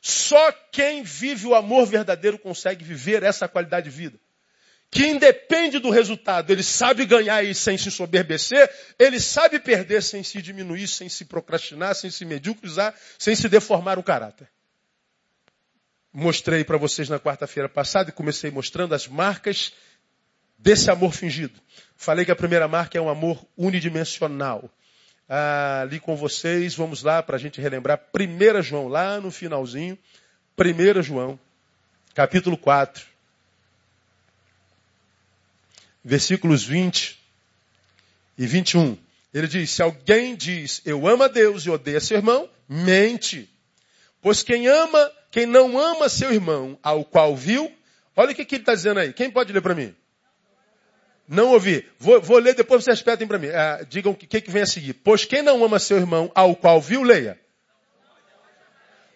Só 0.00 0.52
quem 0.70 1.02
vive 1.02 1.48
o 1.48 1.54
amor 1.56 1.84
verdadeiro 1.84 2.38
consegue 2.38 2.84
viver 2.84 3.24
essa 3.24 3.48
qualidade 3.48 3.90
de 3.90 3.96
vida. 3.96 4.20
Que 4.88 5.04
independe 5.04 5.80
do 5.80 5.90
resultado, 5.90 6.52
ele 6.52 6.62
sabe 6.62 7.04
ganhar 7.06 7.42
e 7.42 7.56
sem 7.56 7.76
se 7.76 7.90
soberbecer, 7.90 8.72
ele 8.96 9.18
sabe 9.18 9.58
perder 9.58 10.00
sem 10.00 10.22
se 10.22 10.40
diminuir, 10.40 10.86
sem 10.86 11.08
se 11.08 11.24
procrastinar, 11.24 11.96
sem 11.96 12.08
se 12.08 12.24
mediocrizar, 12.24 12.94
sem 13.18 13.34
se 13.34 13.48
deformar 13.48 13.98
o 13.98 14.02
caráter. 14.04 14.48
Mostrei 16.12 16.62
para 16.62 16.78
vocês 16.78 17.08
na 17.08 17.18
quarta-feira 17.18 17.68
passada 17.68 18.10
e 18.10 18.12
comecei 18.12 18.48
mostrando 18.48 18.94
as 18.94 19.08
marcas 19.08 19.72
desse 20.56 20.88
amor 20.88 21.12
fingido. 21.12 21.60
Falei 22.00 22.24
que 22.24 22.30
a 22.30 22.34
primeira 22.36 22.66
marca 22.66 22.96
é 22.96 23.00
um 23.00 23.10
amor 23.10 23.46
unidimensional 23.58 24.70
ah, 25.28 25.82
ali 25.82 26.00
com 26.00 26.16
vocês. 26.16 26.74
Vamos 26.74 27.02
lá 27.02 27.22
para 27.22 27.36
a 27.36 27.38
gente 27.38 27.60
relembrar 27.60 28.00
1 28.14 28.62
João, 28.62 28.88
lá 28.88 29.20
no 29.20 29.30
finalzinho. 29.30 29.98
1 30.58 31.02
João, 31.02 31.38
capítulo 32.14 32.56
4, 32.56 33.04
versículos 36.02 36.64
20 36.64 37.20
e 38.38 38.46
21. 38.46 38.96
Ele 39.34 39.46
diz: 39.46 39.70
Se 39.70 39.82
alguém 39.82 40.34
diz 40.34 40.80
eu 40.86 41.06
amo 41.06 41.24
a 41.24 41.28
Deus 41.28 41.66
e 41.66 41.70
odeia 41.70 42.00
seu 42.00 42.16
irmão, 42.16 42.48
mente. 42.66 43.46
Pois 44.22 44.42
quem 44.42 44.66
ama, 44.68 45.12
quem 45.30 45.44
não 45.44 45.78
ama 45.78 46.08
seu 46.08 46.32
irmão, 46.32 46.78
ao 46.82 47.04
qual 47.04 47.36
viu, 47.36 47.70
olha 48.16 48.32
o 48.32 48.34
que, 48.34 48.46
que 48.46 48.54
ele 48.54 48.62
está 48.62 48.74
dizendo 48.74 49.00
aí. 49.00 49.12
Quem 49.12 49.30
pode 49.30 49.52
ler 49.52 49.60
para 49.60 49.74
mim? 49.74 49.94
Não 51.30 51.52
ouvi. 51.52 51.88
Vou, 51.96 52.20
vou 52.20 52.38
ler, 52.38 52.56
depois 52.56 52.82
vocês 52.82 52.98
repetem 52.98 53.24
para 53.24 53.38
mim. 53.38 53.50
Ah, 53.50 53.86
digam 53.88 54.10
o 54.10 54.16
que, 54.16 54.40
que 54.40 54.50
vem 54.50 54.62
a 54.62 54.66
seguir. 54.66 54.94
Pois 54.94 55.24
quem 55.24 55.42
não 55.42 55.64
ama 55.64 55.78
seu 55.78 55.96
irmão, 55.96 56.28
ao 56.34 56.56
qual 56.56 56.80
viu, 56.80 57.04
leia. 57.04 57.40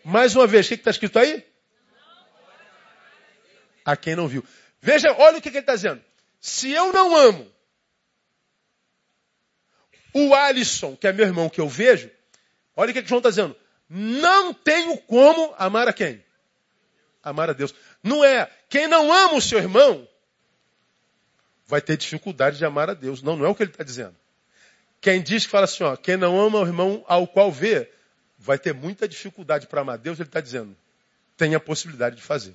Mais 0.04 0.36
uma 0.36 0.46
vez, 0.46 0.66
o 0.66 0.68
que 0.68 0.74
está 0.76 0.92
escrito 0.92 1.18
aí? 1.18 1.44
A 3.84 3.96
quem 3.96 4.14
não 4.14 4.28
viu. 4.28 4.44
Veja, 4.80 5.12
olha 5.18 5.38
o 5.38 5.42
que, 5.42 5.50
que 5.50 5.56
ele 5.56 5.62
está 5.64 5.74
dizendo. 5.74 6.00
Se 6.40 6.70
eu 6.70 6.92
não 6.92 7.16
amo 7.16 7.52
o 10.12 10.32
Alisson, 10.36 10.94
que 10.94 11.08
é 11.08 11.12
meu 11.12 11.26
irmão 11.26 11.48
que 11.48 11.60
eu 11.60 11.68
vejo, 11.68 12.08
olha 12.76 12.92
o 12.92 12.94
que, 12.94 13.02
que 13.02 13.08
João 13.08 13.18
está 13.18 13.30
dizendo. 13.30 13.56
Não 13.88 14.54
tenho 14.54 14.96
como 14.98 15.52
amar 15.58 15.88
a 15.88 15.92
quem? 15.92 16.24
Amar 17.24 17.50
a 17.50 17.52
Deus. 17.54 17.74
Não 18.04 18.24
é 18.24 18.48
quem 18.68 18.86
não 18.86 19.12
ama 19.12 19.34
o 19.34 19.42
seu 19.42 19.58
irmão, 19.58 20.08
vai 21.66 21.80
ter 21.80 21.96
dificuldade 21.96 22.58
de 22.58 22.64
amar 22.64 22.90
a 22.90 22.94
Deus. 22.94 23.22
Não, 23.22 23.36
não 23.36 23.46
é 23.46 23.48
o 23.48 23.54
que 23.54 23.62
ele 23.62 23.70
está 23.70 23.84
dizendo. 23.84 24.14
Quem 25.00 25.22
diz 25.22 25.44
que 25.44 25.50
fala 25.50 25.64
assim, 25.64 25.84
ó, 25.84 25.96
quem 25.96 26.16
não 26.16 26.38
ama 26.40 26.60
o 26.60 26.66
irmão 26.66 27.04
ao 27.06 27.26
qual 27.26 27.50
vê, 27.52 27.90
vai 28.38 28.58
ter 28.58 28.72
muita 28.72 29.06
dificuldade 29.06 29.66
para 29.66 29.80
amar 29.82 29.94
a 29.94 29.98
Deus, 29.98 30.18
ele 30.18 30.28
está 30.28 30.40
dizendo, 30.40 30.76
tem 31.36 31.54
a 31.54 31.60
possibilidade 31.60 32.16
de 32.16 32.22
fazer. 32.22 32.54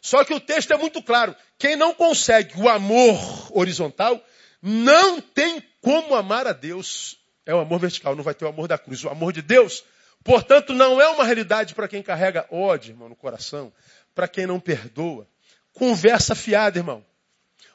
Só 0.00 0.24
que 0.24 0.34
o 0.34 0.40
texto 0.40 0.72
é 0.72 0.76
muito 0.76 1.00
claro. 1.00 1.36
Quem 1.56 1.76
não 1.76 1.94
consegue 1.94 2.60
o 2.60 2.68
amor 2.68 3.56
horizontal, 3.56 4.20
não 4.60 5.20
tem 5.20 5.62
como 5.80 6.16
amar 6.16 6.48
a 6.48 6.52
Deus. 6.52 7.16
É 7.46 7.54
o 7.54 7.60
amor 7.60 7.78
vertical, 7.78 8.16
não 8.16 8.24
vai 8.24 8.34
ter 8.34 8.44
o 8.44 8.48
amor 8.48 8.66
da 8.66 8.76
cruz. 8.76 9.04
O 9.04 9.08
amor 9.08 9.32
de 9.32 9.42
Deus, 9.42 9.84
portanto, 10.24 10.72
não 10.72 11.00
é 11.00 11.08
uma 11.08 11.24
realidade 11.24 11.74
para 11.74 11.86
quem 11.86 12.02
carrega 12.02 12.46
ódio, 12.50 12.90
irmão, 12.90 13.08
no 13.08 13.14
coração, 13.14 13.72
para 14.12 14.26
quem 14.26 14.46
não 14.46 14.58
perdoa. 14.58 15.28
Conversa 15.72 16.34
fiada, 16.34 16.78
irmão 16.78 17.04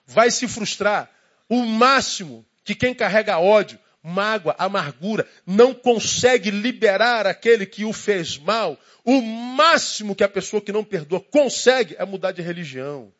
vai 0.07 0.31
se 0.31 0.47
frustrar. 0.47 1.09
O 1.49 1.65
máximo 1.65 2.45
que 2.63 2.73
quem 2.73 2.93
carrega 2.93 3.37
ódio, 3.37 3.77
mágoa, 4.01 4.55
amargura, 4.57 5.27
não 5.45 5.73
consegue 5.73 6.49
liberar 6.49 7.27
aquele 7.27 7.65
que 7.65 7.85
o 7.85 7.93
fez 7.93 8.37
mal, 8.37 8.79
o 9.03 9.21
máximo 9.21 10.15
que 10.15 10.23
a 10.23 10.29
pessoa 10.29 10.61
que 10.61 10.71
não 10.71 10.83
perdoa 10.83 11.19
consegue 11.19 11.95
é 11.99 12.05
mudar 12.05 12.31
de 12.31 12.41
religião. 12.41 13.11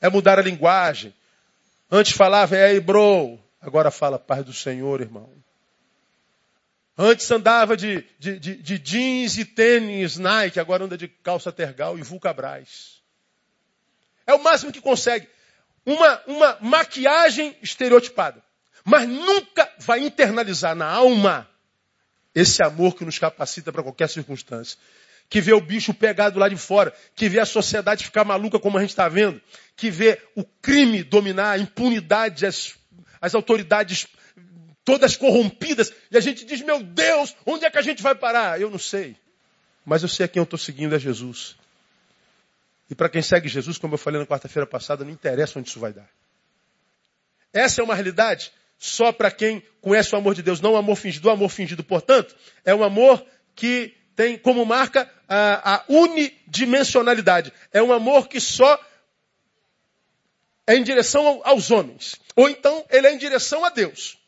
É 0.00 0.10
mudar 0.10 0.38
a 0.38 0.42
linguagem. 0.42 1.14
Antes 1.90 2.12
falava, 2.12 2.56
aí, 2.56 2.80
bro. 2.80 3.38
Agora 3.60 3.90
fala, 3.90 4.18
paz 4.18 4.44
do 4.44 4.52
Senhor, 4.52 5.00
irmão. 5.00 5.30
Antes 6.96 7.30
andava 7.30 7.76
de, 7.76 8.04
de, 8.18 8.38
de, 8.38 8.56
de 8.56 8.78
jeans 8.78 9.38
e 9.38 9.44
tênis 9.44 10.18
Nike, 10.18 10.60
agora 10.60 10.84
anda 10.84 10.96
de 10.96 11.08
calça 11.08 11.50
tergal 11.50 11.98
e 11.98 12.02
vulcabras. 12.02 13.01
É 14.26 14.34
o 14.34 14.42
máximo 14.42 14.72
que 14.72 14.80
consegue. 14.80 15.28
Uma, 15.84 16.22
uma 16.26 16.58
maquiagem 16.60 17.56
estereotipada. 17.62 18.42
Mas 18.84 19.08
nunca 19.08 19.70
vai 19.78 20.00
internalizar 20.00 20.74
na 20.74 20.86
alma 20.86 21.48
esse 22.34 22.62
amor 22.64 22.94
que 22.94 23.04
nos 23.04 23.18
capacita 23.18 23.72
para 23.72 23.82
qualquer 23.82 24.08
circunstância. 24.08 24.78
Que 25.28 25.40
vê 25.40 25.52
o 25.52 25.60
bicho 25.60 25.94
pegado 25.94 26.38
lá 26.38 26.48
de 26.48 26.56
fora, 26.56 26.92
que 27.14 27.28
vê 27.28 27.40
a 27.40 27.46
sociedade 27.46 28.04
ficar 28.04 28.24
maluca 28.24 28.58
como 28.58 28.76
a 28.76 28.80
gente 28.80 28.90
está 28.90 29.08
vendo, 29.08 29.40
que 29.76 29.90
vê 29.90 30.20
o 30.34 30.44
crime 30.44 31.02
dominar, 31.02 31.52
a 31.52 31.58
impunidade, 31.58 32.44
as, 32.44 32.74
as 33.20 33.34
autoridades 33.34 34.06
todas 34.84 35.16
corrompidas, 35.16 35.92
e 36.10 36.16
a 36.16 36.20
gente 36.20 36.44
diz, 36.44 36.60
meu 36.60 36.82
Deus, 36.82 37.34
onde 37.46 37.64
é 37.64 37.70
que 37.70 37.78
a 37.78 37.82
gente 37.82 38.02
vai 38.02 38.14
parar? 38.14 38.60
Eu 38.60 38.68
não 38.70 38.78
sei. 38.78 39.16
Mas 39.84 40.02
eu 40.02 40.08
sei 40.08 40.26
a 40.26 40.28
quem 40.28 40.40
eu 40.40 40.44
estou 40.44 40.58
seguindo 40.58 40.94
é 40.94 40.98
Jesus. 40.98 41.56
E 42.92 42.94
para 42.94 43.08
quem 43.08 43.22
segue 43.22 43.48
Jesus, 43.48 43.78
como 43.78 43.94
eu 43.94 43.98
falei 43.98 44.20
na 44.20 44.26
quarta-feira 44.26 44.66
passada, 44.66 45.02
não 45.02 45.10
interessa 45.10 45.58
onde 45.58 45.70
isso 45.70 45.80
vai 45.80 45.94
dar. 45.94 46.06
Essa 47.50 47.80
é 47.80 47.84
uma 47.84 47.94
realidade 47.94 48.52
só 48.78 49.10
para 49.10 49.30
quem 49.30 49.62
conhece 49.80 50.14
o 50.14 50.18
amor 50.18 50.34
de 50.34 50.42
Deus, 50.42 50.60
não 50.60 50.74
o 50.74 50.76
amor 50.76 50.96
fingido. 50.96 51.26
O 51.26 51.30
amor 51.30 51.48
fingido, 51.48 51.82
portanto, 51.82 52.36
é 52.62 52.74
um 52.74 52.84
amor 52.84 53.24
que 53.56 53.96
tem 54.14 54.36
como 54.36 54.66
marca 54.66 55.10
a, 55.26 55.76
a 55.76 55.84
unidimensionalidade. 55.88 57.50
É 57.72 57.82
um 57.82 57.94
amor 57.94 58.28
que 58.28 58.38
só 58.38 58.78
é 60.66 60.76
em 60.76 60.82
direção 60.82 61.40
aos 61.44 61.70
homens. 61.70 62.16
Ou 62.36 62.46
então 62.46 62.84
ele 62.90 63.06
é 63.06 63.14
em 63.14 63.16
direção 63.16 63.64
a 63.64 63.70
Deus. 63.70 64.18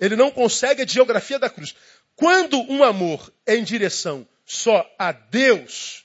Ele 0.00 0.16
não 0.16 0.32
consegue 0.32 0.82
a 0.82 0.86
geografia 0.86 1.38
da 1.38 1.48
cruz. 1.48 1.72
Quando 2.16 2.60
um 2.62 2.82
amor 2.82 3.32
é 3.46 3.54
em 3.54 3.62
direção 3.62 4.26
só 4.44 4.92
a 4.98 5.12
Deus, 5.12 6.02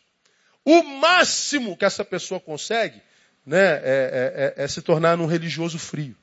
o 0.70 0.84
máximo 0.84 1.78
que 1.78 1.86
essa 1.86 2.04
pessoa 2.04 2.42
consegue 2.42 3.02
né, 3.46 3.58
é, 3.58 3.82
é, 3.86 4.54
é, 4.58 4.64
é 4.66 4.68
se 4.68 4.82
tornar 4.82 5.18
um 5.18 5.26
religioso 5.26 5.80
frio. 5.80 6.14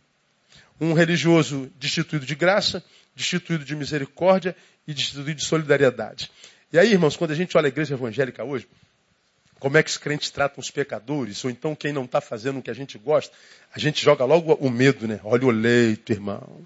Um 0.78 0.92
religioso 0.92 1.72
destituído 1.80 2.26
de 2.26 2.34
graça, 2.34 2.84
destituído 3.16 3.64
de 3.64 3.74
misericórdia 3.74 4.54
e 4.86 4.92
destituído 4.92 5.34
de 5.34 5.44
solidariedade. 5.46 6.30
E 6.70 6.78
aí, 6.78 6.92
irmãos, 6.92 7.16
quando 7.16 7.30
a 7.30 7.34
gente 7.34 7.56
olha 7.56 7.68
a 7.68 7.68
igreja 7.68 7.94
evangélica 7.94 8.44
hoje, 8.44 8.68
como 9.58 9.78
é 9.78 9.82
que 9.82 9.88
os 9.88 9.96
crentes 9.96 10.28
tratam 10.28 10.60
os 10.60 10.70
pecadores, 10.70 11.42
ou 11.42 11.50
então 11.50 11.74
quem 11.74 11.90
não 11.90 12.04
está 12.04 12.20
fazendo 12.20 12.58
o 12.58 12.62
que 12.62 12.70
a 12.70 12.74
gente 12.74 12.98
gosta, 12.98 13.34
a 13.74 13.78
gente 13.78 14.04
joga 14.04 14.26
logo 14.26 14.52
o 14.56 14.68
medo, 14.68 15.08
né? 15.08 15.20
Olha 15.24 15.46
o 15.46 15.50
leito, 15.50 16.12
irmão. 16.12 16.60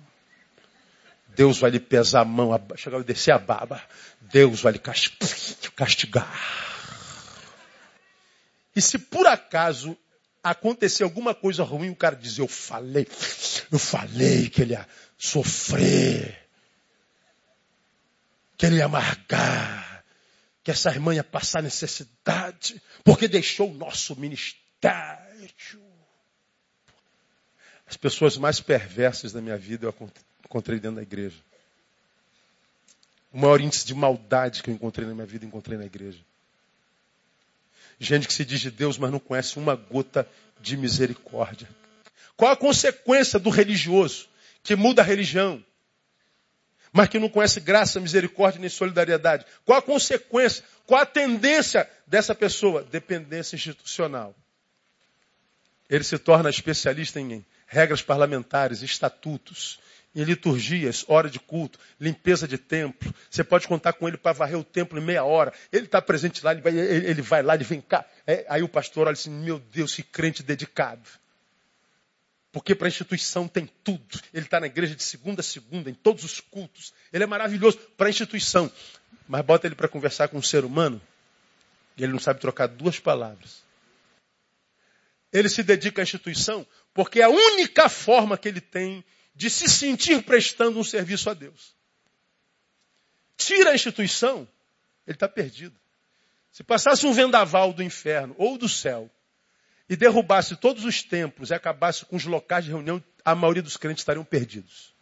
Deus 1.28 1.60
vai 1.60 1.70
lhe 1.70 1.78
pesar 1.78 2.22
a 2.22 2.24
mão, 2.24 2.60
chegar 2.74 2.98
a 2.98 3.02
descer 3.04 3.30
a 3.30 3.38
baba. 3.38 3.80
Deus 4.20 4.62
vai 4.62 4.72
lhe 4.72 4.80
castigar. 5.76 6.67
E 8.78 8.80
se 8.80 8.96
por 8.96 9.26
acaso 9.26 9.98
acontecer 10.40 11.02
alguma 11.02 11.34
coisa 11.34 11.64
ruim, 11.64 11.90
o 11.90 11.96
cara 11.96 12.14
diz, 12.14 12.38
eu 12.38 12.46
falei, 12.46 13.08
eu 13.72 13.76
falei 13.76 14.48
que 14.48 14.62
ele 14.62 14.74
ia 14.74 14.86
sofrer, 15.18 16.48
que 18.56 18.64
ele 18.64 18.76
ia 18.76 18.84
amargar, 18.84 20.04
que 20.62 20.70
essa 20.70 20.90
irmã 20.90 21.12
ia 21.12 21.24
passar 21.24 21.60
necessidade, 21.60 22.80
porque 23.02 23.26
deixou 23.26 23.68
o 23.68 23.74
nosso 23.74 24.14
ministério. 24.14 24.62
As 27.84 27.96
pessoas 27.96 28.36
mais 28.36 28.60
perversas 28.60 29.32
da 29.32 29.40
minha 29.40 29.58
vida 29.58 29.86
eu 29.86 30.10
encontrei 30.44 30.78
dentro 30.78 30.98
da 30.98 31.02
igreja. 31.02 31.42
O 33.32 33.40
maior 33.40 33.60
índice 33.60 33.84
de 33.84 33.92
maldade 33.92 34.62
que 34.62 34.70
eu 34.70 34.74
encontrei 34.74 35.04
na 35.04 35.14
minha 35.14 35.26
vida, 35.26 35.44
encontrei 35.44 35.76
na 35.76 35.84
igreja. 35.84 36.27
Gente 37.98 38.26
que 38.26 38.32
se 38.32 38.44
diz 38.44 38.60
de 38.60 38.70
Deus, 38.70 38.96
mas 38.96 39.10
não 39.10 39.18
conhece 39.18 39.58
uma 39.58 39.74
gota 39.74 40.28
de 40.60 40.76
misericórdia. 40.76 41.68
Qual 42.36 42.52
a 42.52 42.56
consequência 42.56 43.38
do 43.38 43.50
religioso 43.50 44.28
que 44.62 44.76
muda 44.76 45.02
a 45.02 45.04
religião, 45.04 45.64
mas 46.92 47.08
que 47.08 47.18
não 47.18 47.28
conhece 47.28 47.60
graça, 47.60 48.00
misericórdia 48.00 48.60
nem 48.60 48.70
solidariedade? 48.70 49.44
Qual 49.64 49.78
a 49.78 49.82
consequência? 49.82 50.62
Qual 50.86 51.00
a 51.00 51.06
tendência 51.06 51.90
dessa 52.06 52.34
pessoa? 52.34 52.84
Dependência 52.84 53.56
institucional. 53.56 54.34
Ele 55.90 56.04
se 56.04 56.18
torna 56.18 56.50
especialista 56.50 57.18
em 57.18 57.44
regras 57.66 58.02
parlamentares, 58.02 58.82
estatutos, 58.82 59.80
em 60.14 60.24
liturgias, 60.24 61.04
hora 61.06 61.28
de 61.28 61.38
culto, 61.38 61.78
limpeza 62.00 62.48
de 62.48 62.58
templo. 62.58 63.14
Você 63.30 63.44
pode 63.44 63.68
contar 63.68 63.92
com 63.92 64.08
ele 64.08 64.16
para 64.16 64.32
varrer 64.32 64.58
o 64.58 64.64
templo 64.64 64.98
em 64.98 65.02
meia 65.02 65.24
hora. 65.24 65.52
Ele 65.70 65.84
está 65.84 66.00
presente 66.00 66.44
lá, 66.44 66.52
ele 66.52 66.60
vai, 66.60 66.76
ele, 66.76 67.22
vai, 67.22 67.42
lá, 67.42 67.54
ele 67.54 67.64
vem 67.64 67.80
cá. 67.80 68.04
É, 68.26 68.44
aí 68.48 68.62
o 68.62 68.68
pastor 68.68 69.06
olha 69.06 69.14
assim, 69.14 69.30
meu 69.30 69.58
Deus, 69.58 69.94
que 69.94 70.02
crente 70.02 70.42
dedicado. 70.42 71.08
Porque 72.50 72.74
para 72.74 72.86
a 72.86 72.88
instituição 72.88 73.46
tem 73.46 73.68
tudo. 73.84 74.20
Ele 74.32 74.46
está 74.46 74.58
na 74.58 74.66
igreja 74.66 74.96
de 74.96 75.02
segunda 75.02 75.40
a 75.40 75.44
segunda, 75.44 75.90
em 75.90 75.94
todos 75.94 76.24
os 76.24 76.40
cultos. 76.40 76.92
Ele 77.12 77.22
é 77.22 77.26
maravilhoso 77.26 77.78
para 77.96 78.08
a 78.08 78.10
instituição. 78.10 78.70
Mas 79.28 79.44
bota 79.44 79.66
ele 79.66 79.74
para 79.74 79.88
conversar 79.88 80.28
com 80.28 80.38
um 80.38 80.42
ser 80.42 80.64
humano 80.64 81.00
e 81.96 82.04
ele 82.04 82.12
não 82.12 82.20
sabe 82.20 82.40
trocar 82.40 82.66
duas 82.68 82.98
palavras. 82.98 83.62
Ele 85.32 85.48
se 85.48 85.62
dedica 85.62 86.00
à 86.00 86.04
instituição 86.04 86.66
porque 86.94 87.20
é 87.20 87.24
a 87.24 87.28
única 87.28 87.88
forma 87.88 88.38
que 88.38 88.48
ele 88.48 88.60
tem 88.60 89.04
de 89.38 89.48
se 89.48 89.68
sentir 89.68 90.20
prestando 90.24 90.80
um 90.80 90.84
serviço 90.84 91.30
a 91.30 91.34
Deus. 91.34 91.72
Tira 93.36 93.70
a 93.70 93.74
instituição, 93.74 94.48
ele 95.06 95.14
está 95.14 95.28
perdido. 95.28 95.78
Se 96.50 96.64
passasse 96.64 97.06
um 97.06 97.12
vendaval 97.12 97.72
do 97.72 97.80
inferno 97.80 98.34
ou 98.36 98.58
do 98.58 98.68
céu 98.68 99.08
e 99.88 99.94
derrubasse 99.94 100.56
todos 100.56 100.84
os 100.84 101.04
templos 101.04 101.50
e 101.50 101.54
acabasse 101.54 102.04
com 102.04 102.16
os 102.16 102.24
locais 102.24 102.64
de 102.64 102.72
reunião, 102.72 103.00
a 103.24 103.32
maioria 103.32 103.62
dos 103.62 103.76
crentes 103.76 104.02
estariam 104.02 104.24
perdidos. 104.24 104.92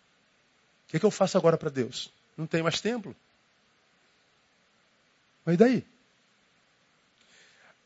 O 0.84 0.90
que, 0.90 0.98
é 0.98 1.00
que 1.00 1.06
eu 1.06 1.10
faço 1.10 1.38
agora 1.38 1.56
para 1.56 1.70
Deus? 1.70 2.12
Não 2.36 2.46
tem 2.46 2.62
mais 2.62 2.78
templo. 2.78 3.16
Mas 5.46 5.56
daí? 5.56 5.82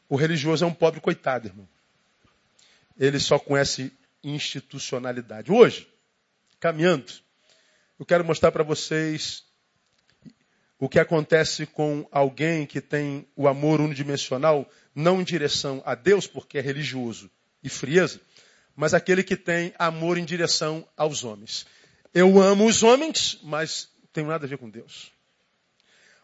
O 0.08 0.16
religioso 0.16 0.64
é 0.64 0.66
um 0.66 0.74
pobre 0.74 1.00
coitado, 1.00 1.46
irmão. 1.46 1.68
Ele 2.98 3.20
só 3.20 3.38
conhece 3.38 3.92
institucionalidade. 4.24 5.52
Hoje, 5.52 5.89
caminhando, 6.60 7.10
eu 7.98 8.06
quero 8.06 8.24
mostrar 8.24 8.52
para 8.52 8.62
vocês 8.62 9.44
o 10.78 10.88
que 10.88 10.98
acontece 10.98 11.66
com 11.66 12.06
alguém 12.10 12.66
que 12.66 12.80
tem 12.80 13.26
o 13.36 13.48
amor 13.48 13.80
unidimensional, 13.80 14.68
não 14.94 15.20
em 15.20 15.24
direção 15.24 15.82
a 15.84 15.94
Deus, 15.94 16.26
porque 16.26 16.58
é 16.58 16.60
religioso 16.60 17.30
e 17.62 17.68
frieza, 17.68 18.20
mas 18.74 18.94
aquele 18.94 19.22
que 19.22 19.36
tem 19.36 19.74
amor 19.78 20.16
em 20.16 20.24
direção 20.24 20.86
aos 20.96 21.24
homens. 21.24 21.66
Eu 22.14 22.40
amo 22.40 22.66
os 22.66 22.82
homens, 22.82 23.38
mas 23.42 23.88
não 23.98 24.08
tenho 24.12 24.28
nada 24.28 24.46
a 24.46 24.48
ver 24.48 24.56
com 24.58 24.70
Deus. 24.70 25.12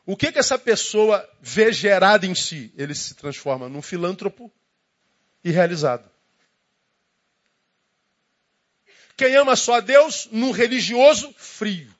O 0.06 0.16
que 0.16 0.32
que 0.32 0.38
essa 0.38 0.58
pessoa 0.58 1.28
vê 1.40 1.72
gerado 1.72 2.24
em 2.24 2.34
si? 2.34 2.72
Ele 2.76 2.94
se 2.94 3.14
transforma 3.14 3.68
num 3.68 3.82
filântropo 3.82 4.50
e 5.44 5.50
realizado. 5.50 6.08
Quem 9.16 9.34
ama 9.36 9.56
só 9.56 9.76
a 9.76 9.80
Deus, 9.80 10.28
num 10.30 10.50
religioso 10.50 11.34
frio. 11.38 11.94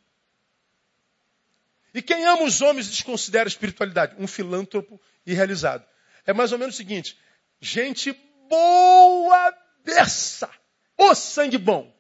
E 1.95 2.03
quem 2.03 2.27
ama 2.27 2.43
os 2.43 2.61
homens 2.61 2.91
desconsidera 2.91 3.47
a 3.47 3.49
espiritualidade. 3.49 4.15
Um 4.19 4.27
filântropo 4.27 5.01
irrealizado. 5.25 5.85
É 6.27 6.33
mais 6.33 6.53
ou 6.53 6.59
menos 6.59 6.75
o 6.75 6.77
seguinte: 6.77 7.17
gente 7.59 8.13
boa 8.49 9.55
beça, 9.83 10.51
o 10.99 11.15
sangue 11.15 11.57
bom, 11.57 11.91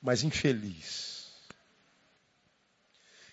mas 0.00 0.22
infeliz. 0.22 1.26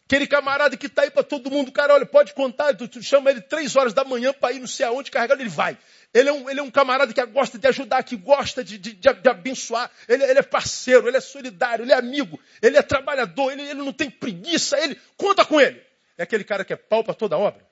Aquele 0.06 0.28
camarada 0.28 0.76
que 0.76 0.88
está 0.88 1.04
aí 1.04 1.10
para 1.10 1.24
todo 1.24 1.50
mundo, 1.50 1.72
cara, 1.72 1.94
olha, 1.94 2.06
pode 2.06 2.34
contar, 2.34 2.76
tu, 2.76 2.88
tu 2.88 3.02
chama 3.02 3.32
ele 3.32 3.42
três 3.42 3.76
horas 3.76 3.94
da 3.94 4.04
manhã 4.04 4.34
para 4.34 4.54
ir 4.54 4.60
não 4.60 4.68
sei 4.68 4.86
aonde 4.86 5.10
carregado, 5.10 5.42
ele 5.42 5.50
vai. 5.50 5.78
Ele 6.14 6.30
é 6.30 6.34
um, 6.34 6.50
ele 6.50 6.60
é 6.60 6.64
um 6.64 6.70
camarada 6.70 7.12
que 7.12 7.26
gosta 7.26 7.58
de 7.58 7.68
ajudar, 7.68 8.04
que 8.04 8.16
gosta 8.16 8.64
de, 8.64 8.78
de, 8.78 8.94
de, 8.94 9.30
abençoar. 9.30 9.90
Ele, 10.08 10.24
ele, 10.24 10.40
é 10.40 10.44
parceiro, 10.44 11.08
ele 11.08 11.18
é 11.18 11.22
solidário, 11.22 11.84
ele 11.84 11.92
é 11.92 11.96
amigo, 11.96 12.40
ele 12.62 12.78
é 12.78 12.84
trabalhador, 12.84 13.52
ele, 13.52 13.64
ele 13.64 13.82
não 13.82 13.92
tem 13.92 14.12
preguiça, 14.12 14.80
ele 14.80 15.00
conta 15.18 15.44
com 15.44 15.60
ele. 15.60 15.82
É 16.16 16.24
aquele 16.24 16.44
cara 16.44 16.64
que 16.64 16.72
é 16.72 16.76
pau 16.76 17.04
para 17.04 17.16
toda 17.16 17.38
obra. 17.38 17.66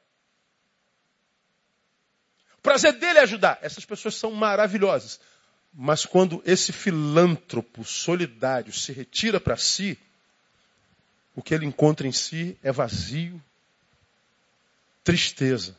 O 2.57 2.61
prazer 2.61 2.93
dele 2.93 3.19
é 3.19 3.23
ajudar. 3.23 3.59
Essas 3.61 3.85
pessoas 3.85 4.15
são 4.15 4.31
maravilhosas. 4.31 5.19
Mas 5.73 6.05
quando 6.05 6.41
esse 6.45 6.73
filântropo 6.73 7.83
solidário 7.85 8.73
se 8.73 8.91
retira 8.91 9.39
para 9.39 9.55
si, 9.55 9.97
o 11.35 11.41
que 11.41 11.53
ele 11.53 11.65
encontra 11.65 12.07
em 12.07 12.11
si 12.11 12.57
é 12.61 12.71
vazio, 12.71 13.41
tristeza 15.03 15.75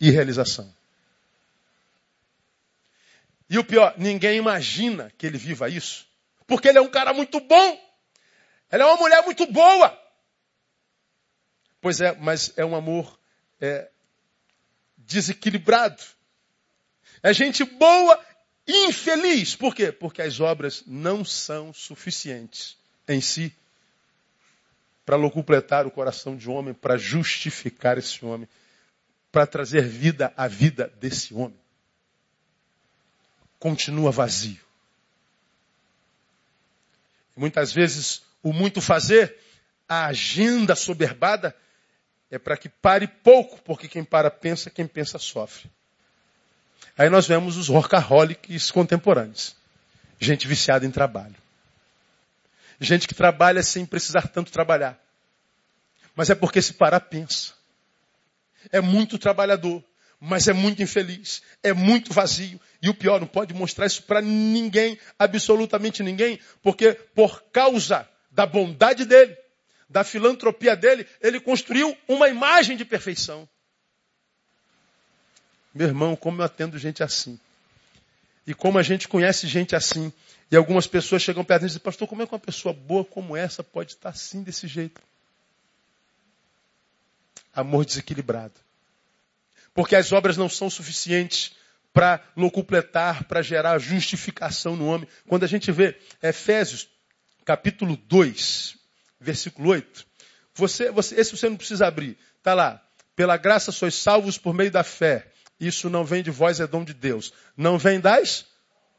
e 0.00 0.10
realização. 0.10 0.77
E 3.48 3.58
o 3.58 3.64
pior, 3.64 3.94
ninguém 3.96 4.36
imagina 4.36 5.12
que 5.16 5.26
ele 5.26 5.38
viva 5.38 5.68
isso, 5.68 6.06
porque 6.46 6.68
ele 6.68 6.78
é 6.78 6.82
um 6.82 6.90
cara 6.90 7.14
muito 7.14 7.40
bom, 7.40 7.88
ela 8.70 8.84
é 8.84 8.86
uma 8.86 8.96
mulher 8.96 9.22
muito 9.24 9.46
boa. 9.46 9.98
Pois 11.80 12.00
é, 12.00 12.14
mas 12.16 12.52
é 12.56 12.64
um 12.64 12.74
amor 12.74 13.18
é, 13.60 13.88
desequilibrado. 14.96 16.02
É 17.22 17.32
gente 17.32 17.64
boa 17.64 18.20
e 18.66 18.86
infeliz. 18.86 19.56
Por 19.56 19.74
quê? 19.74 19.90
Porque 19.90 20.20
as 20.20 20.40
obras 20.40 20.84
não 20.86 21.24
são 21.24 21.72
suficientes 21.72 22.76
em 23.08 23.20
si 23.20 23.54
para 25.06 25.16
locupletar 25.16 25.86
o 25.86 25.90
coração 25.90 26.36
de 26.36 26.50
um 26.50 26.52
homem, 26.52 26.74
para 26.74 26.98
justificar 26.98 27.96
esse 27.96 28.22
homem, 28.22 28.46
para 29.32 29.46
trazer 29.46 29.82
vida 29.88 30.32
à 30.36 30.46
vida 30.46 30.92
desse 31.00 31.32
homem. 31.32 31.58
Continua 33.58 34.10
vazio. 34.10 34.60
Muitas 37.36 37.72
vezes 37.72 38.22
o 38.42 38.52
muito 38.52 38.80
fazer, 38.80 39.36
a 39.88 40.06
agenda 40.06 40.74
soberbada, 40.74 41.54
é 42.30 42.38
para 42.38 42.56
que 42.56 42.68
pare 42.68 43.06
pouco, 43.06 43.60
porque 43.62 43.88
quem 43.88 44.04
para 44.04 44.30
pensa, 44.30 44.70
quem 44.70 44.86
pensa 44.86 45.18
sofre. 45.18 45.70
Aí 46.96 47.08
nós 47.08 47.26
vemos 47.26 47.56
os 47.56 47.68
workaholics 47.68 48.70
contemporâneos. 48.70 49.56
Gente 50.18 50.48
viciada 50.48 50.84
em 50.84 50.90
trabalho. 50.90 51.36
Gente 52.80 53.06
que 53.06 53.14
trabalha 53.14 53.62
sem 53.62 53.86
precisar 53.86 54.28
tanto 54.28 54.50
trabalhar. 54.50 54.98
Mas 56.14 56.28
é 56.30 56.34
porque 56.34 56.60
se 56.60 56.74
parar 56.74 57.00
pensa. 57.00 57.52
É 58.72 58.80
muito 58.80 59.16
trabalhador, 59.16 59.82
mas 60.20 60.48
é 60.48 60.52
muito 60.52 60.82
infeliz, 60.82 61.42
é 61.62 61.72
muito 61.72 62.12
vazio. 62.12 62.60
E 62.82 62.88
o 62.88 62.94
pior, 62.94 63.20
não 63.20 63.26
pode 63.26 63.54
mostrar 63.54 63.86
isso 63.86 64.02
para 64.02 64.20
ninguém, 64.20 64.98
absolutamente 65.18 66.02
ninguém, 66.02 66.38
porque 66.62 66.92
por 66.92 67.42
causa 67.52 68.08
da 68.30 68.46
bondade 68.46 69.04
dele, 69.04 69.36
da 69.88 70.04
filantropia 70.04 70.76
dele, 70.76 71.06
ele 71.20 71.40
construiu 71.40 71.96
uma 72.06 72.28
imagem 72.28 72.76
de 72.76 72.84
perfeição. 72.84 73.48
Meu 75.74 75.86
irmão, 75.86 76.16
como 76.16 76.40
eu 76.40 76.46
atendo 76.46 76.78
gente 76.78 77.02
assim. 77.02 77.38
E 78.46 78.54
como 78.54 78.78
a 78.78 78.82
gente 78.82 79.06
conhece 79.06 79.46
gente 79.46 79.76
assim. 79.76 80.12
E 80.50 80.56
algumas 80.56 80.86
pessoas 80.86 81.22
chegam 81.22 81.44
perto 81.44 81.62
e 81.62 81.66
dizem, 81.66 81.80
pastor, 81.80 82.08
como 82.08 82.22
é 82.22 82.26
que 82.26 82.32
uma 82.32 82.38
pessoa 82.38 82.72
boa 82.72 83.04
como 83.04 83.36
essa 83.36 83.62
pode 83.62 83.92
estar 83.92 84.08
assim 84.10 84.42
desse 84.42 84.66
jeito? 84.66 85.00
Amor 87.54 87.84
desequilibrado. 87.84 88.54
Porque 89.78 89.94
as 89.94 90.10
obras 90.10 90.36
não 90.36 90.48
são 90.48 90.68
suficientes 90.68 91.52
para 91.92 92.20
locupletar, 92.36 93.22
para 93.28 93.42
gerar 93.42 93.78
justificação 93.78 94.74
no 94.74 94.88
homem. 94.88 95.08
Quando 95.28 95.44
a 95.44 95.46
gente 95.46 95.70
vê 95.70 95.96
Efésios, 96.20 96.88
capítulo 97.44 97.96
2, 97.96 98.74
versículo 99.20 99.68
8. 99.68 100.04
Você, 100.52 100.90
você, 100.90 101.20
esse 101.20 101.30
você 101.30 101.48
não 101.48 101.56
precisa 101.56 101.86
abrir. 101.86 102.18
Está 102.38 102.54
lá. 102.54 102.84
Pela 103.14 103.36
graça 103.36 103.70
sois 103.70 103.94
salvos 103.94 104.36
por 104.36 104.52
meio 104.52 104.72
da 104.72 104.82
fé. 104.82 105.30
Isso 105.60 105.88
não 105.88 106.04
vem 106.04 106.24
de 106.24 106.30
vós, 106.32 106.58
é 106.58 106.66
dom 106.66 106.82
de 106.82 106.92
Deus. 106.92 107.32
Não 107.56 107.78
vem 107.78 108.00
das 108.00 108.46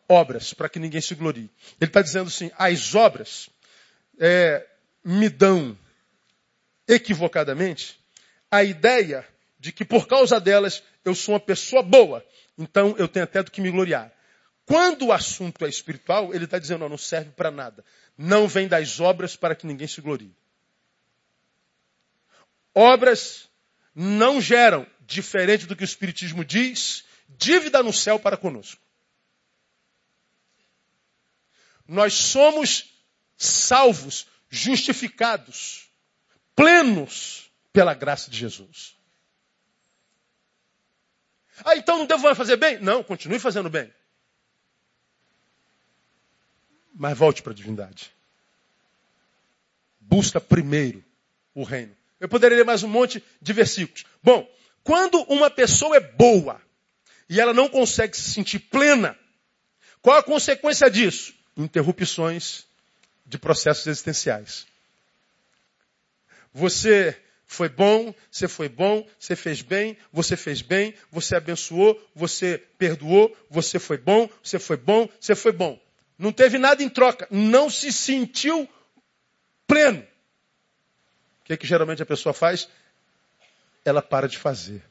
obras, 0.07 0.53
para 0.53 0.69
que 0.69 0.79
ninguém 0.79 1.01
se 1.01 1.13
glorie. 1.13 1.51
Ele 1.81 1.89
está 1.89 2.01
dizendo 2.01 2.29
assim: 2.29 2.51
as 2.57 2.95
obras 2.95 3.49
é, 4.17 4.65
me 5.03 5.27
dão 5.27 5.77
equivocadamente 6.87 7.99
a 8.49 8.63
ideia 8.63 9.27
de 9.59 9.71
que 9.71 9.83
por 9.83 10.07
causa 10.07 10.39
delas 10.39 10.81
eu 11.03 11.13
sou 11.13 11.33
uma 11.33 11.39
pessoa 11.39 11.83
boa. 11.83 12.25
Então 12.57 12.95
eu 12.97 13.07
tenho 13.07 13.25
até 13.25 13.43
do 13.43 13.51
que 13.51 13.61
me 13.61 13.69
gloriar. 13.71 14.11
Quando 14.65 15.07
o 15.07 15.11
assunto 15.11 15.65
é 15.65 15.69
espiritual, 15.69 16.33
ele 16.33 16.45
está 16.45 16.59
dizendo, 16.59 16.81
não, 16.81 16.89
não 16.89 16.97
serve 16.97 17.31
para 17.31 17.49
nada 17.49 17.83
não 18.21 18.49
vem 18.49 18.67
das 18.67 18.99
obras 18.99 19.37
para 19.37 19.55
que 19.55 19.65
ninguém 19.65 19.87
se 19.87 20.01
glorie. 20.01 20.35
Obras 22.75 23.49
não 23.95 24.41
geram, 24.41 24.85
diferente 24.99 25.65
do 25.65 25.73
que 25.73 25.83
o 25.83 25.85
Espiritismo 25.85 26.43
diz, 26.43 27.05
dívida 27.29 27.81
no 27.81 27.93
céu 27.93 28.19
para 28.19 28.35
conosco. 28.35 28.81
Nós 31.87 32.13
somos 32.13 32.93
salvos, 33.37 34.27
justificados, 34.49 35.89
plenos 36.53 37.49
pela 37.71 37.93
graça 37.93 38.29
de 38.29 38.37
Jesus. 38.37 38.97
Ah, 41.63 41.75
então 41.75 41.97
não 41.97 42.05
devo 42.05 42.33
fazer 42.35 42.57
bem? 42.57 42.79
Não, 42.79 43.03
continue 43.03 43.39
fazendo 43.39 43.69
bem. 43.69 43.91
Mas 46.93 47.17
volte 47.17 47.41
para 47.41 47.51
a 47.51 47.55
divindade. 47.55 48.11
Busca 49.99 50.41
primeiro 50.41 51.03
o 51.53 51.63
reino. 51.63 51.95
Eu 52.19 52.27
poderia 52.27 52.57
ler 52.57 52.65
mais 52.65 52.83
um 52.83 52.89
monte 52.89 53.23
de 53.41 53.53
versículos. 53.53 54.05
Bom, 54.21 54.49
quando 54.83 55.21
uma 55.23 55.49
pessoa 55.49 55.95
é 55.95 55.99
boa 55.99 56.61
e 57.29 57.39
ela 57.39 57.53
não 57.53 57.69
consegue 57.69 58.17
se 58.17 58.31
sentir 58.31 58.59
plena, 58.59 59.17
Qual 60.01 60.17
a 60.17 60.23
consequência 60.23 60.89
disso? 60.89 61.33
Interrupções 61.57 62.65
de 63.25 63.37
processos 63.37 63.85
existenciais. 63.87 64.65
Você 66.53 67.19
foi 67.51 67.67
bom, 67.67 68.13
você 68.29 68.47
foi 68.47 68.69
bom, 68.69 69.03
você 69.17 69.35
fez 69.35 69.63
bem, 69.63 69.97
você 70.13 70.37
fez 70.37 70.61
bem, 70.61 70.93
você 71.11 71.35
abençoou, 71.35 71.99
você 72.13 72.63
perdoou, 72.77 73.35
você 73.49 73.79
foi 73.79 73.97
bom, 73.97 74.29
você 74.43 74.59
foi 74.59 74.77
bom, 74.77 75.09
você 75.19 75.33
foi 75.33 75.51
bom. 75.51 75.81
Não 76.15 76.31
teve 76.31 76.59
nada 76.59 76.83
em 76.83 76.87
troca, 76.87 77.27
não 77.31 77.67
se 77.67 77.91
sentiu 77.91 78.69
pleno. 79.65 80.05
O 81.41 81.45
que, 81.45 81.53
é 81.53 81.57
que 81.57 81.65
geralmente 81.65 82.03
a 82.03 82.05
pessoa 82.05 82.33
faz? 82.33 82.69
Ela 83.83 84.03
para 84.03 84.27
de 84.27 84.37
fazer. 84.37 84.83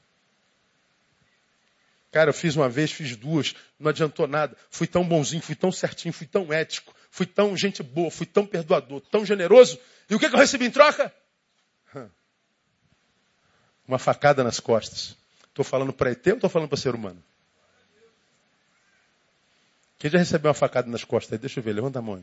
Cara, 2.11 2.31
eu 2.31 2.35
fiz 2.35 2.57
uma 2.57 2.69
vez, 2.69 2.91
fiz 2.91 3.15
duas, 3.15 3.55
não 3.79 3.91
adiantou 3.91 4.27
nada. 4.27 4.57
Fui 4.69 4.89
tão 4.89 5.05
bonzinho, 5.05 5.43
fui 5.43 5.55
tão 5.55 5.71
certinho, 5.71 6.13
fui 6.13 6.27
tão 6.27 6.53
ético, 6.53 6.93
fui 7.09 7.25
tão 7.25 7.57
gente 7.57 7.85
boa, 7.85 8.11
fui 8.11 8.27
tão 8.27 8.45
perdoador, 8.45 9.01
tão 9.01 9.25
generoso. 9.25 9.79
E 10.11 10.15
o 10.17 10.19
que, 10.19 10.27
é 10.27 10.29
que 10.29 10.35
eu 10.35 10.41
recebi 10.41 10.65
em 10.65 10.73
troca? 10.73 11.15
Uma 13.89 13.99
facada 13.99 14.45
nas 14.45 14.61
costas. 14.61 15.17
Estou 15.49 15.65
falando 15.65 15.93
para 15.95 16.13
ET 16.13 16.25
ou 16.27 16.35
estou 16.35 16.51
falando 16.51 16.69
para 16.69 16.77
ser 16.77 16.95
humano? 16.95 17.25
Quem 19.99 20.11
já 20.11 20.19
recebeu 20.19 20.51
uma 20.51 20.55
facada 20.55 20.89
nas 20.89 21.03
costas? 21.03 21.41
Deixa 21.41 21.59
eu 21.59 21.65
ver, 21.65 21.73
levanta 21.73 21.99
a 21.99 22.03
mão. 22.03 22.23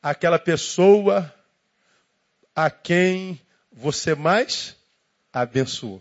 Aquela 0.00 0.38
pessoa 0.38 1.34
a 2.54 2.70
quem 2.70 3.40
você 3.72 4.14
mais 4.14 4.76
abençoou. 5.32 6.00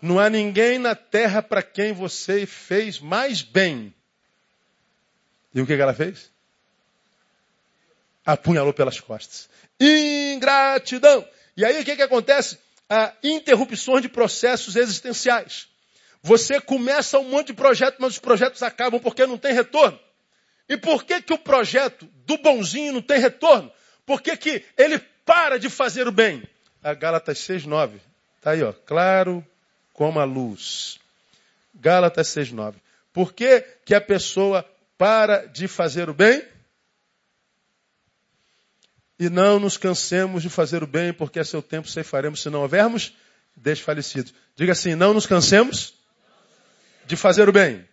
Não 0.00 0.20
há 0.20 0.30
ninguém 0.30 0.78
na 0.78 0.94
terra 0.94 1.42
para 1.42 1.62
quem 1.62 1.92
você 1.92 2.46
fez 2.46 3.00
mais 3.00 3.42
bem. 3.42 3.92
E 5.52 5.60
o 5.60 5.66
que 5.66 5.72
ela 5.72 5.92
fez? 5.92 6.30
Apunhalou 8.24 8.72
pelas 8.72 9.00
costas. 9.00 9.48
Ingratidão. 9.80 11.26
E 11.56 11.64
aí 11.64 11.80
o 11.80 11.84
que, 11.84 11.96
que 11.96 12.02
acontece? 12.02 12.58
Ah, 12.88 13.12
interrupções 13.22 14.02
de 14.02 14.08
processos 14.08 14.76
existenciais. 14.76 15.66
Você 16.22 16.60
começa 16.60 17.18
um 17.18 17.28
monte 17.28 17.48
de 17.48 17.54
projetos, 17.54 17.98
mas 18.00 18.14
os 18.14 18.18
projetos 18.18 18.62
acabam 18.62 19.00
porque 19.00 19.26
não 19.26 19.38
tem 19.38 19.52
retorno. 19.52 19.98
E 20.68 20.76
por 20.76 21.04
que, 21.04 21.22
que 21.22 21.32
o 21.32 21.38
projeto 21.38 22.08
do 22.26 22.36
bonzinho 22.38 22.92
não 22.92 23.02
tem 23.02 23.18
retorno? 23.20 23.70
Por 24.04 24.20
que, 24.20 24.36
que 24.36 24.64
ele 24.76 24.98
para 25.24 25.58
de 25.58 25.70
fazer 25.70 26.06
o 26.06 26.12
bem? 26.12 26.42
A 26.82 26.94
Gálatas 26.94 27.38
6,9. 27.38 28.00
Está 28.38 28.50
aí, 28.52 28.62
ó. 28.62 28.72
Claro 28.72 29.44
como 29.92 30.20
a 30.20 30.24
luz. 30.24 30.98
Gálatas 31.74 32.28
6,9. 32.28 32.74
Por 33.12 33.32
que, 33.32 33.60
que 33.84 33.94
a 33.94 34.00
pessoa 34.00 34.68
para 34.98 35.46
de 35.46 35.66
fazer 35.68 36.08
o 36.08 36.14
bem? 36.14 36.42
E 39.18 39.30
não 39.30 39.58
nos 39.58 39.76
cansemos 39.76 40.42
de 40.42 40.50
fazer 40.50 40.82
o 40.82 40.86
bem, 40.86 41.12
porque 41.12 41.38
a 41.38 41.44
seu 41.44 41.62
tempo 41.62 41.88
ceifaremos 41.88 42.42
se 42.42 42.50
não 42.50 42.60
houvermos 42.60 43.14
desfalecidos. 43.56 44.34
Diga 44.54 44.72
assim, 44.72 44.94
não 44.94 45.14
nos 45.14 45.26
cansemos 45.26 45.94
de 47.06 47.16
fazer 47.16 47.48
o 47.48 47.52
bem. 47.52 47.88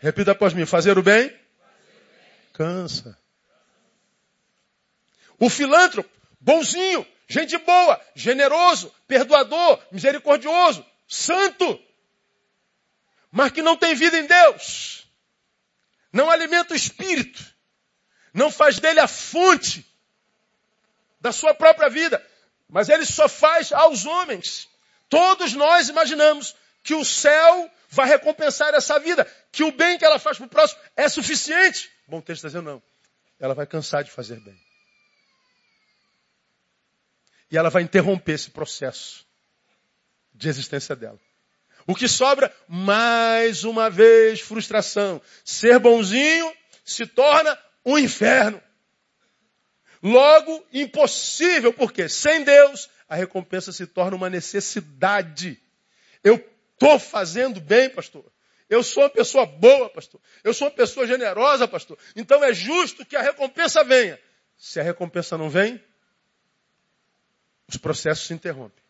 Repita 0.00 0.32
após 0.32 0.52
mim, 0.52 0.66
fazer 0.66 0.98
o 0.98 1.02
bem 1.02 1.34
cansa. 2.56 3.18
O 5.38 5.50
filântropo, 5.50 6.10
bonzinho, 6.40 7.06
gente 7.28 7.58
boa, 7.58 8.00
generoso, 8.14 8.92
perdoador, 9.06 9.78
misericordioso, 9.92 10.84
santo, 11.06 11.78
mas 13.30 13.52
que 13.52 13.60
não 13.60 13.76
tem 13.76 13.94
vida 13.94 14.18
em 14.18 14.26
Deus, 14.26 15.06
não 16.10 16.30
alimenta 16.30 16.72
o 16.72 16.76
espírito, 16.76 17.44
não 18.32 18.50
faz 18.50 18.78
dele 18.78 19.00
a 19.00 19.06
fonte 19.06 19.84
da 21.20 21.32
sua 21.32 21.54
própria 21.54 21.88
vida. 21.88 22.24
Mas 22.68 22.88
ele 22.88 23.04
só 23.04 23.28
faz 23.28 23.72
aos 23.72 24.06
homens. 24.06 24.68
Todos 25.08 25.54
nós 25.54 25.88
imaginamos 25.88 26.54
que 26.82 26.94
o 26.94 27.04
céu 27.04 27.70
vai 27.88 28.08
recompensar 28.08 28.74
essa 28.74 28.98
vida, 28.98 29.26
que 29.52 29.62
o 29.62 29.72
bem 29.72 29.98
que 29.98 30.04
ela 30.04 30.18
faz 30.18 30.36
para 30.36 30.46
o 30.46 30.50
próximo 30.50 30.80
é 30.96 31.08
suficiente. 31.08 31.90
Bom 32.06 32.20
texto 32.20 32.46
está 32.46 32.48
dizendo 32.48 32.70
não. 32.70 32.82
Ela 33.38 33.54
vai 33.54 33.66
cansar 33.66 34.02
de 34.02 34.10
fazer 34.10 34.40
bem. 34.40 34.56
E 37.50 37.56
ela 37.56 37.70
vai 37.70 37.82
interromper 37.82 38.32
esse 38.32 38.50
processo 38.50 39.24
de 40.34 40.48
existência 40.48 40.96
dela. 40.96 41.18
O 41.86 41.94
que 41.94 42.08
sobra, 42.08 42.52
mais 42.66 43.62
uma 43.62 43.88
vez, 43.88 44.40
frustração. 44.40 45.22
Ser 45.44 45.78
bonzinho 45.78 46.52
se 46.84 47.06
torna 47.06 47.56
um 47.84 47.96
inferno. 47.96 48.60
Logo, 50.06 50.64
impossível, 50.72 51.72
porque 51.72 52.08
sem 52.08 52.44
Deus 52.44 52.88
a 53.08 53.16
recompensa 53.16 53.72
se 53.72 53.88
torna 53.88 54.16
uma 54.16 54.30
necessidade. 54.30 55.60
Eu 56.22 56.36
estou 56.72 56.96
fazendo 56.96 57.60
bem, 57.60 57.90
pastor. 57.90 58.24
Eu 58.70 58.84
sou 58.84 59.02
uma 59.02 59.10
pessoa 59.10 59.44
boa, 59.44 59.90
pastor. 59.90 60.20
Eu 60.44 60.54
sou 60.54 60.68
uma 60.68 60.74
pessoa 60.74 61.08
generosa, 61.08 61.66
pastor. 61.66 61.98
Então 62.14 62.44
é 62.44 62.54
justo 62.54 63.04
que 63.04 63.16
a 63.16 63.20
recompensa 63.20 63.82
venha. 63.82 64.16
Se 64.56 64.78
a 64.78 64.82
recompensa 64.84 65.36
não 65.36 65.50
vem, 65.50 65.82
os 67.66 67.76
processos 67.76 68.28
se 68.28 68.32
interrompem. 68.32 68.84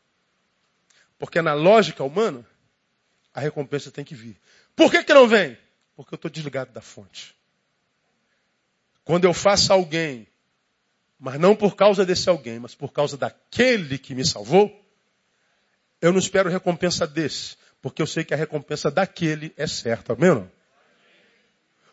Porque 1.18 1.40
na 1.40 1.54
lógica 1.54 2.04
humana, 2.04 2.46
a 3.32 3.40
recompensa 3.40 3.90
tem 3.90 4.04
que 4.04 4.14
vir. 4.14 4.38
Por 4.74 4.90
que, 4.90 5.02
que 5.02 5.14
não 5.14 5.26
vem? 5.26 5.56
Porque 5.96 6.12
eu 6.12 6.16
estou 6.16 6.30
desligado 6.30 6.72
da 6.72 6.82
fonte. 6.82 7.34
Quando 9.02 9.24
eu 9.24 9.32
faço 9.32 9.72
alguém 9.72 10.28
mas 11.18 11.38
não 11.40 11.56
por 11.56 11.74
causa 11.76 12.04
desse 12.04 12.28
alguém, 12.28 12.58
mas 12.58 12.74
por 12.74 12.92
causa 12.92 13.16
daquele 13.16 13.98
que 13.98 14.14
me 14.14 14.24
salvou, 14.24 14.70
eu 16.00 16.12
não 16.12 16.18
espero 16.18 16.50
recompensa 16.50 17.06
desse, 17.06 17.56
porque 17.80 18.02
eu 18.02 18.06
sei 18.06 18.24
que 18.24 18.34
a 18.34 18.36
recompensa 18.36 18.90
daquele 18.90 19.52
é 19.56 19.66
certa, 19.66 20.12
amém 20.12 20.30
não? 20.30 20.50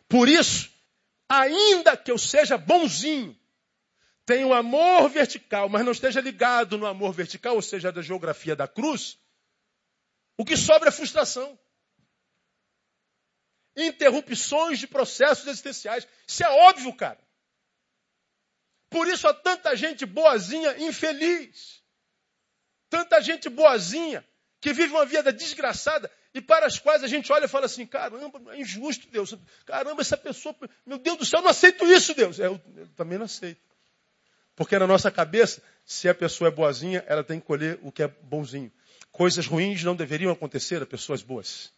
Por 0.09 0.27
isso, 0.27 0.69
ainda 1.27 1.95
que 1.95 2.11
eu 2.11 2.17
seja 2.17 2.57
bonzinho, 2.57 3.35
tenha 4.25 4.45
um 4.45 4.53
amor 4.53 5.09
vertical, 5.09 5.69
mas 5.69 5.85
não 5.85 5.91
esteja 5.91 6.21
ligado 6.21 6.77
no 6.77 6.85
amor 6.85 7.13
vertical, 7.13 7.55
ou 7.55 7.61
seja, 7.61 7.91
da 7.91 8.01
geografia 8.01 8.55
da 8.55 8.67
cruz, 8.67 9.17
o 10.37 10.45
que 10.45 10.57
sobra 10.57 10.89
é 10.89 10.91
frustração. 10.91 11.57
Interrupções 13.75 14.79
de 14.79 14.87
processos 14.87 15.47
existenciais. 15.47 16.07
Isso 16.27 16.43
é 16.43 16.49
óbvio, 16.67 16.93
cara. 16.93 17.19
Por 18.93 19.07
isso 19.07 19.27
há 19.27 19.33
tanta 19.33 19.75
gente 19.75 20.05
boazinha 20.05 20.77
infeliz. 20.77 21.81
Tanta 22.91 23.19
gente 23.19 23.49
boazinha 23.49 24.23
que 24.61 24.71
vive 24.71 24.93
uma 24.93 25.03
vida 25.03 25.33
desgraçada 25.33 26.11
e 26.31 26.39
para 26.39 26.67
as 26.67 26.77
quais 26.77 27.03
a 27.03 27.07
gente 27.07 27.33
olha 27.33 27.45
e 27.45 27.47
fala 27.47 27.65
assim: 27.65 27.87
caramba, 27.87 28.39
é 28.53 28.61
injusto, 28.61 29.07
Deus. 29.09 29.35
Caramba, 29.65 29.99
essa 29.99 30.15
pessoa, 30.15 30.55
meu 30.85 30.99
Deus 30.99 31.17
do 31.17 31.25
céu, 31.25 31.39
eu 31.39 31.43
não 31.43 31.49
aceito 31.49 31.83
isso, 31.87 32.13
Deus. 32.13 32.37
Eu, 32.37 32.61
eu 32.75 32.87
também 32.89 33.17
não 33.17 33.25
aceito. 33.25 33.59
Porque 34.55 34.77
na 34.77 34.85
nossa 34.85 35.09
cabeça, 35.09 35.63
se 35.83 36.07
a 36.07 36.13
pessoa 36.13 36.49
é 36.49 36.51
boazinha, 36.51 37.03
ela 37.07 37.23
tem 37.23 37.39
que 37.39 37.47
colher 37.47 37.79
o 37.81 37.91
que 37.91 38.03
é 38.03 38.07
bonzinho. 38.07 38.71
Coisas 39.11 39.47
ruins 39.47 39.83
não 39.83 39.95
deveriam 39.95 40.31
acontecer 40.31 40.83
a 40.83 40.85
pessoas 40.85 41.23
boas. 41.23 41.73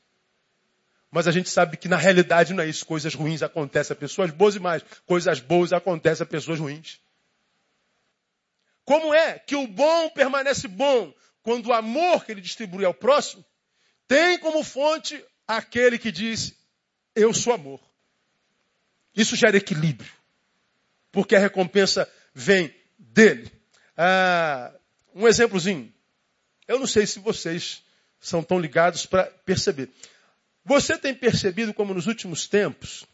Mas 1.09 1.29
a 1.29 1.31
gente 1.31 1.49
sabe 1.49 1.77
que 1.77 1.87
na 1.87 1.95
realidade 1.95 2.53
não 2.53 2.61
é 2.61 2.67
isso. 2.67 2.85
Coisas 2.85 3.13
ruins 3.13 3.41
acontecem 3.41 3.93
a 3.93 3.97
pessoas 3.97 4.31
boas 4.31 4.57
e 4.57 4.59
mais. 4.59 4.83
Coisas 5.05 5.39
boas 5.39 5.71
acontecem 5.71 6.25
a 6.25 6.27
pessoas 6.27 6.59
ruins. 6.59 6.99
Como 8.85 9.13
é 9.13 9.39
que 9.39 9.55
o 9.55 9.67
bom 9.67 10.09
permanece 10.11 10.67
bom 10.67 11.13
quando 11.41 11.67
o 11.67 11.73
amor 11.73 12.23
que 12.23 12.31
ele 12.31 12.41
distribui 12.41 12.85
ao 12.85 12.93
próximo 12.93 13.43
tem 14.07 14.37
como 14.39 14.63
fonte 14.63 15.23
aquele 15.47 15.97
que 15.97 16.11
diz: 16.11 16.53
Eu 17.15 17.33
sou 17.33 17.53
amor. 17.53 17.81
Isso 19.15 19.35
gera 19.35 19.57
equilíbrio, 19.57 20.11
porque 21.11 21.35
a 21.35 21.39
recompensa 21.39 22.09
vem 22.33 22.73
dele. 22.97 23.51
Ah, 23.97 24.73
um 25.13 25.27
exemplozinho. 25.27 25.91
Eu 26.67 26.79
não 26.79 26.87
sei 26.87 27.07
se 27.07 27.19
vocês 27.19 27.83
são 28.19 28.43
tão 28.43 28.59
ligados 28.59 29.05
para 29.05 29.25
perceber. 29.45 29.89
Você 30.63 30.97
tem 30.97 31.13
percebido 31.13 31.73
como 31.73 31.93
nos 31.93 32.07
últimos 32.07 32.47
tempos 32.47 33.05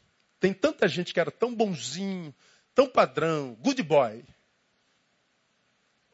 tem 0.41 0.53
tanta 0.53 0.87
gente 0.87 1.13
que 1.13 1.19
era 1.19 1.29
tão 1.29 1.53
bonzinho, 1.53 2.33
tão 2.73 2.87
padrão, 2.87 3.55
good 3.61 3.83
boy, 3.83 4.25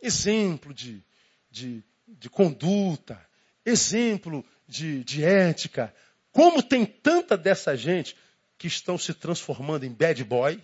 exemplo 0.02 0.74
de, 0.74 1.04
de, 1.50 1.84
de 2.08 2.30
conduta, 2.30 3.20
exemplo 3.66 4.46
de, 4.68 5.04
de 5.04 5.24
ética. 5.24 5.94
Como 6.32 6.62
tem 6.62 6.86
tanta 6.86 7.38
dessa 7.38 7.76
gente 7.76 8.16
que 8.58 8.68
estão 8.68 8.98
se 8.98 9.14
transformando 9.14 9.86
em 9.86 9.92
bad 9.92 10.24
boy? 10.24 10.62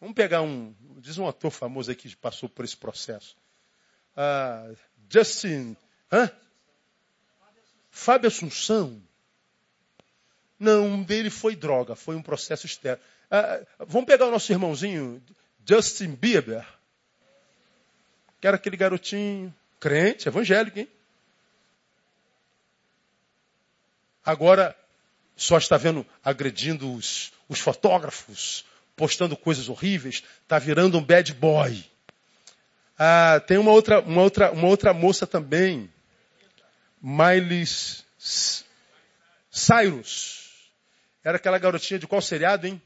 Vamos 0.00 0.14
pegar 0.14 0.42
um, 0.42 0.74
diz 0.98 1.18
um 1.18 1.28
ator 1.28 1.50
famoso 1.50 1.90
aqui 1.90 2.08
que 2.08 2.16
passou 2.16 2.48
por 2.48 2.64
esse 2.64 2.76
processo. 2.76 3.36
Uh, 4.16 4.76
Justin, 5.08 5.76
hã? 6.10 6.30
Fábio 7.90 8.28
Assunção. 8.28 9.02
Não, 10.58 11.02
dele 11.02 11.28
foi 11.28 11.54
droga, 11.54 11.94
foi 11.94 12.16
um 12.16 12.22
processo 12.22 12.66
externo. 12.66 13.02
Ah, 13.30 13.60
vamos 13.80 14.06
pegar 14.06 14.26
o 14.26 14.30
nosso 14.30 14.52
irmãozinho, 14.52 15.22
Justin 15.66 16.14
Bieber, 16.14 16.66
que 18.42 18.46
era 18.48 18.56
aquele 18.56 18.76
garotinho, 18.76 19.54
crente, 19.78 20.26
evangélico, 20.26 20.80
hein? 20.80 20.88
Agora 24.26 24.76
só 25.36 25.56
está 25.56 25.76
vendo 25.76 26.04
agredindo 26.24 26.92
os, 26.92 27.32
os 27.48 27.60
fotógrafos, 27.60 28.64
postando 28.96 29.36
coisas 29.36 29.68
horríveis, 29.68 30.24
está 30.42 30.58
virando 30.58 30.98
um 30.98 31.04
bad 31.04 31.32
boy. 31.34 31.84
Ah, 32.98 33.40
tem 33.46 33.58
uma 33.58 33.70
outra, 33.70 34.00
uma, 34.00 34.22
outra, 34.22 34.50
uma 34.50 34.66
outra 34.66 34.92
moça 34.92 35.24
também, 35.24 35.88
Miley 37.00 37.64
Cyrus. 39.52 40.50
Era 41.22 41.36
aquela 41.36 41.58
garotinha 41.58 42.00
de 42.00 42.08
qual 42.08 42.20
seriado, 42.20 42.66
hein? 42.66 42.82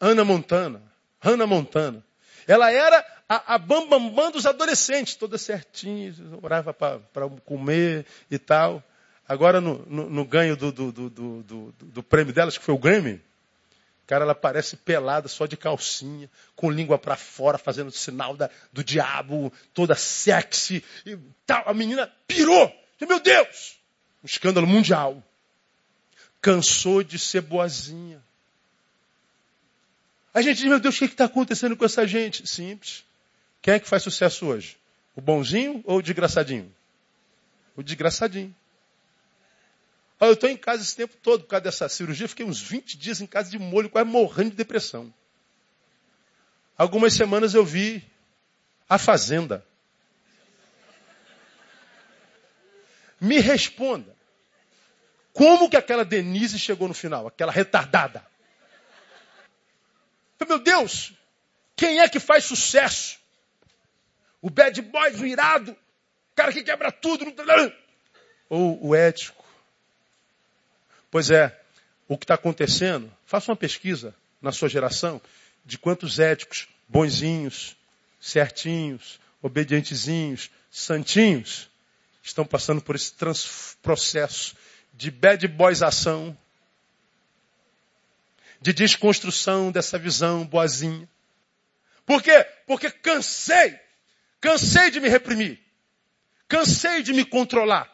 Ana 0.00 0.24
Montana. 0.24 0.82
Hannah 1.20 1.46
Montana. 1.46 2.02
Ela 2.48 2.72
era 2.72 3.11
a, 3.32 3.54
a 3.54 3.58
bambambam 3.58 4.10
bam, 4.10 4.14
bam 4.14 4.30
dos 4.30 4.44
adolescentes, 4.44 5.14
toda 5.14 5.38
certinha, 5.38 6.14
orava 6.42 6.74
para 6.74 7.28
comer 7.46 8.04
e 8.30 8.38
tal. 8.38 8.82
Agora, 9.26 9.58
no, 9.58 9.86
no, 9.86 10.10
no 10.10 10.24
ganho 10.26 10.54
do, 10.54 10.70
do, 10.70 10.92
do, 10.92 11.74
do, 11.80 12.02
prêmio 12.02 12.34
delas, 12.34 12.58
que 12.58 12.64
foi 12.64 12.74
o 12.74 12.78
Grammy, 12.78 13.22
cara, 14.06 14.24
ela 14.24 14.34
parece 14.34 14.76
pelada, 14.76 15.28
só 15.28 15.46
de 15.46 15.56
calcinha, 15.56 16.28
com 16.54 16.70
língua 16.70 16.98
para 16.98 17.16
fora, 17.16 17.56
fazendo 17.56 17.90
sinal 17.90 18.36
da, 18.36 18.50
do 18.70 18.84
diabo, 18.84 19.50
toda 19.72 19.94
sexy 19.94 20.84
e 21.06 21.16
tal. 21.46 21.62
A 21.66 21.72
menina 21.72 22.12
pirou. 22.26 22.70
Meu 23.00 23.18
Deus! 23.18 23.78
Um 24.22 24.26
escândalo 24.26 24.66
mundial. 24.66 25.22
Cansou 26.40 27.02
de 27.02 27.18
ser 27.18 27.40
boazinha. 27.40 28.22
A 30.34 30.42
gente 30.42 30.58
diz, 30.58 30.66
meu 30.66 30.78
Deus, 30.78 30.96
o 30.96 30.98
que 30.98 31.04
está 31.06 31.24
acontecendo 31.24 31.76
com 31.76 31.84
essa 31.84 32.06
gente? 32.06 32.46
Simples. 32.46 33.04
Quem 33.62 33.74
é 33.74 33.78
que 33.78 33.88
faz 33.88 34.02
sucesso 34.02 34.46
hoje? 34.46 34.76
O 35.14 35.20
bonzinho 35.20 35.82
ou 35.86 35.98
o 35.98 36.02
desgraçadinho? 36.02 36.74
O 37.76 37.82
desgraçadinho. 37.82 38.54
Olha, 40.18 40.30
eu 40.30 40.34
estou 40.34 40.50
em 40.50 40.56
casa 40.56 40.82
esse 40.82 40.96
tempo 40.96 41.16
todo 41.22 41.44
por 41.44 41.50
causa 41.50 41.62
dessa 41.62 41.88
cirurgia. 41.88 42.28
Fiquei 42.28 42.44
uns 42.44 42.60
20 42.60 42.98
dias 42.98 43.20
em 43.20 43.26
casa 43.26 43.50
de 43.50 43.58
molho, 43.58 43.88
quase 43.88 44.08
morrendo 44.08 44.50
de 44.50 44.56
depressão. 44.56 45.14
Algumas 46.76 47.14
semanas 47.14 47.54
eu 47.54 47.64
vi 47.64 48.04
a 48.88 48.98
Fazenda. 48.98 49.64
Me 53.20 53.38
responda. 53.38 54.16
Como 55.32 55.70
que 55.70 55.76
aquela 55.76 56.04
Denise 56.04 56.58
chegou 56.58 56.88
no 56.88 56.94
final? 56.94 57.28
Aquela 57.28 57.52
retardada. 57.52 58.26
Meu 60.48 60.58
Deus, 60.58 61.12
quem 61.76 62.00
é 62.00 62.08
que 62.08 62.18
faz 62.18 62.44
sucesso? 62.44 63.21
O 64.42 64.50
bad 64.50 64.82
boy, 64.82 65.12
o 65.12 65.26
irado, 65.26 65.72
o 65.72 66.34
cara 66.34 66.52
que 66.52 66.62
quebra 66.62 66.90
tudo. 66.90 67.32
Ou 68.48 68.88
o 68.88 68.94
ético. 68.94 69.42
Pois 71.10 71.30
é, 71.30 71.56
o 72.08 72.18
que 72.18 72.24
está 72.24 72.34
acontecendo, 72.34 73.10
faça 73.24 73.50
uma 73.50 73.56
pesquisa 73.56 74.14
na 74.40 74.50
sua 74.50 74.68
geração 74.68 75.22
de 75.64 75.78
quantos 75.78 76.18
éticos, 76.18 76.68
bonzinhos, 76.88 77.76
certinhos, 78.20 79.20
obedientezinhos, 79.40 80.50
santinhos, 80.70 81.70
estão 82.22 82.44
passando 82.44 82.80
por 82.80 82.96
esse 82.96 83.12
processo 83.80 84.56
de 84.92 85.10
bad 85.10 85.46
boysação, 85.48 86.36
de 88.60 88.72
desconstrução 88.72 89.70
dessa 89.70 89.98
visão 89.98 90.44
boazinha. 90.44 91.08
Por 92.06 92.22
quê? 92.22 92.44
Porque 92.66 92.90
cansei. 92.90 93.78
Cansei 94.42 94.90
de 94.90 94.98
me 94.98 95.08
reprimir. 95.08 95.60
Cansei 96.48 97.00
de 97.00 97.12
me 97.12 97.24
controlar. 97.24 97.88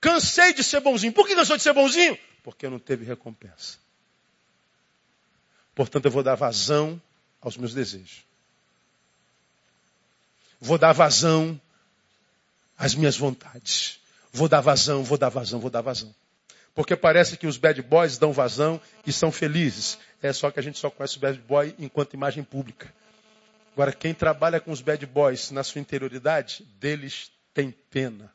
Cansei 0.00 0.52
de 0.52 0.64
ser 0.64 0.80
bonzinho. 0.80 1.12
Por 1.12 1.28
que 1.28 1.36
cansou 1.36 1.56
de 1.56 1.62
ser 1.62 1.72
bonzinho? 1.72 2.18
Porque 2.42 2.68
não 2.68 2.80
teve 2.80 3.04
recompensa. 3.04 3.78
Portanto, 5.76 6.04
eu 6.06 6.10
vou 6.10 6.24
dar 6.24 6.34
vazão 6.34 7.00
aos 7.40 7.56
meus 7.56 7.72
desejos. 7.72 8.24
Vou 10.60 10.76
dar 10.76 10.92
vazão 10.92 11.58
às 12.76 12.96
minhas 12.96 13.16
vontades. 13.16 14.00
Vou 14.32 14.48
dar 14.48 14.60
vazão, 14.60 15.04
vou 15.04 15.16
dar 15.16 15.28
vazão, 15.28 15.60
vou 15.60 15.70
dar 15.70 15.82
vazão. 15.82 16.12
Porque 16.74 16.96
parece 16.96 17.36
que 17.36 17.46
os 17.46 17.56
bad 17.56 17.80
boys 17.80 18.18
dão 18.18 18.32
vazão 18.32 18.80
e 19.06 19.12
são 19.12 19.30
felizes. 19.30 19.98
É 20.20 20.32
só 20.32 20.50
que 20.50 20.58
a 20.58 20.62
gente 20.62 20.80
só 20.80 20.90
conhece 20.90 21.16
o 21.16 21.20
bad 21.20 21.38
boy 21.38 21.72
enquanto 21.78 22.14
imagem 22.14 22.42
pública. 22.42 22.92
Agora, 23.72 23.92
quem 23.92 24.14
trabalha 24.14 24.60
com 24.60 24.70
os 24.70 24.80
bad 24.80 25.04
boys 25.06 25.50
na 25.50 25.64
sua 25.64 25.80
interioridade, 25.80 26.64
deles 26.78 27.32
tem 27.54 27.70
pena. 27.70 28.34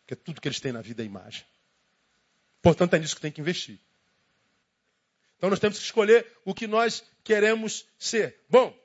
Porque 0.00 0.14
tudo 0.14 0.40
que 0.40 0.48
eles 0.48 0.60
têm 0.60 0.72
na 0.72 0.80
vida 0.80 1.02
é 1.02 1.06
imagem. 1.06 1.44
Portanto, 2.62 2.94
é 2.94 2.98
nisso 2.98 3.16
que 3.16 3.20
tem 3.20 3.32
que 3.32 3.40
investir. 3.40 3.78
Então, 5.36 5.50
nós 5.50 5.60
temos 5.60 5.78
que 5.78 5.84
escolher 5.84 6.26
o 6.44 6.54
que 6.54 6.66
nós 6.66 7.02
queremos 7.24 7.86
ser. 7.98 8.44
Bom, 8.48 8.76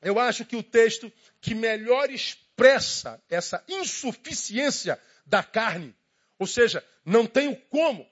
eu 0.00 0.18
acho 0.18 0.44
que 0.44 0.56
o 0.56 0.62
texto 0.62 1.12
que 1.40 1.54
melhor 1.54 2.10
expressa 2.10 3.22
essa 3.28 3.62
insuficiência 3.68 5.00
da 5.26 5.42
carne 5.42 5.94
ou 6.42 6.46
seja, 6.48 6.84
não 7.04 7.24
tenho 7.24 7.54
como, 7.70 8.04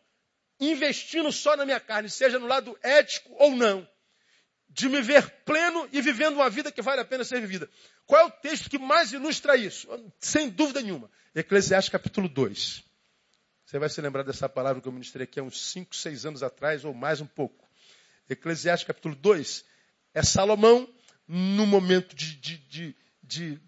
investindo 0.61 1.33
só 1.33 1.57
na 1.57 1.65
minha 1.65 1.81
carne, 1.81 2.09
seja 2.09 2.39
no 2.39 2.47
lado 2.47 2.79
ético 2.81 3.35
ou 3.37 3.57
não, 3.57 3.89
de 4.71 4.89
me 4.89 5.03
ver 5.03 5.29
pleno 5.45 5.89
e 5.93 6.01
vivendo 6.01 6.35
uma 6.35 6.49
vida 6.49 6.71
que 6.71 6.81
vale 6.81 7.01
a 7.01 7.05
pena 7.05 7.25
ser 7.25 7.41
vivida. 7.41 7.69
Qual 8.07 8.21
é 8.21 8.25
o 8.25 8.31
texto 8.31 8.71
que 8.71 8.79
mais 8.79 9.13
ilustra 9.13 9.57
isso? 9.57 9.89
Sem 10.19 10.49
dúvida 10.49 10.81
nenhuma. 10.81 11.11
Eclesiastes 11.35 11.91
capítulo 11.91 12.29
2. 12.29 12.85
Você 13.67 13.79
vai 13.79 13.89
se 13.89 14.01
lembrar 14.01 14.23
dessa 14.23 14.49
palavra 14.49 14.81
que 14.81 14.89
eu 14.89 14.93
ministrei 14.93 15.25
aqui 15.25 15.41
há 15.41 15.43
uns 15.43 15.61
5, 15.73 15.95
6 15.95 16.27
anos 16.27 16.43
atrás, 16.43 16.85
ou 16.85 16.95
mais 16.95 17.21
um 17.21 17.27
pouco. 17.27 17.69
Eclesiastes 18.29 18.87
capítulo 18.87 19.15
2 19.17 19.65
é 20.15 20.23
Salomão 20.23 20.89
no 21.27 21.67
momento 21.67 22.15
de, 22.15 22.37
de, 22.37 22.59
de, 22.69 22.95
de, 23.23 23.61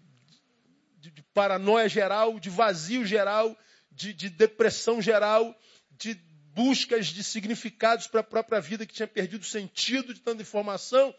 paranoia 1.33 1.89
geral, 1.89 2.39
de 2.39 2.49
vazio 2.49 3.05
geral, 3.05 3.57
de, 3.91 4.13
de 4.13 4.29
depressão 4.29 5.01
geral, 5.01 5.57
de 5.91 6.15
buscas 6.53 7.07
de 7.07 7.23
significados 7.23 8.07
para 8.07 8.21
a 8.21 8.23
própria 8.23 8.59
vida 8.59 8.85
que 8.85 8.93
tinha 8.93 9.07
perdido 9.07 9.45
sentido 9.45 10.13
de 10.13 10.21
tanta 10.21 10.41
informação. 10.41 11.13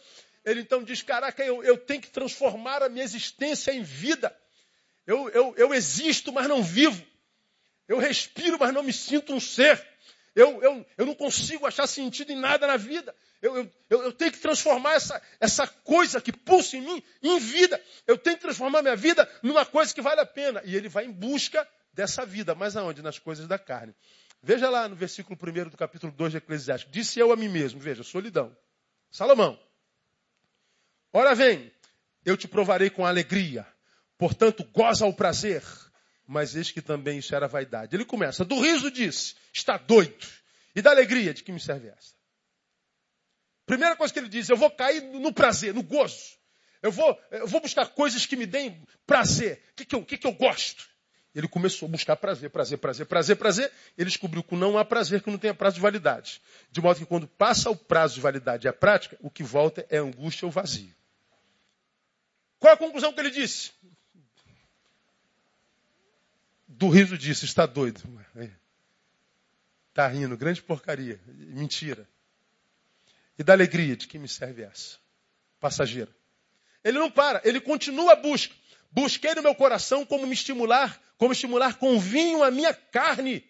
Ele 0.44 0.60
então 0.60 0.82
diz: 0.82 1.02
Caraca, 1.02 1.44
eu, 1.44 1.62
eu 1.62 1.76
tenho 1.76 2.00
que 2.00 2.10
transformar 2.10 2.82
a 2.82 2.88
minha 2.88 3.04
existência 3.04 3.72
em 3.72 3.82
vida. 3.82 4.34
Eu, 5.06 5.28
eu, 5.30 5.54
eu 5.56 5.74
existo, 5.74 6.32
mas 6.32 6.48
não 6.48 6.62
vivo. 6.62 7.04
Eu 7.86 7.98
respiro, 7.98 8.58
mas 8.58 8.72
não 8.72 8.82
me 8.82 8.92
sinto 8.92 9.34
um 9.34 9.40
ser. 9.40 9.86
Eu, 10.34 10.60
eu, 10.62 10.86
eu 10.98 11.06
não 11.06 11.14
consigo 11.14 11.66
achar 11.66 11.86
sentido 11.86 12.32
em 12.32 12.36
nada 12.36 12.66
na 12.66 12.76
vida. 12.76 13.14
Eu, 13.40 13.56
eu, 13.56 13.70
eu 14.02 14.12
tenho 14.12 14.32
que 14.32 14.38
transformar 14.38 14.94
essa, 14.94 15.22
essa 15.38 15.66
coisa 15.66 16.20
que 16.20 16.32
pulsa 16.32 16.76
em 16.76 16.80
mim 16.80 17.02
em 17.22 17.38
vida. 17.38 17.80
Eu 18.06 18.16
tenho 18.18 18.36
que 18.36 18.42
transformar 18.42 18.82
minha 18.82 18.96
vida 18.96 19.30
numa 19.42 19.64
coisa 19.64 19.94
que 19.94 20.00
vale 20.00 20.20
a 20.20 20.26
pena. 20.26 20.62
E 20.64 20.74
ele 20.74 20.88
vai 20.88 21.04
em 21.04 21.12
busca 21.12 21.68
dessa 21.92 22.24
vida. 22.24 22.54
Mas 22.54 22.76
aonde? 22.76 23.02
Nas 23.02 23.18
coisas 23.18 23.46
da 23.46 23.58
carne. 23.58 23.94
Veja 24.44 24.68
lá 24.68 24.86
no 24.86 24.94
versículo 24.94 25.38
1 25.40 25.70
do 25.70 25.76
capítulo 25.76 26.12
2 26.12 26.32
de 26.32 26.36
Eclesiastes. 26.36 26.92
Disse 26.92 27.18
eu 27.18 27.32
a 27.32 27.36
mim 27.36 27.48
mesmo, 27.48 27.80
veja, 27.80 28.02
solidão. 28.02 28.54
Salomão. 29.10 29.58
Ora 31.10 31.34
vem, 31.34 31.72
eu 32.26 32.36
te 32.36 32.46
provarei 32.46 32.90
com 32.90 33.06
alegria. 33.06 33.66
Portanto, 34.18 34.62
goza 34.64 35.06
o 35.06 35.14
prazer. 35.14 35.62
Mas 36.26 36.54
eis 36.54 36.70
que 36.70 36.82
também 36.82 37.20
isso 37.20 37.34
era 37.34 37.48
vaidade. 37.48 37.96
Ele 37.96 38.04
começa, 38.04 38.44
do 38.44 38.60
riso 38.60 38.90
disse, 38.90 39.34
está 39.50 39.78
doido. 39.78 40.26
E 40.76 40.82
da 40.82 40.90
alegria, 40.90 41.32
de 41.32 41.42
que 41.42 41.50
me 41.50 41.60
serve 41.60 41.88
essa? 41.88 42.12
Primeira 43.64 43.96
coisa 43.96 44.12
que 44.12 44.18
ele 44.18 44.28
diz, 44.28 44.50
eu 44.50 44.58
vou 44.58 44.70
cair 44.70 45.02
no 45.04 45.32
prazer, 45.32 45.72
no 45.72 45.82
gozo. 45.82 46.36
Eu 46.82 46.92
vou, 46.92 47.18
eu 47.30 47.46
vou 47.46 47.62
buscar 47.62 47.86
coisas 47.86 48.26
que 48.26 48.36
me 48.36 48.44
deem 48.44 48.86
prazer. 49.06 49.62
O 49.70 49.74
que, 49.76 49.84
que, 49.86 49.94
eu, 49.94 50.04
que, 50.04 50.18
que 50.18 50.26
eu 50.26 50.32
gosto? 50.32 50.86
Ele 51.34 51.48
começou 51.48 51.86
a 51.86 51.90
buscar 51.90 52.16
prazer, 52.16 52.48
prazer, 52.48 52.78
prazer, 52.78 53.06
prazer, 53.06 53.36
prazer. 53.36 53.72
Ele 53.98 54.08
descobriu 54.08 54.42
que 54.42 54.54
não 54.54 54.78
há 54.78 54.84
prazer 54.84 55.20
que 55.20 55.30
não 55.30 55.38
tenha 55.38 55.52
prazo 55.52 55.76
de 55.76 55.82
validade. 55.82 56.40
De 56.70 56.80
modo 56.80 56.98
que 56.98 57.06
quando 57.06 57.26
passa 57.26 57.70
o 57.70 57.76
prazo 57.76 58.14
de 58.14 58.20
validade 58.20 58.66
e 58.66 58.68
a 58.68 58.72
prática, 58.72 59.16
o 59.20 59.28
que 59.28 59.42
volta 59.42 59.84
é 59.90 59.98
angústia 59.98 60.46
ou 60.46 60.52
vazio. 60.52 60.94
Qual 62.58 62.72
a 62.72 62.76
conclusão 62.76 63.12
que 63.12 63.20
ele 63.20 63.30
disse? 63.30 63.72
Do 66.68 66.88
riso 66.88 67.18
disse, 67.18 67.44
está 67.44 67.66
doido. 67.66 68.00
Está 69.90 70.06
rindo, 70.08 70.36
grande 70.36 70.62
porcaria, 70.62 71.20
mentira. 71.26 72.08
E 73.38 73.42
da 73.42 73.52
alegria, 73.52 73.96
de 73.96 74.06
que 74.06 74.18
me 74.18 74.28
serve 74.28 74.62
essa? 74.62 74.98
Passageira. 75.60 76.10
Ele 76.82 76.98
não 76.98 77.10
para, 77.10 77.40
ele 77.44 77.60
continua 77.60 78.12
a 78.12 78.16
busca. 78.16 78.54
Busquei 78.94 79.34
no 79.34 79.42
meu 79.42 79.56
coração 79.56 80.06
como 80.06 80.24
me 80.24 80.34
estimular, 80.34 81.02
como 81.18 81.32
estimular 81.32 81.76
com 81.78 81.98
vinho 81.98 82.44
a 82.44 82.50
minha 82.50 82.72
carne. 82.72 83.44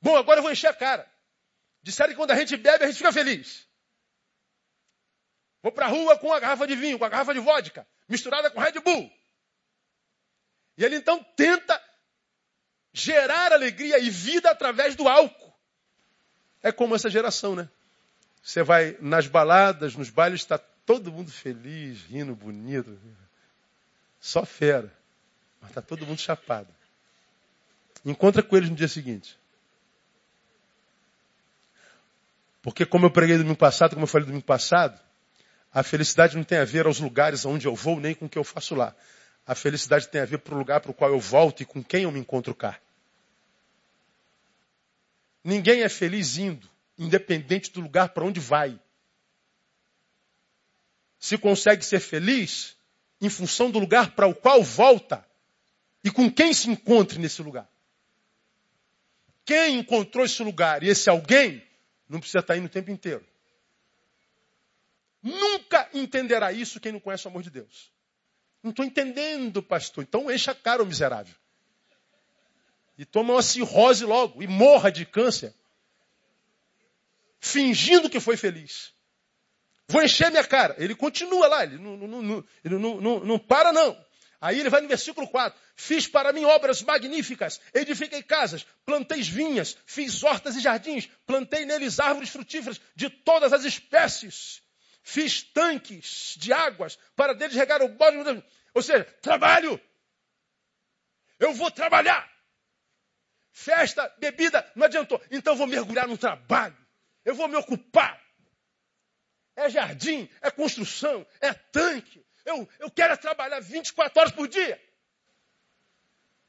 Bom, 0.00 0.16
agora 0.16 0.38
eu 0.38 0.42
vou 0.44 0.52
encher 0.52 0.68
a 0.68 0.74
cara. 0.74 1.10
Disseram 1.82 2.10
que 2.10 2.16
quando 2.16 2.30
a 2.30 2.36
gente 2.36 2.56
bebe, 2.56 2.84
a 2.84 2.86
gente 2.86 2.98
fica 2.98 3.12
feliz. 3.12 3.66
Vou 5.60 5.72
para 5.72 5.86
a 5.86 5.88
rua 5.88 6.16
com 6.16 6.32
a 6.32 6.38
garrafa 6.38 6.68
de 6.68 6.76
vinho, 6.76 7.00
com 7.00 7.04
a 7.04 7.08
garrafa 7.08 7.34
de 7.34 7.40
vodka, 7.40 7.84
misturada 8.08 8.48
com 8.48 8.60
Red 8.60 8.78
Bull. 8.80 9.12
E 10.78 10.84
ele 10.84 10.94
então 10.94 11.24
tenta 11.36 11.82
gerar 12.92 13.52
alegria 13.52 13.98
e 13.98 14.08
vida 14.08 14.50
através 14.50 14.94
do 14.94 15.08
álcool. 15.08 15.52
É 16.62 16.70
como 16.70 16.94
essa 16.94 17.10
geração, 17.10 17.56
né? 17.56 17.68
Você 18.40 18.62
vai 18.62 18.96
nas 19.00 19.26
baladas, 19.26 19.96
nos 19.96 20.10
bailes, 20.10 20.42
está 20.42 20.58
todo 20.58 21.10
mundo 21.10 21.32
feliz, 21.32 22.02
rindo, 22.02 22.36
bonito. 22.36 23.00
Só 24.22 24.46
fera. 24.46 24.90
Mas 25.60 25.72
está 25.72 25.82
todo 25.82 26.06
mundo 26.06 26.20
chapado. 26.20 26.68
Encontra 28.04 28.40
com 28.40 28.56
eles 28.56 28.70
no 28.70 28.76
dia 28.76 28.86
seguinte. 28.86 29.36
Porque 32.62 32.86
como 32.86 33.04
eu 33.06 33.10
preguei 33.10 33.36
domingo 33.36 33.58
passado, 33.58 33.90
como 33.90 34.04
eu 34.04 34.08
falei 34.08 34.24
domingo 34.24 34.46
passado, 34.46 34.98
a 35.74 35.82
felicidade 35.82 36.36
não 36.36 36.44
tem 36.44 36.58
a 36.58 36.64
ver 36.64 36.86
aos 36.86 37.00
lugares 37.00 37.44
aonde 37.44 37.66
eu 37.66 37.74
vou, 37.74 37.98
nem 37.98 38.14
com 38.14 38.26
o 38.26 38.28
que 38.28 38.38
eu 38.38 38.44
faço 38.44 38.76
lá. 38.76 38.94
A 39.44 39.56
felicidade 39.56 40.08
tem 40.08 40.20
a 40.20 40.24
ver 40.24 40.38
para 40.38 40.54
o 40.54 40.58
lugar 40.58 40.80
para 40.80 40.92
o 40.92 40.94
qual 40.94 41.10
eu 41.10 41.18
volto 41.18 41.60
e 41.60 41.66
com 41.66 41.82
quem 41.82 42.04
eu 42.04 42.12
me 42.12 42.20
encontro 42.20 42.54
cá. 42.54 42.78
Ninguém 45.42 45.82
é 45.82 45.88
feliz 45.88 46.36
indo, 46.36 46.70
independente 46.96 47.72
do 47.72 47.80
lugar 47.80 48.10
para 48.10 48.24
onde 48.24 48.38
vai. 48.38 48.78
Se 51.18 51.36
consegue 51.36 51.84
ser 51.84 51.98
feliz 51.98 52.76
em 53.22 53.30
função 53.30 53.70
do 53.70 53.78
lugar 53.78 54.16
para 54.16 54.26
o 54.26 54.34
qual 54.34 54.62
volta 54.64 55.24
e 56.02 56.10
com 56.10 56.30
quem 56.30 56.52
se 56.52 56.68
encontre 56.68 57.20
nesse 57.20 57.40
lugar. 57.40 57.70
Quem 59.44 59.78
encontrou 59.78 60.24
esse 60.24 60.42
lugar 60.42 60.82
e 60.82 60.88
esse 60.88 61.08
alguém 61.08 61.64
não 62.08 62.18
precisa 62.18 62.40
estar 62.40 62.56
indo 62.56 62.66
o 62.66 62.68
tempo 62.68 62.90
inteiro. 62.90 63.24
Nunca 65.22 65.88
entenderá 65.94 66.52
isso 66.52 66.80
quem 66.80 66.90
não 66.90 66.98
conhece 66.98 67.24
o 67.26 67.30
amor 67.30 67.44
de 67.44 67.50
Deus. 67.50 67.92
Não 68.60 68.70
estou 68.70 68.84
entendendo, 68.84 69.62
pastor. 69.62 70.02
Então 70.02 70.30
encha 70.30 70.50
a 70.50 70.54
cara, 70.54 70.82
o 70.82 70.86
miserável. 70.86 71.34
E 72.98 73.04
toma 73.04 73.34
uma 73.34 73.42
cirrose 73.42 74.04
logo. 74.04 74.42
E 74.42 74.48
morra 74.48 74.90
de 74.90 75.06
câncer. 75.06 75.54
Fingindo 77.40 78.10
que 78.10 78.18
foi 78.18 78.36
feliz. 78.36 78.91
Vou 79.88 80.02
encher 80.02 80.30
minha 80.30 80.44
cara. 80.44 80.74
Ele 80.78 80.94
continua 80.94 81.46
lá. 81.48 81.64
Ele 81.64 81.78
não, 81.78 81.96
não, 81.96 82.22
não, 82.22 82.44
ele 82.64 82.78
não, 82.78 83.38
para, 83.38 83.72
não. 83.72 83.96
Aí 84.40 84.58
ele 84.58 84.68
vai 84.68 84.80
no 84.80 84.88
versículo 84.88 85.28
4. 85.28 85.58
Fiz 85.76 86.08
para 86.08 86.32
mim 86.32 86.44
obras 86.44 86.82
magníficas, 86.82 87.60
edifiquei 87.72 88.22
casas, 88.24 88.66
plantei 88.84 89.22
vinhas, 89.22 89.76
fiz 89.86 90.22
hortas 90.24 90.56
e 90.56 90.60
jardins, 90.60 91.08
plantei 91.24 91.64
neles 91.64 92.00
árvores 92.00 92.30
frutíferas 92.30 92.80
de 92.96 93.08
todas 93.08 93.52
as 93.52 93.64
espécies. 93.64 94.60
Fiz 95.04 95.42
tanques 95.42 96.34
de 96.38 96.52
águas 96.52 96.98
para 97.14 97.34
deles 97.34 97.54
regar 97.54 97.82
o 97.82 97.88
bode. 97.88 98.16
Ou 98.74 98.82
seja, 98.82 99.04
trabalho. 99.20 99.80
Eu 101.38 101.52
vou 101.54 101.70
trabalhar. 101.70 102.30
Festa, 103.52 104.12
bebida, 104.18 104.68
não 104.74 104.86
adiantou. 104.86 105.20
Então 105.30 105.52
eu 105.52 105.58
vou 105.58 105.66
mergulhar 105.66 106.08
no 106.08 106.16
trabalho. 106.16 106.76
Eu 107.24 107.34
vou 107.34 107.46
me 107.48 107.56
ocupar. 107.56 108.20
É 109.54 109.68
jardim, 109.68 110.28
é 110.40 110.50
construção, 110.50 111.26
é 111.40 111.52
tanque. 111.52 112.24
Eu, 112.44 112.68
eu 112.78 112.90
quero 112.90 113.16
trabalhar 113.18 113.60
24 113.60 114.20
horas 114.20 114.32
por 114.32 114.48
dia. 114.48 114.80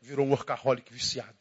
Virou 0.01 0.25
um 0.25 0.31
workaholic 0.31 0.91
viciado. 0.91 1.37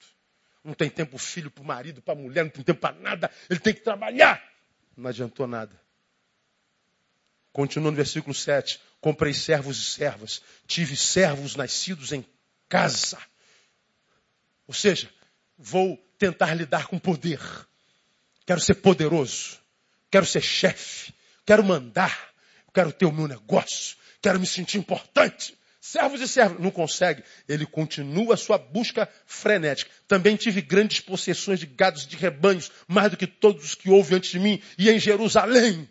Não 0.63 0.75
tem 0.75 0.89
tempo 0.89 1.19
filho 1.19 1.51
para 1.51 1.63
o 1.63 1.67
marido, 1.67 2.01
para 2.01 2.15
a 2.15 2.17
mulher, 2.17 2.45
não 2.45 2.51
tem 2.51 2.63
tempo 2.63 2.81
para 2.81 2.95
nada. 2.97 3.31
Ele 3.51 3.59
tem 3.59 3.75
que 3.75 3.81
trabalhar. 3.81 4.43
Não 4.97 5.09
adiantou 5.09 5.47
nada. 5.47 5.81
Continua 7.53 7.91
no 7.91 7.97
versículo 7.97 8.35
7. 8.35 8.81
Comprei 9.01 9.35
servos 9.35 9.79
e 9.79 9.85
servas. 9.85 10.43
Tive 10.67 10.97
servos 10.97 11.57
nascidos 11.57 12.13
em 12.13 12.25
casa. 12.69 13.19
Ou 14.67 14.75
seja, 14.75 15.11
vou 15.59 15.97
tentar 16.19 16.55
lidar 16.55 16.87
com 16.87 16.99
poder. 16.99 17.41
Quero 18.47 18.61
ser 18.61 18.75
poderoso. 18.75 19.59
Quero 20.11 20.25
ser 20.25 20.41
chefe. 20.41 21.13
Quero 21.45 21.65
mandar. 21.65 22.31
Quero 22.75 22.93
ter 22.93 23.07
o 23.07 23.13
meu 23.13 23.29
negócio. 23.29 23.97
Quero 24.21 24.41
me 24.41 24.47
sentir 24.47 24.79
importante. 24.79 25.57
Servos 25.81 26.21
e 26.21 26.29
servos. 26.29 26.61
Não 26.61 26.71
consegue. 26.71 27.25
Ele 27.49 27.67
continua 27.67 28.35
a 28.35 28.37
sua 28.37 28.57
busca 28.57 29.09
frenética. 29.27 29.91
Também 30.07 30.37
tive 30.37 30.61
grandes 30.61 31.01
possessões 31.01 31.59
de 31.59 31.67
gados 31.67 32.07
de 32.07 32.17
rebanhos, 32.17 32.71
mais 32.87 33.11
do 33.11 33.17
que 33.17 33.27
todos 33.27 33.65
os 33.65 33.75
que 33.75 33.91
houve 33.91 34.15
antes 34.15 34.31
de 34.31 34.39
mim, 34.39 34.63
e 34.79 34.89
em 34.89 34.99
Jerusalém. 34.99 35.89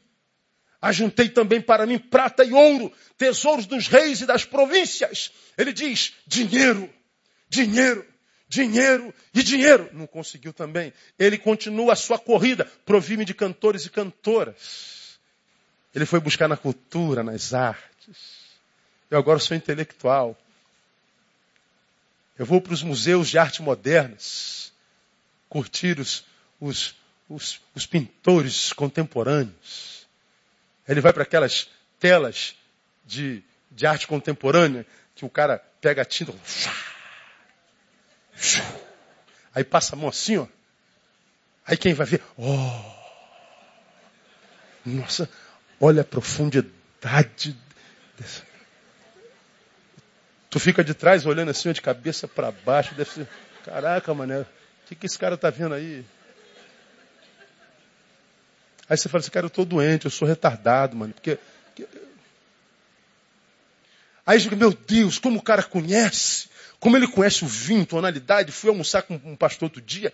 Ajuntei 0.81 1.29
também 1.29 1.61
para 1.61 1.85
mim 1.85 1.99
prata 1.99 2.43
e 2.43 2.53
ouro, 2.53 2.91
tesouros 3.17 3.67
dos 3.67 3.87
reis 3.87 4.21
e 4.21 4.25
das 4.25 4.45
províncias. 4.45 5.31
Ele 5.57 5.71
diz: 5.71 6.13
dinheiro, 6.25 6.89
dinheiro, 7.47 8.07
dinheiro 8.47 9.13
e 9.33 9.43
dinheiro. 9.43 9.89
Não 9.93 10.07
conseguiu 10.07 10.53
também. 10.53 10.91
Ele 11.19 11.37
continua 11.37 11.93
a 11.93 11.97
sua 11.97 12.17
corrida. 12.17 12.65
Provi-me 12.85 13.25
de 13.25 13.33
cantores 13.33 13.85
e 13.85 13.89
cantoras. 13.89 15.00
Ele 15.93 16.05
foi 16.05 16.19
buscar 16.19 16.47
na 16.47 16.55
cultura, 16.55 17.23
nas 17.23 17.53
artes. 17.53 18.41
Eu 19.09 19.17
agora 19.17 19.39
sou 19.39 19.55
intelectual. 19.57 20.37
Eu 22.37 22.45
vou 22.45 22.61
para 22.61 22.73
os 22.73 22.81
museus 22.81 23.29
de 23.29 23.37
arte 23.37 23.61
modernas, 23.61 24.73
curtir 25.49 25.99
os, 25.99 26.25
os, 26.59 26.95
os, 27.29 27.61
os 27.75 27.85
pintores 27.85 28.71
contemporâneos. 28.73 30.07
Ele 30.87 31.01
vai 31.01 31.13
para 31.13 31.23
aquelas 31.23 31.69
telas 31.99 32.55
de, 33.05 33.43
de 33.69 33.85
arte 33.85 34.07
contemporânea 34.07 34.87
que 35.13 35.25
o 35.25 35.29
cara 35.29 35.59
pega 35.79 36.01
a 36.01 36.05
tinta. 36.05 36.33
Aí 39.53 39.63
passa 39.63 39.95
a 39.95 39.99
mão 39.99 40.09
assim, 40.09 40.37
ó. 40.37 40.47
Aí 41.65 41.77
quem 41.77 41.93
vai 41.93 42.07
ver? 42.07 42.23
Oh! 42.37 43.01
Nossa, 44.83 45.29
olha 45.81 46.01
a 46.01 46.05
profundidade 46.05 47.57
dessa. 48.17 48.43
Tu 50.49 50.59
fica 50.59 50.83
de 50.83 50.93
trás 50.93 51.25
olhando 51.25 51.49
assim, 51.49 51.71
de 51.71 51.81
cabeça 51.81 52.27
para 52.27 52.51
baixo, 52.51 52.93
deve 52.93 53.09
ser, 53.09 53.27
caraca, 53.65 54.13
mané, 54.13 54.41
o 54.41 54.45
que, 54.85 54.95
que 54.95 55.05
esse 55.07 55.17
cara 55.17 55.35
tá 55.35 55.49
vendo 55.49 55.73
aí? 55.73 56.05
Aí 58.87 58.97
você 58.97 59.07
fala 59.07 59.21
assim, 59.21 59.31
cara, 59.31 59.45
eu 59.45 59.47
estou 59.47 59.63
doente, 59.63 60.05
eu 60.05 60.11
sou 60.11 60.27
retardado, 60.27 60.97
mano. 60.97 61.13
Porque. 61.13 61.39
Aí 64.25 64.37
fica, 64.37 64.55
meu 64.55 64.73
Deus, 64.73 65.17
como 65.17 65.39
o 65.39 65.41
cara 65.41 65.63
conhece, 65.63 66.49
como 66.77 66.97
ele 66.97 67.07
conhece 67.07 67.45
o 67.45 67.47
vinho, 67.47 67.85
tonalidade. 67.85 68.51
Fui 68.51 68.69
almoçar 68.69 69.03
com 69.03 69.13
um 69.23 69.37
pastor 69.37 69.67
outro 69.67 69.81
dia. 69.81 70.13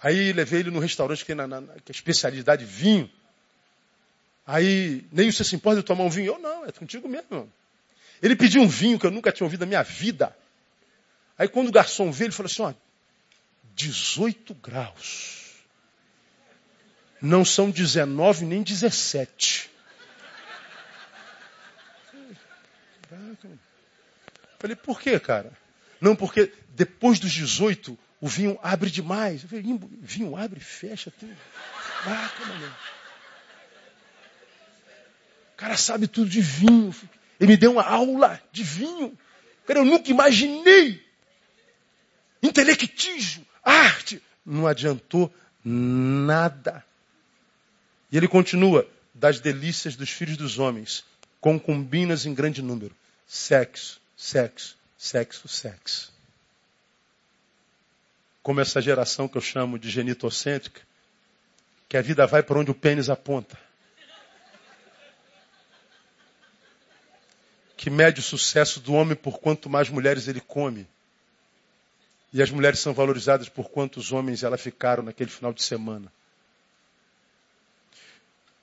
Aí 0.00 0.32
levei 0.32 0.60
ele 0.60 0.70
no 0.70 0.78
restaurante 0.78 1.24
que 1.24 1.34
na, 1.34 1.48
na, 1.48 1.60
que 1.84 1.90
é 1.90 1.92
especialidade 1.92 2.64
vinho. 2.64 3.10
Aí, 4.48 5.04
nem 5.12 5.30
você 5.30 5.44
se 5.44 5.54
importa 5.54 5.82
de 5.82 5.86
tomar 5.86 6.04
um 6.04 6.08
vinho? 6.08 6.32
Eu 6.32 6.38
não, 6.38 6.64
é 6.64 6.72
contigo 6.72 7.06
mesmo. 7.06 7.52
Ele 8.22 8.34
pediu 8.34 8.62
um 8.62 8.66
vinho 8.66 8.98
que 8.98 9.04
eu 9.04 9.10
nunca 9.10 9.30
tinha 9.30 9.44
ouvido 9.44 9.60
na 9.60 9.66
minha 9.66 9.82
vida. 9.82 10.34
Aí 11.36 11.46
quando 11.46 11.68
o 11.68 11.72
garçom 11.72 12.10
veio, 12.10 12.28
ele 12.28 12.34
falou 12.34 12.50
assim, 12.50 12.62
ó, 12.62 12.72
18 13.74 14.54
graus. 14.54 15.52
Não 17.20 17.44
são 17.44 17.70
19 17.70 18.46
nem 18.46 18.62
17. 18.62 19.70
Falei, 24.58 24.76
por 24.76 24.98
quê, 24.98 25.20
cara? 25.20 25.52
Não, 26.00 26.16
porque 26.16 26.54
depois 26.70 27.18
dos 27.18 27.32
18 27.32 27.98
o 28.18 28.26
vinho 28.26 28.58
abre 28.62 28.88
demais. 28.88 29.42
Eu 29.42 29.48
falei, 29.50 29.78
vinho 30.00 30.34
abre, 30.34 30.58
fecha 30.58 31.10
tudo. 31.10 31.36
Caraca, 32.02 32.46
mano. 32.46 32.74
Cara 35.58 35.76
sabe 35.76 36.06
tudo 36.06 36.30
de 36.30 36.40
vinho. 36.40 36.94
Ele 37.38 37.52
me 37.52 37.56
deu 37.56 37.72
uma 37.72 37.82
aula 37.82 38.40
de 38.52 38.62
vinho. 38.62 39.18
Cara, 39.66 39.80
eu 39.80 39.84
nunca 39.84 40.10
imaginei. 40.10 41.04
Intelectismo, 42.42 43.44
arte. 43.62 44.22
Não 44.46 44.66
adiantou 44.66 45.34
nada. 45.62 46.84
E 48.10 48.16
ele 48.16 48.28
continua, 48.28 48.88
das 49.12 49.40
delícias 49.40 49.96
dos 49.96 50.08
filhos 50.08 50.36
dos 50.36 50.60
homens, 50.60 51.04
concubinas 51.40 52.24
em 52.24 52.32
grande 52.32 52.62
número. 52.62 52.94
Sexo, 53.26 54.00
sexo, 54.16 54.78
sexo, 54.96 55.48
sexo. 55.48 56.12
Como 58.42 58.60
essa 58.60 58.80
geração 58.80 59.26
que 59.26 59.36
eu 59.36 59.42
chamo 59.42 59.78
de 59.78 59.90
genitocêntrica, 59.90 60.80
que 61.88 61.96
a 61.96 62.02
vida 62.02 62.26
vai 62.28 62.44
para 62.44 62.60
onde 62.60 62.70
o 62.70 62.74
pênis 62.74 63.10
aponta. 63.10 63.58
Que 67.78 67.88
mede 67.88 68.20
o 68.20 68.22
sucesso 68.22 68.80
do 68.80 68.92
homem 68.92 69.16
por 69.16 69.38
quanto 69.38 69.70
mais 69.70 69.88
mulheres 69.88 70.28
ele 70.28 70.40
come. 70.40 70.86
E 72.32 72.42
as 72.42 72.50
mulheres 72.50 72.80
são 72.80 72.92
valorizadas 72.92 73.48
por 73.48 73.70
quantos 73.70 74.12
homens 74.12 74.42
elas 74.42 74.60
ficaram 74.60 75.02
naquele 75.02 75.30
final 75.30 75.52
de 75.52 75.62
semana. 75.62 76.12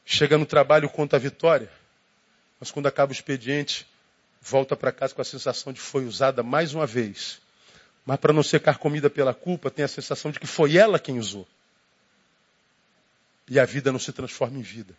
Chega 0.06 0.38
no 0.38 0.46
trabalho, 0.46 0.90
conta 0.90 1.16
a 1.16 1.20
vitória, 1.20 1.72
mas 2.60 2.70
quando 2.70 2.88
acaba 2.88 3.12
o 3.12 3.16
expediente, 3.16 3.88
volta 4.42 4.76
para 4.76 4.92
casa 4.92 5.16
com 5.16 5.22
a 5.22 5.26
sensação 5.26 5.72
de 5.72 5.80
foi 5.80 6.06
usada 6.06 6.44
mais 6.44 6.74
uma 6.74 6.86
vez. 6.86 7.42
Mas 8.06 8.20
para 8.20 8.34
não 8.34 8.44
ser 8.44 8.60
carcomida 8.60 9.10
pela 9.10 9.34
culpa, 9.34 9.72
tem 9.72 9.86
a 9.86 9.88
sensação 9.88 10.30
de 10.30 10.40
que 10.40 10.46
foi 10.46 10.78
ela 10.78 11.00
quem 11.00 11.18
usou. 11.18 11.48
E 13.50 13.60
a 13.60 13.66
vida 13.66 13.94
não 13.94 14.00
se 14.00 14.12
transforma 14.12 14.60
em 14.60 14.62
vida. 14.62 14.94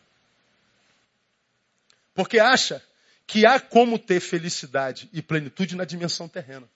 Porque 2.14 2.38
acha 2.38 2.82
que 3.26 3.44
há 3.44 3.58
como 3.58 3.98
ter 3.98 4.20
felicidade 4.20 5.08
e 5.12 5.20
plenitude 5.20 5.74
na 5.74 5.84
dimensão 5.84 6.28
terrena. 6.28 6.70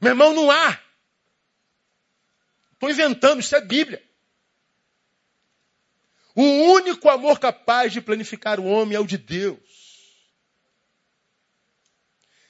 Meu 0.00 0.10
irmão, 0.12 0.32
não 0.32 0.50
há. 0.50 0.80
Estou 2.72 2.90
inventando, 2.90 3.40
isso 3.40 3.56
é 3.56 3.60
Bíblia. 3.60 4.02
O 6.34 6.42
único 6.42 7.08
amor 7.08 7.40
capaz 7.40 7.92
de 7.92 8.00
planificar 8.00 8.60
o 8.60 8.66
homem 8.66 8.94
é 8.94 9.00
o 9.00 9.06
de 9.06 9.16
Deus. 9.16 9.58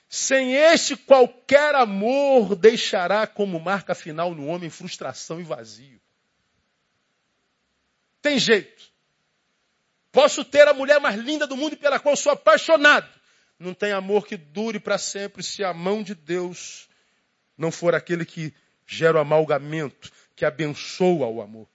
Sem 0.09 0.55
este, 0.55 0.97
qualquer 0.97 1.74
amor 1.74 2.57
deixará 2.57 3.27
como 3.27 3.61
marca 3.61 3.95
final 3.95 4.35
no 4.35 4.47
homem 4.47 4.68
frustração 4.68 5.41
e 5.41 5.45
vazio. 5.45 6.01
Tem 8.20 8.39
jeito. 8.39 8.95
Posso 10.16 10.42
ter 10.46 10.66
a 10.66 10.72
mulher 10.72 10.98
mais 10.98 11.14
linda 11.20 11.46
do 11.46 11.58
mundo 11.58 11.74
e 11.74 11.76
pela 11.76 12.00
qual 12.00 12.16
sou 12.16 12.32
apaixonado. 12.32 13.06
Não 13.58 13.74
tem 13.74 13.92
amor 13.92 14.26
que 14.26 14.34
dure 14.34 14.80
para 14.80 14.96
sempre 14.96 15.42
se 15.42 15.62
a 15.62 15.74
mão 15.74 16.02
de 16.02 16.14
Deus 16.14 16.88
não 17.54 17.70
for 17.70 17.94
aquele 17.94 18.24
que 18.24 18.54
gera 18.86 19.18
o 19.18 19.20
amalgamento, 19.20 20.10
que 20.34 20.46
abençoa 20.46 21.26
o 21.26 21.42
amor. 21.42 21.68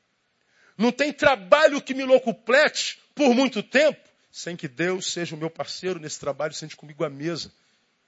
Não 0.76 0.92
tem 0.92 1.14
trabalho 1.14 1.84
que 1.84 1.94
me 1.94 2.04
locuplete 2.04 2.98
por 3.14 3.36
muito 3.36 3.62
tempo 3.62 4.02
sem 4.32 4.56
que 4.56 4.68
Deus 4.68 5.14
seja 5.14 5.36
o 5.36 5.38
meu 5.38 5.52
parceiro 5.52 6.00
nesse 6.00 6.20
trabalho, 6.20 6.52
sente 6.52 6.76
comigo 6.76 7.04
à 7.04 7.12
mesa 7.12 7.54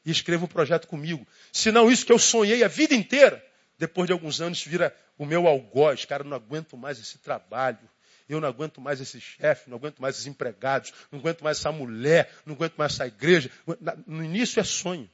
e 0.04 0.10
escreva 0.10 0.46
um 0.46 0.48
projeto 0.48 0.88
comigo. 0.88 1.28
Senão 1.52 1.92
isso 1.92 2.08
que 2.08 2.12
eu 2.12 2.18
sonhei 2.18 2.64
a 2.64 2.68
vida 2.68 2.96
inteira, 2.96 3.46
depois 3.78 4.08
de 4.08 4.14
alguns 4.14 4.42
anos 4.42 4.64
vira 4.64 4.96
o 5.16 5.28
meu 5.28 5.46
algoz. 5.48 6.06
Cara, 6.06 6.24
não 6.24 6.36
aguento 6.36 6.76
mais 6.76 7.00
esse 7.00 7.20
trabalho. 7.20 7.88
Eu 8.28 8.40
não 8.40 8.48
aguento 8.48 8.80
mais 8.82 9.02
esse 9.02 9.20
chefe, 9.20 9.70
não 9.70 9.78
aguento 9.78 10.00
mais 10.00 10.16
esses 10.16 10.28
empregados, 10.28 10.94
não 11.12 11.20
aguento 11.20 11.44
mais 11.44 11.60
essa 11.60 11.72
mulher, 11.72 12.32
não 12.46 12.56
aguento 12.56 12.76
mais 12.76 12.94
essa 12.94 13.08
igreja. 13.08 13.50
No 14.08 14.24
início 14.24 14.60
é 14.60 14.64
sonho 14.64 15.10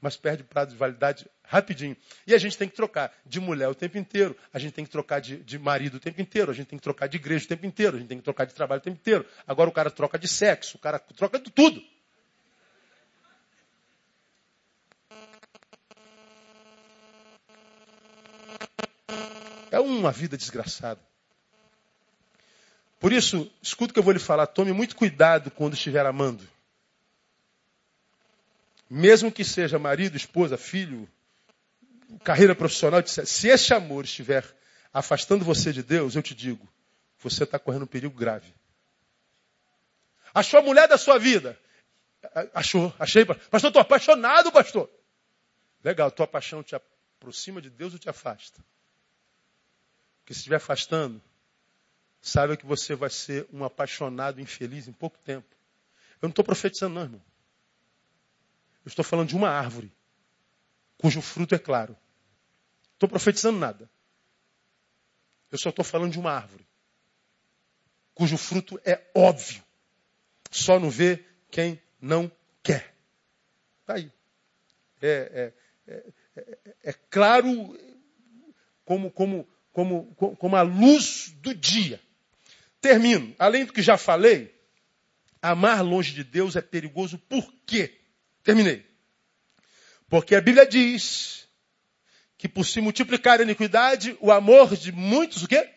mas 0.00 0.16
perde 0.16 0.44
prazo 0.44 0.72
de 0.72 0.76
validade 0.76 1.26
rapidinho. 1.42 1.96
E 2.26 2.34
a 2.34 2.38
gente 2.38 2.56
tem 2.56 2.68
que 2.68 2.74
trocar 2.74 3.12
de 3.26 3.40
mulher 3.40 3.68
o 3.68 3.74
tempo 3.74 3.98
inteiro, 3.98 4.36
a 4.52 4.58
gente 4.58 4.72
tem 4.72 4.84
que 4.84 4.90
trocar 4.90 5.20
de, 5.20 5.38
de, 5.38 5.58
marido 5.58 5.96
o 5.96 6.00
tempo 6.00 6.20
inteiro, 6.20 6.50
a 6.50 6.54
gente 6.54 6.68
tem 6.68 6.78
que 6.78 6.82
trocar 6.82 7.08
de 7.08 7.16
igreja 7.16 7.44
o 7.44 7.48
tempo 7.48 7.66
inteiro, 7.66 7.96
a 7.96 8.00
gente 8.00 8.08
tem 8.08 8.18
que 8.18 8.24
trocar 8.24 8.44
de 8.44 8.54
trabalho 8.54 8.80
o 8.80 8.84
tempo 8.84 8.96
inteiro. 8.96 9.26
Agora 9.46 9.68
o 9.68 9.72
cara 9.72 9.90
troca 9.90 10.18
de 10.18 10.28
sexo, 10.28 10.76
o 10.76 10.80
cara 10.80 10.98
troca 10.98 11.38
de 11.38 11.50
tudo. 11.50 11.82
É 19.70 19.80
uma 19.80 20.10
vida 20.10 20.36
desgraçada. 20.36 21.00
Por 22.98 23.12
isso, 23.12 23.50
escuta 23.62 23.90
o 23.90 23.94
que 23.94 23.98
eu 23.98 24.02
vou 24.02 24.12
lhe 24.12 24.18
falar, 24.18 24.46
tome 24.46 24.72
muito 24.72 24.96
cuidado 24.96 25.50
quando 25.50 25.74
estiver 25.74 26.04
amando. 26.04 26.46
Mesmo 28.90 29.30
que 29.30 29.44
seja 29.44 29.78
marido, 29.78 30.16
esposa, 30.16 30.56
filho, 30.56 31.08
carreira 32.24 32.54
profissional, 32.54 33.02
se 33.06 33.48
esse 33.48 33.74
amor 33.74 34.04
estiver 34.04 34.44
afastando 34.92 35.44
você 35.44 35.72
de 35.72 35.82
Deus, 35.82 36.16
eu 36.16 36.22
te 36.22 36.34
digo, 36.34 36.66
você 37.18 37.44
está 37.44 37.58
correndo 37.58 37.82
um 37.82 37.86
perigo 37.86 38.16
grave. 38.16 38.52
Achou 40.34 40.60
a 40.60 40.62
mulher 40.62 40.88
da 40.88 40.98
sua 40.98 41.18
vida? 41.18 41.58
Achou, 42.54 42.92
achei. 42.98 43.24
Pastor, 43.24 43.68
estou 43.68 43.82
apaixonado, 43.82 44.50
pastor. 44.50 44.90
Legal, 45.84 46.10
tua 46.10 46.26
paixão 46.26 46.62
te 46.62 46.74
aproxima 46.74 47.60
de 47.60 47.70
Deus 47.70 47.92
ou 47.92 47.98
te 47.98 48.08
afasta? 48.08 48.64
Porque 50.20 50.34
se 50.34 50.40
estiver 50.40 50.56
afastando, 50.56 51.22
saiba 52.20 52.56
que 52.56 52.66
você 52.66 52.94
vai 52.94 53.10
ser 53.10 53.46
um 53.52 53.64
apaixonado 53.64 54.40
infeliz 54.40 54.88
em 54.88 54.92
pouco 54.92 55.18
tempo. 55.18 55.46
Eu 56.20 56.26
não 56.26 56.30
estou 56.30 56.44
profetizando, 56.44 56.94
não, 56.94 57.02
irmão. 57.02 57.22
Eu 58.84 58.88
estou 58.88 59.04
falando 59.04 59.28
de 59.28 59.36
uma 59.36 59.48
árvore, 59.50 59.92
cujo 60.96 61.20
fruto 61.20 61.54
é 61.54 61.58
claro. 61.58 61.96
Estou 62.94 63.08
profetizando 63.08 63.58
nada. 63.58 63.88
Eu 65.50 65.58
só 65.58 65.70
estou 65.70 65.84
falando 65.84 66.12
de 66.12 66.18
uma 66.18 66.32
árvore, 66.32 66.66
cujo 68.14 68.36
fruto 68.36 68.80
é 68.84 69.00
óbvio. 69.14 69.62
Só 70.50 70.78
não 70.80 70.90
vê 70.90 71.24
quem 71.50 71.80
não 72.00 72.30
quer. 72.62 72.94
Está 73.80 73.94
aí. 73.94 74.12
É, 75.00 75.52
é, 75.86 76.02
é, 76.36 76.76
é, 76.82 76.92
claro 76.92 77.48
como, 78.84 79.10
como, 79.10 79.48
como, 79.72 80.14
como 80.14 80.56
a 80.56 80.62
luz 80.62 81.30
do 81.36 81.54
dia. 81.54 82.00
Termino. 82.80 83.34
Além 83.38 83.64
do 83.64 83.72
que 83.72 83.82
já 83.82 83.96
falei, 83.96 84.54
amar 85.42 85.82
longe 85.82 86.14
de 86.14 86.24
Deus 86.24 86.56
é 86.56 86.60
perigoso 86.60 87.18
por 87.18 87.52
quê? 87.66 88.00
Terminei. 88.42 88.86
Porque 90.08 90.34
a 90.34 90.40
Bíblia 90.40 90.66
diz 90.66 91.48
que 92.36 92.48
por 92.48 92.64
se 92.64 92.80
multiplicar 92.80 93.40
a 93.40 93.42
iniquidade, 93.42 94.16
o 94.20 94.30
amor 94.30 94.76
de 94.76 94.92
muitos 94.92 95.42
o 95.42 95.48
quê? 95.48 95.68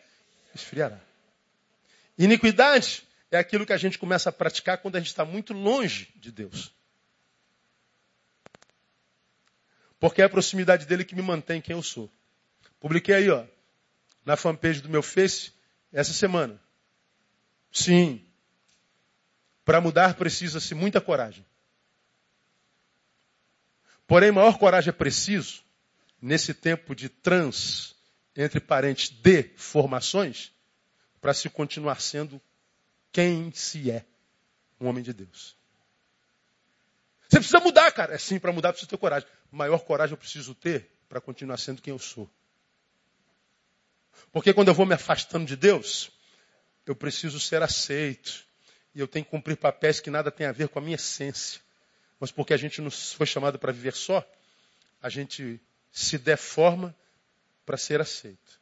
Esfriará. 0.54 0.99
Iniquidade 2.18 3.04
é 3.32 3.38
aquilo 3.38 3.66
que 3.66 3.74
a 3.74 3.78
gente 3.78 3.97
começa 3.97 4.30
a 4.30 4.34
praticar 4.34 4.78
quando 4.78 4.95
a 4.95 4.99
gente 4.99 5.08
está 5.08 5.26
muito 5.26 5.54
longe 5.54 6.10
de 6.16 6.32
Deus. 6.32 6.72
Porque 9.99 10.22
é 10.22 10.26
a 10.26 10.30
proximidade 10.30 10.86
dele 10.86 11.06
que 11.06 11.16
me 11.16 11.22
mantém 11.22 11.62
quem 11.62 11.76
eu 11.76 11.84
sou. 11.84 12.12
Publiquei 12.80 13.16
aí, 13.16 13.30
ó, 13.30 13.45
na 14.26 14.36
fanpage 14.36 14.82
do 14.82 14.89
meu 14.89 15.04
Face, 15.04 15.52
essa 15.91 16.14
semana. 16.14 16.60
Sim. 17.72 18.26
Para 19.64 19.80
mudar 19.80 20.16
precisa-se 20.16 20.74
muita 20.74 21.00
coragem. 21.00 21.46
Porém, 24.06 24.32
maior 24.32 24.58
coragem 24.58 24.90
é 24.90 24.94
preciso, 24.94 25.64
nesse 26.22 26.54
tempo 26.54 26.94
de 26.94 27.08
trans, 27.08 27.96
entre 28.36 28.60
parentes, 28.60 29.10
de 29.10 29.44
formações, 29.56 30.52
para 31.22 31.34
se 31.34 31.50
continuar 31.50 32.02
sendo 32.02 32.42
quem 33.12 33.52
se 33.54 33.90
é, 33.90 34.06
um 34.80 34.88
homem 34.88 35.04
de 35.04 35.14
Deus. 35.14 35.56
Você 37.30 37.38
precisa 37.38 37.60
mudar, 37.62 37.90
cara. 37.94 38.14
É 38.14 38.18
sim, 38.18 38.38
para 38.38 38.52
mudar 38.52 38.74
precisa 38.74 38.90
ter 38.90 38.98
coragem. 38.98 39.30
Maior 39.50 39.80
coragem 39.80 40.14
eu 40.14 40.18
preciso 40.18 40.54
ter 40.54 40.92
para 41.08 41.22
continuar 41.22 41.58
sendo 41.58 41.82
quem 41.82 41.92
eu 41.92 42.00
sou. 42.00 42.30
Porque 44.34 44.54
quando 44.54 44.68
eu 44.68 44.74
vou 44.74 44.86
me 44.86 44.94
afastando 44.94 45.46
de 45.46 45.56
Deus, 45.56 46.12
eu 46.86 46.96
preciso 46.96 47.40
ser 47.40 47.62
aceito. 47.62 48.46
E 48.94 49.00
eu 49.00 49.08
tenho 49.08 49.24
que 49.24 49.32
cumprir 49.32 49.56
papéis 49.58 50.00
que 50.00 50.10
nada 50.10 50.30
tem 50.32 50.46
a 50.46 50.52
ver 50.52 50.68
com 50.68 50.80
a 50.80 50.82
minha 50.82 50.96
essência 50.96 51.62
mas 52.22 52.32
porque 52.32 52.54
a 52.54 52.58
gente 52.58 52.80
não 52.82 52.92
foi 52.92 53.26
chamado 53.26 53.58
para 53.58 53.72
viver 53.72 53.96
só, 53.96 54.24
a 55.02 55.10
gente 55.10 55.60
se 55.92 56.20
deforma 56.20 56.96
para 57.66 57.78
ser 57.78 58.00
aceito. 58.00 58.62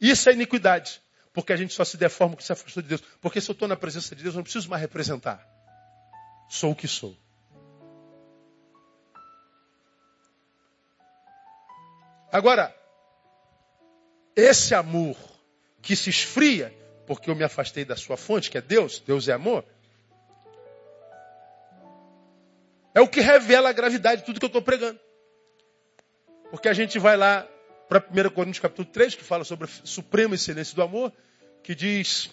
Isso 0.00 0.28
é 0.28 0.32
iniquidade, 0.32 1.00
porque 1.32 1.52
a 1.52 1.56
gente 1.56 1.72
só 1.72 1.84
se 1.84 1.96
deforma 1.96 2.34
porque 2.34 2.44
se 2.44 2.52
afastou 2.52 2.82
de 2.82 2.88
Deus. 2.88 3.00
Porque 3.20 3.40
se 3.40 3.48
eu 3.48 3.52
estou 3.52 3.68
na 3.68 3.76
presença 3.76 4.16
de 4.16 4.24
Deus, 4.24 4.34
eu 4.34 4.38
não 4.38 4.42
preciso 4.42 4.68
mais 4.68 4.82
representar. 4.82 5.48
Sou 6.48 6.72
o 6.72 6.76
que 6.76 6.88
sou. 6.88 7.16
Agora, 12.32 12.74
esse 14.34 14.74
amor 14.74 15.16
que 15.84 15.94
se 15.94 16.10
esfria, 16.10 16.74
porque 17.06 17.30
eu 17.30 17.36
me 17.36 17.44
afastei 17.44 17.84
da 17.84 17.94
sua 17.94 18.16
fonte, 18.16 18.50
que 18.50 18.58
é 18.58 18.60
Deus, 18.60 18.98
Deus 18.98 19.28
é 19.28 19.32
amor, 19.32 19.64
É 22.94 23.00
o 23.00 23.08
que 23.08 23.20
revela 23.20 23.70
a 23.70 23.72
gravidade 23.72 24.20
de 24.20 24.26
tudo 24.26 24.38
que 24.38 24.44
eu 24.44 24.48
estou 24.48 24.62
pregando. 24.62 24.98
Porque 26.48 26.68
a 26.68 26.72
gente 26.72 26.96
vai 27.00 27.16
lá 27.16 27.46
para 27.88 27.98
1 27.98 28.30
Coríntios 28.30 28.60
capítulo 28.60 28.86
3, 28.86 29.16
que 29.16 29.24
fala 29.24 29.42
sobre 29.42 29.66
a 29.66 29.68
suprema 29.82 30.36
excelência 30.36 30.76
do 30.76 30.82
amor, 30.82 31.12
que 31.64 31.74
diz, 31.74 32.30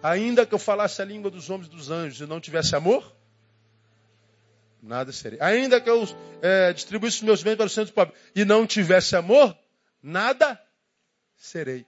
ainda 0.00 0.46
que 0.46 0.54
eu 0.54 0.58
falasse 0.58 1.02
a 1.02 1.04
língua 1.04 1.32
dos 1.32 1.50
homens 1.50 1.66
e 1.66 1.70
dos 1.70 1.90
anjos 1.90 2.20
e 2.20 2.26
não 2.26 2.40
tivesse 2.40 2.76
amor, 2.76 3.12
nada 4.80 5.10
serei. 5.10 5.40
Ainda 5.40 5.80
que 5.80 5.90
eu 5.90 6.04
é, 6.40 6.72
distribuísse 6.72 7.16
os 7.16 7.22
meus 7.22 7.42
bens 7.42 7.56
para 7.56 7.66
os 7.66 7.72
centros 7.72 7.92
pobres 7.92 8.16
e 8.36 8.44
não 8.44 8.64
tivesse 8.64 9.16
amor, 9.16 9.56
nada 10.00 10.60
serei. 11.36 11.84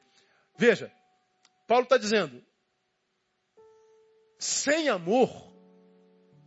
Veja, 0.59 0.91
Paulo 1.67 1.85
está 1.85 1.97
dizendo, 1.97 2.43
sem 4.39 4.89
amor 4.89 5.53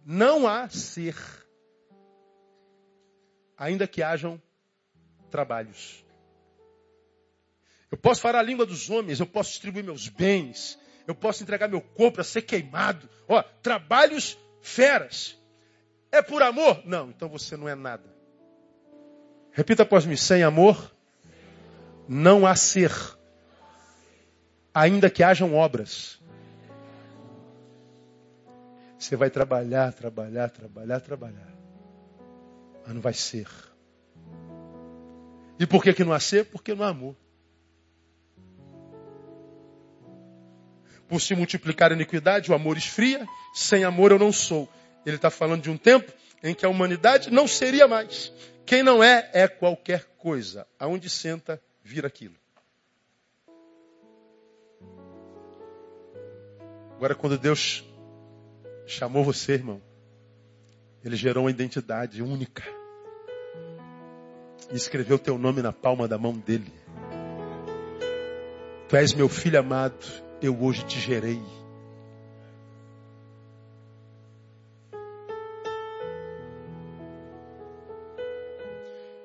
não 0.06 0.48
há 0.48 0.70
ser 0.70 1.16
ainda 3.58 3.88
que 3.88 4.02
hajam 4.02 4.42
trabalhos. 5.30 6.04
Eu 7.92 7.98
posso 7.98 8.22
falar 8.22 8.40
a 8.40 8.44
língua 8.44 8.66
dos 8.66 8.90
homens, 8.90 9.20
eu 9.20 9.26
posso 9.26 9.50
distribuir 9.52 9.84
meus 9.84 10.08
bens, 10.08 10.80
eu 11.06 11.16
posso 11.16 11.44
entregar 11.44 11.68
meu 11.68 11.82
corpo 11.82 12.16
para 12.16 12.24
ser 12.24 12.44
queimado. 12.44 13.10
Ó, 13.28 13.42
trabalhos 13.62 14.38
feras. 14.62 15.38
É 16.12 16.22
por 16.22 16.42
amor? 16.42 16.82
Não, 16.86 17.10
então 17.10 17.28
você 17.28 17.58
não 17.58 17.68
é 17.68 17.76
nada. 17.76 18.16
Repita 19.52 19.84
após 19.84 20.06
mim: 20.06 20.16
sem 20.16 20.44
amor, 20.44 20.92
não 22.08 22.46
há 22.46 22.56
ser, 22.56 22.92
ainda 24.74 25.10
que 25.10 25.24
hajam 25.24 25.56
obras. 25.56 26.20
Você 28.98 29.16
vai 29.16 29.30
trabalhar, 29.30 29.94
trabalhar, 29.94 30.50
trabalhar, 30.50 31.00
trabalhar, 31.00 31.54
mas 32.86 32.94
não 32.94 33.02
vai 33.02 33.14
ser. 33.14 33.48
E 35.58 35.66
por 35.66 35.84
que, 35.84 35.94
que 35.94 36.04
não 36.04 36.14
há 36.14 36.20
ser? 36.20 36.46
Porque 36.46 36.74
não 36.74 36.86
há 36.86 36.90
amor. 36.90 37.16
Por 41.08 41.20
se 41.20 41.34
multiplicar 41.36 41.92
a 41.92 41.96
iniquidade, 41.96 42.52
o 42.52 42.54
amor 42.54 42.78
esfria. 42.78 43.28
Sem 43.54 43.84
amor 43.84 44.12
eu 44.12 44.20
não 44.20 44.32
sou. 44.32 44.70
Ele 45.06 45.16
está 45.16 45.30
falando 45.30 45.64
de 45.64 45.70
um 45.70 45.78
tempo 45.78 46.14
em 46.44 46.54
que 46.54 46.66
a 46.66 46.70
humanidade 46.70 47.32
não 47.32 47.48
seria 47.48 47.88
mais. 47.88 48.32
Quem 48.66 48.84
não 48.84 49.04
é, 49.04 49.30
é 49.34 49.48
qualquer 49.48 50.06
coisa. 50.18 50.68
Aonde 50.78 51.10
senta, 51.10 51.62
vira 51.84 52.08
aquilo. 52.08 52.39
Agora, 57.00 57.16
quando 57.16 57.38
Deus 57.38 57.82
chamou 58.86 59.24
você, 59.24 59.54
irmão, 59.54 59.82
Ele 61.02 61.16
gerou 61.16 61.46
uma 61.46 61.50
identidade 61.50 62.22
única. 62.22 62.62
E 64.70 64.76
escreveu 64.76 65.18
teu 65.18 65.38
nome 65.38 65.62
na 65.62 65.72
palma 65.72 66.10
da 66.10 66.18
mão 66.18 66.34
dele. 66.34 66.70
Tu 68.90 68.98
és 68.98 69.14
meu 69.14 69.30
filho 69.30 69.58
amado, 69.58 70.06
eu 70.42 70.62
hoje 70.62 70.84
te 70.84 71.00
gerei. 71.00 71.42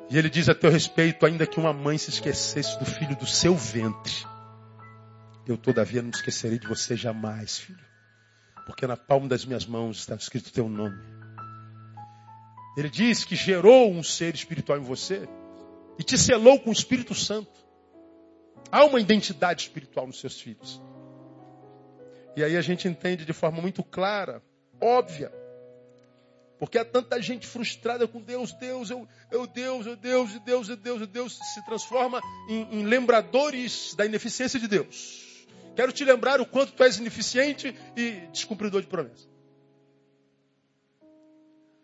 E 0.09 0.16
ele 0.16 0.31
diz 0.31 0.49
a 0.49 0.55
teu 0.55 0.70
respeito, 0.70 1.27
ainda 1.27 1.45
que 1.45 1.59
uma 1.59 1.72
mãe 1.72 1.99
se 1.99 2.11
esquecesse 2.11 2.79
do 2.79 2.85
filho 2.85 3.16
do 3.16 3.27
seu 3.27 3.57
ventre, 3.57 4.25
eu 5.47 5.59
todavia 5.59 6.03
não 6.03 6.11
esquecerei 6.11 6.59
de 6.59 6.66
você 6.66 6.97
jamais, 6.97 7.59
filho. 7.59 7.84
Porque 8.66 8.86
na 8.86 8.97
palma 8.97 9.28
das 9.28 9.45
minhas 9.45 9.66
mãos 9.66 9.99
está 9.99 10.14
escrito 10.14 10.53
teu 10.53 10.68
nome. 10.68 10.99
Ele 12.76 12.88
diz 12.88 13.24
que 13.24 13.36
gerou 13.36 13.92
um 13.92 14.03
ser 14.03 14.34
espiritual 14.34 14.78
em 14.78 14.82
você 14.82 15.28
e 15.99 16.03
te 16.03 16.18
selou 16.18 16.59
com 16.59 16.70
o 16.70 16.72
Espírito 16.72 17.14
Santo. 17.14 17.53
Há 18.72 18.84
uma 18.84 19.01
identidade 19.01 19.62
espiritual 19.62 20.07
nos 20.07 20.18
seus 20.18 20.40
filhos. 20.40 20.82
E 22.36 22.42
aí 22.42 22.57
a 22.57 22.62
gente 22.62 22.88
entende 22.88 23.24
de 23.24 23.32
forma 23.32 23.61
muito 23.61 23.84
clara, 23.84 24.42
óbvia. 24.80 25.32
Porque 26.59 26.78
há 26.78 26.84
tanta 26.84 27.20
gente 27.20 27.47
frustrada 27.47 28.09
com 28.09 28.20
Deus, 28.20 28.53
Deus, 28.55 28.90
eu, 28.90 29.07
eu 29.30 29.47
Deus, 29.47 29.86
eu 29.86 29.97
Deus, 29.97 30.34
e 30.34 30.40
Deus, 30.40 30.68
e 30.68 30.76
Deus, 30.76 31.03
e 31.03 31.07
Deus, 31.07 31.38
se 31.53 31.64
transforma 31.64 32.20
em, 32.49 32.80
em 32.80 32.82
lembradores 32.84 33.95
da 33.95 34.07
ineficiência 34.07 34.59
de 34.59 34.66
Deus. 34.66 35.34
Quero 35.75 35.93
te 35.93 36.05
lembrar 36.05 36.41
o 36.41 36.47
quanto 36.47 36.72
tu 36.72 36.83
és 36.83 36.99
ineficiente 36.99 37.75
e 37.97 38.11
descumpridor 38.33 38.81
de 38.81 38.87
promessa. 38.87 39.29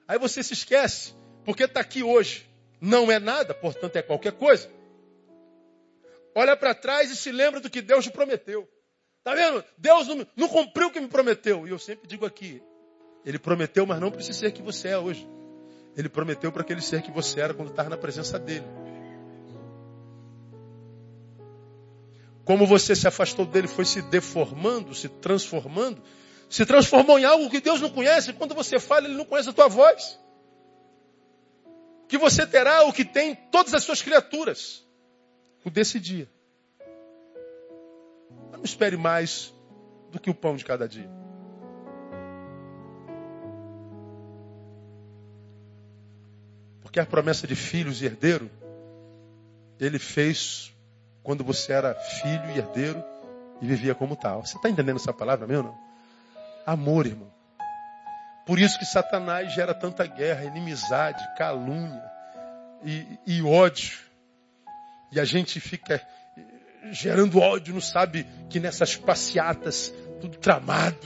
Aí 0.06 0.18
você 0.18 0.42
se 0.42 0.52
esquece, 0.52 1.14
porque 1.44 1.64
está 1.64 1.80
aqui 1.80 2.02
hoje. 2.02 2.48
Não 2.80 3.12
é 3.12 3.18
nada, 3.18 3.54
portanto 3.54 3.96
é 3.96 4.02
qualquer 4.02 4.32
coisa. 4.32 4.70
Olha 6.34 6.56
para 6.56 6.74
trás 6.74 7.10
e 7.10 7.16
se 7.16 7.30
lembra 7.30 7.60
do 7.60 7.68
que 7.68 7.82
Deus 7.82 8.04
te 8.04 8.10
prometeu. 8.10 8.68
Tá 9.22 9.34
vendo? 9.34 9.62
Deus 9.76 10.08
não, 10.08 10.26
não 10.34 10.48
cumpriu 10.48 10.88
o 10.88 10.90
que 10.90 11.00
me 11.00 11.08
prometeu. 11.08 11.66
E 11.66 11.70
eu 11.70 11.78
sempre 11.78 12.08
digo 12.08 12.24
aqui: 12.24 12.62
Ele 13.24 13.38
prometeu, 13.38 13.84
mas 13.86 14.00
não 14.00 14.10
para 14.10 14.20
esse 14.20 14.32
ser 14.32 14.52
que 14.52 14.62
você 14.62 14.88
é 14.88 14.98
hoje. 14.98 15.28
Ele 15.96 16.08
prometeu 16.08 16.50
para 16.50 16.62
aquele 16.62 16.80
ser 16.80 17.02
que 17.02 17.10
você 17.10 17.40
era 17.40 17.52
quando 17.52 17.70
estava 17.70 17.90
na 17.90 17.96
presença 17.96 18.38
dele. 18.38 18.64
Como 22.44 22.66
você 22.66 22.96
se 22.96 23.06
afastou 23.06 23.44
dele, 23.46 23.68
foi 23.68 23.84
se 23.84 24.02
deformando, 24.02 24.94
se 24.94 25.08
transformando, 25.08 26.02
se 26.48 26.64
transformou 26.66 27.18
em 27.18 27.24
algo 27.24 27.50
que 27.50 27.60
Deus 27.60 27.80
não 27.80 27.90
conhece. 27.90 28.32
Quando 28.32 28.54
você 28.54 28.80
fala, 28.80 29.06
ele 29.06 29.16
não 29.16 29.24
conhece 29.24 29.48
a 29.50 29.52
tua 29.52 29.68
voz. 29.68 30.18
Que 32.08 32.18
você 32.18 32.46
terá 32.46 32.84
o 32.84 32.92
que 32.92 33.04
tem 33.04 33.34
todas 33.34 33.72
as 33.72 33.84
suas 33.84 34.02
criaturas. 34.02 34.84
O 35.64 35.70
desse 35.70 36.00
dia. 36.00 36.28
Não 38.52 38.64
espere 38.64 38.96
mais 38.96 39.54
do 40.10 40.18
que 40.18 40.28
o 40.28 40.34
pão 40.34 40.56
de 40.56 40.64
cada 40.64 40.88
dia. 40.88 41.08
Porque 46.82 46.98
a 46.98 47.06
promessa 47.06 47.46
de 47.46 47.54
filhos 47.54 48.02
e 48.02 48.06
herdeiro, 48.06 48.50
ele 49.78 49.98
fez 49.98 50.74
quando 51.22 51.44
você 51.44 51.72
era 51.72 51.94
filho 51.94 52.50
e 52.50 52.58
herdeiro 52.58 53.02
e 53.60 53.66
vivia 53.66 53.94
como 53.94 54.16
tal. 54.16 54.44
Você 54.44 54.56
está 54.56 54.68
entendendo 54.68 54.96
essa 54.96 55.12
palavra 55.12 55.46
meu 55.46 55.62
não? 55.62 55.78
Amor, 56.66 57.06
irmão. 57.06 57.30
Por 58.46 58.58
isso 58.58 58.78
que 58.78 58.84
Satanás 58.84 59.52
gera 59.52 59.74
tanta 59.74 60.06
guerra, 60.06 60.44
inimizade, 60.44 61.22
calúnia 61.36 62.02
e, 62.84 63.18
e 63.26 63.42
ódio. 63.42 63.98
E 65.12 65.20
a 65.20 65.24
gente 65.24 65.60
fica 65.60 66.00
gerando 66.90 67.38
ódio, 67.38 67.74
não 67.74 67.80
sabe 67.80 68.26
que 68.48 68.58
nessas 68.58 68.96
passeatas, 68.96 69.92
tudo 70.20 70.38
tramado. 70.38 70.98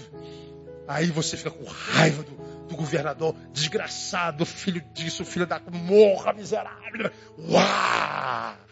Aí 0.87 1.07
você 1.07 1.37
fica 1.37 1.51
com 1.51 1.65
raiva 1.65 2.23
do, 2.23 2.33
do 2.69 2.77
governador, 2.77 3.35
desgraçado, 3.53 4.45
filho 4.47 4.81
disso, 4.93 5.25
filho 5.25 5.47
da 5.47 5.61
morra, 5.61 6.33
miserável. 6.33 7.11
Uau! 7.39 8.64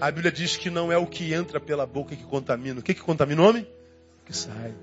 A 0.00 0.10
Bíblia 0.10 0.32
diz 0.32 0.56
que 0.56 0.70
não 0.70 0.90
é 0.90 0.98
o 0.98 1.06
que 1.06 1.32
entra 1.32 1.60
pela 1.60 1.86
boca 1.86 2.16
que 2.16 2.24
contamina. 2.24 2.80
O 2.80 2.82
que, 2.82 2.94
que 2.94 3.00
contamina 3.00 3.42
o 3.42 3.48
homem? 3.48 3.62
O 4.20 4.24
que 4.24 4.36
sai. 4.36 4.74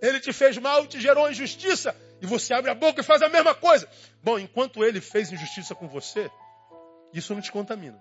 Ele 0.00 0.20
te 0.20 0.32
fez 0.32 0.58
mal, 0.58 0.86
te 0.86 1.00
gerou 1.00 1.30
injustiça, 1.30 1.96
e 2.20 2.26
você 2.26 2.52
abre 2.52 2.70
a 2.70 2.74
boca 2.74 3.00
e 3.00 3.04
faz 3.04 3.22
a 3.22 3.28
mesma 3.28 3.54
coisa. 3.54 3.88
Bom, 4.22 4.38
enquanto 4.38 4.84
ele 4.84 5.00
fez 5.00 5.32
injustiça 5.32 5.74
com 5.74 5.88
você, 5.88 6.30
isso 7.12 7.34
não 7.34 7.40
te 7.40 7.50
contamina. 7.50 7.98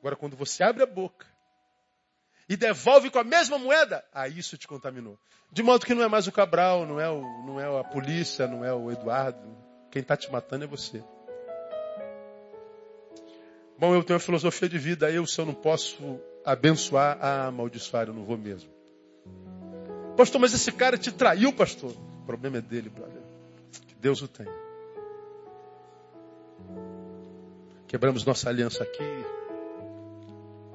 Agora, 0.00 0.16
quando 0.16 0.36
você 0.36 0.62
abre 0.64 0.82
a 0.82 0.86
boca 0.86 1.26
e 2.48 2.56
devolve 2.56 3.10
com 3.10 3.18
a 3.18 3.24
mesma 3.24 3.58
moeda, 3.58 4.04
aí 4.12 4.38
isso 4.38 4.56
te 4.56 4.66
contaminou. 4.66 5.18
De 5.50 5.62
modo 5.62 5.84
que 5.84 5.94
não 5.94 6.02
é 6.02 6.08
mais 6.08 6.26
o 6.26 6.32
Cabral, 6.32 6.86
não 6.86 6.98
é, 6.98 7.08
o, 7.08 7.20
não 7.46 7.60
é 7.60 7.80
a 7.80 7.84
polícia, 7.84 8.48
não 8.48 8.64
é 8.64 8.72
o 8.72 8.90
Eduardo. 8.90 9.56
Quem 9.90 10.02
está 10.02 10.16
te 10.16 10.30
matando 10.32 10.64
é 10.64 10.66
você. 10.66 11.04
Bom, 13.82 13.96
eu 13.96 14.04
tenho 14.04 14.16
uma 14.16 14.24
filosofia 14.24 14.68
de 14.68 14.78
vida, 14.78 15.10
eu 15.10 15.26
se 15.26 15.40
eu 15.40 15.44
não 15.44 15.54
posso 15.54 16.20
abençoar, 16.44 17.18
ah, 17.20 17.46
amaldiçoar, 17.48 18.06
eu 18.06 18.14
não 18.14 18.22
vou 18.22 18.38
mesmo. 18.38 18.70
Pastor, 20.16 20.40
mas 20.40 20.54
esse 20.54 20.70
cara 20.70 20.96
te 20.96 21.10
traiu, 21.10 21.52
pastor. 21.52 21.90
O 21.90 22.24
problema 22.24 22.58
é 22.58 22.60
dele, 22.60 22.88
brother. 22.88 23.20
Que 23.88 23.96
Deus 23.96 24.22
o 24.22 24.28
tenha. 24.28 24.54
Quebramos 27.88 28.24
nossa 28.24 28.48
aliança 28.48 28.84
aqui, 28.84 29.02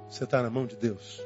você 0.10 0.26
está 0.26 0.44
na 0.44 0.50
mão 0.50 0.66
de 0.66 0.76
Deus. 0.76 1.22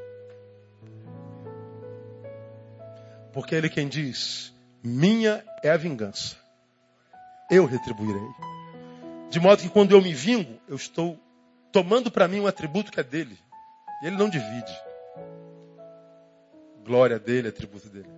Porque 3.34 3.56
Ele 3.56 3.70
quem 3.70 3.88
diz: 3.88 4.54
Minha 4.84 5.44
é 5.64 5.72
a 5.72 5.78
vingança, 5.78 6.38
eu 7.50 7.66
retribuirei. 7.66 8.30
De 9.32 9.40
modo 9.40 9.64
que 9.64 9.70
quando 9.70 9.94
eu 9.94 10.02
me 10.02 10.14
vingo, 10.14 10.60
eu 10.68 10.76
estou 10.76 11.20
tomando 11.72 12.12
para 12.12 12.28
mim 12.28 12.40
um 12.40 12.48
atributo 12.48 12.92
que 12.92 13.00
é 13.00 13.04
dele. 13.04 13.38
E 14.02 14.08
Ele 14.08 14.18
não 14.18 14.30
divide. 14.30 14.74
Glória 16.84 17.20
dele, 17.20 17.48
atributo 17.48 17.90
dele. 17.90 18.10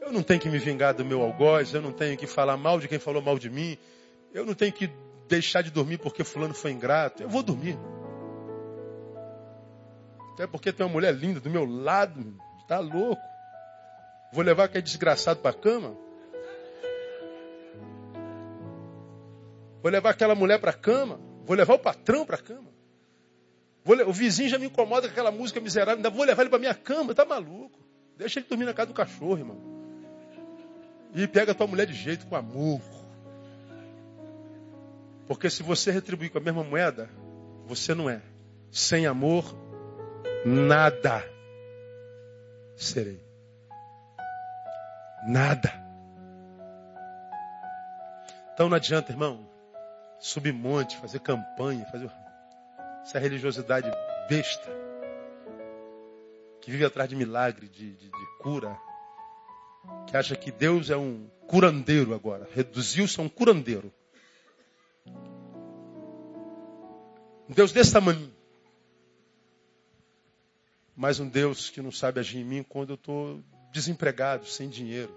Eu 0.00 0.12
não 0.12 0.22
tenho 0.22 0.40
que 0.40 0.48
me 0.50 0.58
vingar 0.58 0.94
do 0.94 1.04
meu 1.04 1.22
algoz, 1.22 1.72
eu 1.72 1.80
não 1.80 1.92
tenho 1.92 2.16
que 2.16 2.26
falar 2.26 2.56
mal 2.56 2.78
de 2.78 2.88
quem 2.88 2.98
falou 2.98 3.22
mal 3.22 3.38
de 3.38 3.48
mim, 3.48 3.78
eu 4.34 4.44
não 4.44 4.52
tenho 4.52 4.72
que 4.72 4.90
deixar 5.28 5.62
de 5.62 5.70
dormir 5.70 5.98
porque 5.98 6.22
fulano 6.24 6.52
foi 6.54 6.72
ingrato. 6.72 7.22
Eu 7.22 7.28
vou 7.28 7.42
dormir. 7.42 7.78
Até 10.34 10.46
porque 10.46 10.72
tem 10.72 10.84
uma 10.84 10.92
mulher 10.92 11.14
linda 11.14 11.40
do 11.40 11.48
meu 11.48 11.64
lado, 11.64 12.36
está 12.60 12.80
louco. 12.80 13.22
Vou 14.32 14.42
levar 14.42 14.64
aquele 14.64 14.82
desgraçado 14.82 15.40
para 15.40 15.52
a 15.52 15.58
cama? 15.58 15.96
Vou 19.80 19.92
levar 19.92 20.10
aquela 20.10 20.34
mulher 20.34 20.58
para 20.58 20.70
a 20.70 20.74
cama? 20.74 21.20
Vou 21.44 21.56
levar 21.56 21.74
o 21.74 21.78
patrão 21.78 22.24
para 22.24 22.36
a 22.36 22.42
cama? 22.42 22.72
Vou, 23.84 23.96
o 24.08 24.12
vizinho 24.12 24.48
já 24.48 24.58
me 24.58 24.66
incomoda 24.66 25.06
com 25.06 25.12
aquela 25.12 25.30
música 25.30 25.60
miserável, 25.60 25.96
ainda 25.96 26.10
vou 26.10 26.24
levar 26.24 26.42
ele 26.42 26.50
para 26.50 26.58
minha 26.58 26.74
cama, 26.74 27.14
tá 27.14 27.24
maluco? 27.24 27.78
Deixa 28.16 28.38
ele 28.40 28.46
dormir 28.48 28.64
na 28.64 28.74
casa 28.74 28.88
do 28.88 28.94
cachorro, 28.94 29.38
irmão. 29.38 29.58
E 31.14 31.26
pega 31.28 31.52
a 31.52 31.54
tua 31.54 31.66
mulher 31.66 31.86
de 31.86 31.94
jeito, 31.94 32.26
com 32.26 32.34
amor. 32.34 32.80
Porque 35.26 35.48
se 35.50 35.62
você 35.62 35.90
retribuir 35.90 36.30
com 36.30 36.38
a 36.38 36.40
mesma 36.40 36.64
moeda, 36.64 37.08
você 37.66 37.94
não 37.94 38.08
é. 38.08 38.20
Sem 38.70 39.06
amor, 39.06 39.44
nada 40.44 41.24
serei. 42.76 43.20
Nada. 45.26 45.72
Então 48.52 48.68
não 48.68 48.76
adianta, 48.76 49.12
irmão, 49.12 49.48
subir 50.24 50.54
monte, 50.54 50.96
fazer 50.96 51.18
campanha, 51.20 51.84
fazer 51.84 52.10
essa 53.02 53.18
religiosidade 53.18 53.90
besta 54.26 54.70
que 56.62 56.70
vive 56.70 56.86
atrás 56.86 57.10
de 57.10 57.14
milagre, 57.14 57.68
de, 57.68 57.92
de, 57.92 58.08
de 58.08 58.38
cura, 58.40 58.74
que 60.06 60.16
acha 60.16 60.34
que 60.34 60.50
Deus 60.50 60.88
é 60.88 60.96
um 60.96 61.28
curandeiro 61.46 62.14
agora, 62.14 62.48
reduziu-se 62.54 63.20
a 63.20 63.22
um 63.22 63.28
curandeiro. 63.28 63.92
Um 67.46 67.52
Deus 67.54 67.70
desse 67.70 67.92
tamanho. 67.92 68.32
Mas 70.96 71.20
um 71.20 71.28
Deus 71.28 71.68
que 71.68 71.82
não 71.82 71.92
sabe 71.92 72.20
agir 72.20 72.38
em 72.38 72.44
mim 72.44 72.62
quando 72.62 72.90
eu 72.90 72.94
estou 72.94 73.44
desempregado, 73.70 74.46
sem 74.46 74.70
dinheiro. 74.70 75.14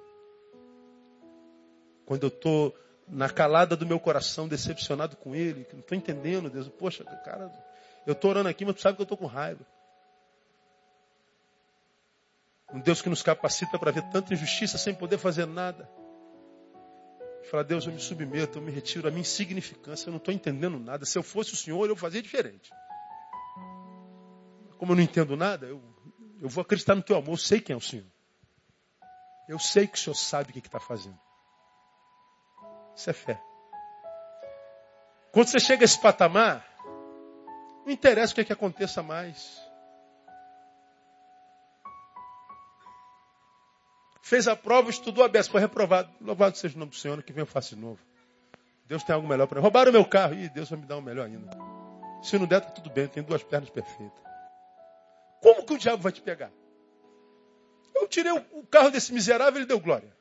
Quando 2.06 2.24
eu 2.24 2.28
estou 2.28 2.76
na 3.08 3.30
calada 3.30 3.76
do 3.76 3.86
meu 3.86 4.00
coração, 4.00 4.48
decepcionado 4.48 5.16
com 5.16 5.34
Ele, 5.34 5.64
que 5.64 5.74
não 5.74 5.80
estou 5.80 5.98
entendendo, 5.98 6.50
Deus. 6.50 6.68
Poxa, 6.68 7.04
cara, 7.04 7.52
eu 8.06 8.14
estou 8.14 8.30
orando 8.30 8.50
aqui, 8.50 8.66
mas 8.66 8.76
tu 8.76 8.82
sabe 8.82 8.96
que 8.96 9.02
eu 9.02 9.06
estou 9.06 9.18
com 9.18 9.26
raiva. 9.26 9.66
Um 12.74 12.80
Deus 12.80 13.02
que 13.02 13.10
nos 13.10 13.24
capacita 13.24 13.80
para 13.80 13.92
ver 13.92 14.04
tanta 14.10 14.34
injustiça 14.34 14.78
sem 14.78 14.94
poder 14.94 15.18
fazer 15.18 15.46
nada. 15.46 15.90
Fala, 17.50 17.64
Deus, 17.64 17.86
eu 17.86 17.94
me 17.94 18.00
submeto, 18.00 18.58
eu 18.58 18.62
me 18.62 18.72
retiro 18.72 19.08
a 19.08 19.12
minha 19.12 19.22
insignificância, 19.22 20.10
eu 20.10 20.12
não 20.12 20.18
estou 20.18 20.34
entendendo 20.34 20.78
nada. 20.78 21.06
Se 21.06 21.18
eu 21.18 21.24
fosse 21.24 21.54
o 21.54 21.56
Senhor, 21.56 21.88
eu 21.88 21.96
fazia 21.96 22.22
diferente. 22.22 22.70
Como 24.78 24.92
eu 24.92 24.98
não 24.98 25.04
entendo 25.04 25.38
nada, 25.38 25.66
eu, 25.66 25.82
eu 26.42 26.50
vou 26.50 26.62
acreditar 26.62 26.94
no 26.94 27.02
teu 27.02 27.16
amor, 27.16 27.32
eu 27.32 27.38
sei 27.38 27.62
quem 27.62 27.74
é 27.74 27.78
o 27.78 27.82
Senhor. 27.82 28.06
Eu 29.48 29.58
sei 29.58 29.88
que 29.88 29.98
o 29.98 30.02
Senhor 30.02 30.16
sabe 30.16 30.50
o 30.50 30.54
que 30.54 30.60
está 30.60 30.80
fazendo. 30.80 31.18
Isso 32.98 33.12
é 33.12 33.14
fé. 33.14 33.40
Quando 35.32 35.50
você 35.50 35.60
chega 35.60 35.84
a 35.84 35.86
esse 35.86 36.02
patamar, 36.02 36.66
não 37.86 37.92
interessa 37.92 38.32
o 38.32 38.36
que, 38.36 38.42
é 38.42 38.44
que 38.44 38.52
aconteça 38.52 39.04
mais. 39.04 39.62
Fez 44.24 44.48
a 44.48 44.56
prova, 44.56 44.90
estudou 44.90 45.24
a 45.24 45.28
beça, 45.28 45.50
foi 45.52 45.62
reprovado. 45.62 46.12
Louvado 46.20 46.58
seja 46.58 46.76
o 46.76 46.80
nome 46.80 46.90
do 46.90 46.98
Senhor, 46.98 47.22
que 47.22 47.32
vem 47.32 47.44
eu 47.44 47.46
faço 47.46 47.76
de 47.76 47.82
novo. 47.82 48.00
Deus 48.88 49.04
tem 49.04 49.14
algo 49.14 49.28
melhor 49.28 49.46
para 49.46 49.58
mim. 49.58 49.62
Roubaram 49.62 49.92
o 49.92 49.94
meu 49.94 50.04
carro. 50.04 50.34
Ih, 50.34 50.50
Deus 50.50 50.68
vai 50.68 50.80
me 50.80 50.86
dar 50.88 50.98
um 50.98 51.02
melhor 51.02 51.28
ainda. 51.28 51.56
Se 52.24 52.38
não 52.40 52.48
der, 52.48 52.62
tá 52.62 52.72
tudo 52.72 52.90
bem, 52.90 53.08
tenho 53.08 53.26
duas 53.26 53.44
pernas 53.44 53.70
perfeitas. 53.70 54.20
Como 55.40 55.64
que 55.64 55.74
o 55.74 55.78
diabo 55.78 56.02
vai 56.02 56.12
te 56.12 56.22
pegar? 56.22 56.52
Eu 57.94 58.08
tirei 58.08 58.32
o 58.32 58.66
carro 58.66 58.90
desse 58.90 59.14
miserável, 59.14 59.60
ele 59.60 59.68
deu 59.68 59.80
glória. 59.80 60.17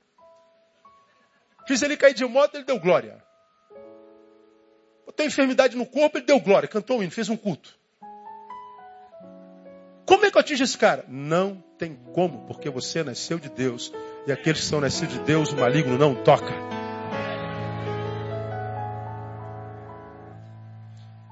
Fiz 1.67 1.83
ele 1.83 1.97
cair 1.97 2.15
de 2.15 2.25
moto, 2.25 2.55
ele 2.55 2.65
deu 2.65 2.79
glória. 2.79 3.23
Tenho 5.17 5.29
enfermidade 5.29 5.77
no 5.77 5.87
corpo, 5.87 6.19
ele 6.19 6.27
deu 6.27 6.39
glória. 6.39 6.69
Cantou 6.69 6.99
o 6.99 7.03
hino, 7.03 7.11
fez 7.11 7.31
um 7.31 7.37
culto. 7.37 7.75
Como 10.05 10.25
é 10.25 10.31
que 10.31 10.37
eu 10.37 10.41
atingo 10.41 10.63
esse 10.63 10.77
cara? 10.77 11.05
Não 11.09 11.65
tem 11.79 11.97
como, 12.13 12.47
porque 12.47 12.69
você 12.69 13.03
nasceu 13.03 13.39
de 13.39 13.49
Deus. 13.49 13.93
E 14.27 14.33
aqueles 14.33 14.61
que 14.61 14.67
são 14.67 14.81
nascidos 14.81 15.15
de 15.15 15.21
Deus, 15.21 15.53
o 15.53 15.57
maligno 15.57 15.97
não 15.97 16.15
toca. 16.15 16.53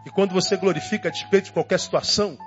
E 0.06 0.10
quando 0.10 0.32
você 0.32 0.56
glorifica 0.56 1.08
a 1.08 1.12
despeito 1.12 1.46
de 1.46 1.52
qualquer 1.52 1.78
situação, 1.78 2.38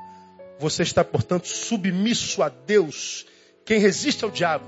você 0.59 0.83
está, 0.83 1.03
portanto, 1.03 1.47
submisso 1.47 2.41
a 2.41 2.49
Deus. 2.49 3.25
Quem 3.63 3.79
resiste 3.79 4.25
ao 4.25 4.31
diabo 4.31 4.65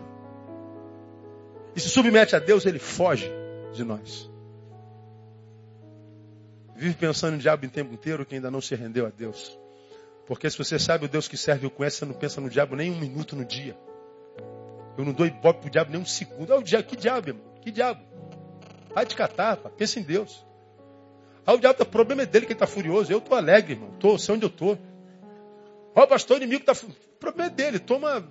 e 1.75 1.79
se 1.79 1.89
submete 1.89 2.35
a 2.35 2.39
Deus, 2.39 2.65
ele 2.65 2.79
foge 2.79 3.29
de 3.73 3.83
nós. 3.83 4.29
Vive 6.75 6.95
pensando 6.95 7.35
em 7.35 7.39
diabo 7.39 7.65
o 7.65 7.69
tempo 7.69 7.93
inteiro 7.93 8.25
que 8.25 8.35
ainda 8.35 8.49
não 8.49 8.61
se 8.61 8.73
rendeu 8.73 9.05
a 9.05 9.09
Deus. 9.09 9.59
Porque 10.25 10.49
se 10.49 10.57
você 10.57 10.79
sabe 10.79 11.05
o 11.05 11.09
Deus 11.09 11.27
que 11.27 11.35
serve 11.35 11.65
e 11.65 11.67
o 11.67 11.71
conhece, 11.71 11.97
você 11.97 12.05
não 12.05 12.13
pensa 12.13 12.39
no 12.39 12.49
diabo 12.49 12.75
nem 12.75 12.91
um 12.91 12.99
minuto 12.99 13.35
no 13.35 13.43
dia. 13.43 13.75
Eu 14.97 15.03
não 15.03 15.11
dou 15.11 15.25
ibope 15.25 15.61
pro 15.61 15.69
diabo 15.69 15.91
nem 15.91 15.99
um 15.99 16.05
segundo. 16.05 16.53
Ah, 16.53 16.57
o 16.57 16.63
diabo, 16.63 16.87
que 16.87 16.95
diabo, 16.95 17.29
irmão? 17.29 17.43
Que 17.61 17.71
diabo? 17.71 18.01
Vai 18.93 19.05
te 19.05 19.15
catar, 19.15 19.57
pá. 19.57 19.69
pensa 19.69 19.99
em 19.99 20.03
Deus. 20.03 20.45
Ah, 21.45 21.53
o 21.53 21.57
diabo, 21.57 21.81
o 21.81 21.85
problema 21.85 22.21
é 22.21 22.25
dele 22.25 22.45
que 22.45 22.51
ele 22.51 22.57
está 22.57 22.67
furioso. 22.67 23.11
Eu 23.11 23.17
estou 23.17 23.37
alegre, 23.37 23.73
irmão. 23.73 23.91
Tô, 23.99 24.17
sei 24.17 24.35
onde 24.35 24.45
eu 24.45 24.49
estou. 24.49 24.77
Ó, 25.95 26.03
oh, 26.03 26.07
pastor, 26.07 26.37
o 26.37 26.43
inimigo 26.43 26.61
está. 26.61 26.73
O 26.87 27.17
problema 27.19 27.51
é 27.51 27.53
dele. 27.53 27.79
Toma 27.79 28.25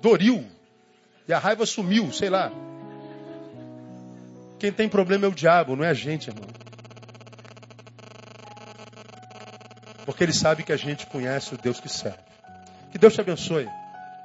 Doril. 0.00 0.44
E 1.26 1.32
a 1.32 1.38
raiva 1.38 1.64
sumiu, 1.64 2.12
sei 2.12 2.28
lá. 2.28 2.52
Quem 4.58 4.72
tem 4.72 4.88
problema 4.88 5.26
é 5.26 5.28
o 5.28 5.34
diabo, 5.34 5.76
não 5.76 5.84
é 5.84 5.88
a 5.88 5.94
gente, 5.94 6.28
irmão. 6.28 6.48
Porque 10.04 10.22
ele 10.22 10.32
sabe 10.32 10.62
que 10.62 10.72
a 10.72 10.76
gente 10.76 11.06
conhece 11.06 11.54
o 11.54 11.58
Deus 11.58 11.80
que 11.80 11.88
serve. 11.88 12.18
Que 12.92 12.98
Deus 12.98 13.14
te 13.14 13.20
abençoe. 13.20 13.68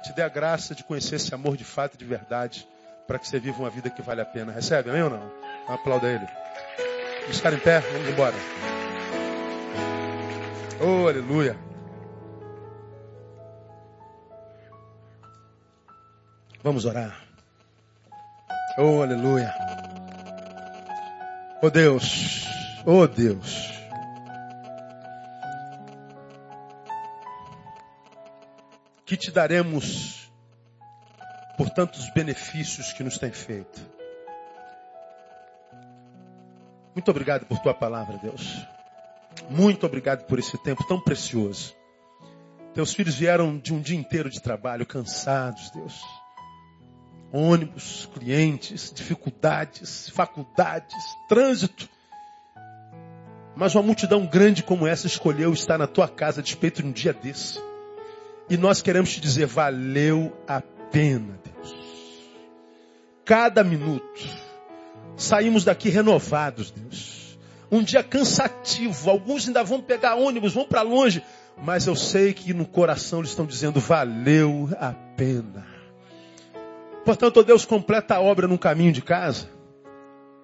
Te 0.02 0.12
dê 0.12 0.22
a 0.22 0.28
graça 0.28 0.74
de 0.74 0.84
conhecer 0.84 1.16
esse 1.16 1.34
amor 1.34 1.56
de 1.56 1.64
fato 1.64 1.94
e 1.94 1.98
de 1.98 2.04
verdade. 2.04 2.66
Para 3.06 3.18
que 3.18 3.26
você 3.26 3.38
viva 3.38 3.58
uma 3.58 3.70
vida 3.70 3.90
que 3.90 4.02
vale 4.02 4.20
a 4.20 4.26
pena. 4.26 4.52
Recebe, 4.52 4.90
amém 4.90 5.02
ou 5.02 5.10
não? 5.10 5.32
Aplauda 5.68 6.06
ele. 6.06 6.26
Vamos 7.22 7.36
ficar 7.36 7.52
em 7.52 7.58
pé? 7.58 7.80
Vamos 7.80 8.08
embora. 8.08 8.34
Oh, 10.80 11.08
aleluia. 11.08 11.69
Vamos 16.62 16.84
orar. 16.84 17.16
Oh, 18.78 19.02
aleluia. 19.02 19.54
Oh 21.62 21.70
Deus. 21.70 22.46
Oh 22.86 23.06
Deus. 23.06 23.70
que 29.10 29.16
te 29.16 29.32
daremos 29.32 30.30
por 31.56 31.68
tantos 31.68 32.08
benefícios 32.10 32.92
que 32.92 33.02
nos 33.02 33.18
tem 33.18 33.32
feito. 33.32 33.80
Muito 36.94 37.10
obrigado 37.10 37.44
por 37.44 37.58
tua 37.58 37.74
palavra, 37.74 38.18
Deus. 38.18 38.64
Muito 39.50 39.84
obrigado 39.84 40.26
por 40.26 40.38
esse 40.38 40.56
tempo 40.58 40.86
tão 40.86 41.00
precioso. 41.00 41.74
Teus 42.72 42.94
filhos 42.94 43.16
vieram 43.16 43.58
de 43.58 43.74
um 43.74 43.80
dia 43.80 43.98
inteiro 43.98 44.30
de 44.30 44.40
trabalho, 44.40 44.86
cansados, 44.86 45.72
Deus. 45.72 46.00
Ônibus, 47.32 48.08
clientes, 48.12 48.92
dificuldades, 48.94 50.08
faculdades, 50.10 50.96
trânsito. 51.28 51.88
Mas 53.54 53.74
uma 53.74 53.82
multidão 53.82 54.26
grande 54.26 54.62
como 54.62 54.86
essa 54.86 55.06
escolheu 55.06 55.52
estar 55.52 55.78
na 55.78 55.86
tua 55.86 56.08
casa 56.08 56.42
despeito 56.42 56.82
de 56.82 56.88
um 56.88 56.92
dia 56.92 57.12
desse. 57.12 57.60
E 58.48 58.56
nós 58.56 58.82
queremos 58.82 59.12
te 59.12 59.20
dizer, 59.20 59.46
valeu 59.46 60.36
a 60.48 60.60
pena, 60.60 61.38
Deus. 61.44 61.74
Cada 63.24 63.62
minuto. 63.62 64.20
Saímos 65.16 65.64
daqui 65.64 65.88
renovados, 65.88 66.70
Deus. 66.70 67.38
Um 67.70 67.82
dia 67.82 68.02
cansativo. 68.02 69.08
Alguns 69.08 69.46
ainda 69.46 69.62
vão 69.62 69.80
pegar 69.80 70.16
ônibus, 70.16 70.54
vão 70.54 70.64
para 70.64 70.82
longe. 70.82 71.22
Mas 71.62 71.86
eu 71.86 71.94
sei 71.94 72.32
que 72.32 72.52
no 72.52 72.66
coração 72.66 73.20
eles 73.20 73.30
estão 73.30 73.46
dizendo, 73.46 73.78
valeu 73.78 74.68
a 74.80 74.92
pena. 75.16 75.79
Portanto, 77.04 77.40
ó 77.40 77.42
Deus, 77.42 77.64
completa 77.64 78.16
a 78.16 78.20
obra 78.20 78.46
no 78.46 78.58
caminho 78.58 78.92
de 78.92 79.02
casa 79.02 79.48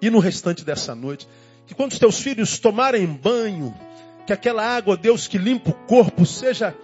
e 0.00 0.10
no 0.10 0.18
restante 0.18 0.64
dessa 0.64 0.94
noite. 0.94 1.28
Que 1.66 1.74
quando 1.74 1.92
os 1.92 1.98
teus 1.98 2.20
filhos 2.20 2.58
tomarem 2.58 3.06
banho, 3.06 3.74
que 4.26 4.32
aquela 4.32 4.64
água, 4.64 4.96
Deus, 4.96 5.26
que 5.26 5.38
limpa 5.38 5.70
o 5.70 5.74
corpo, 5.74 6.24
seja 6.24 6.74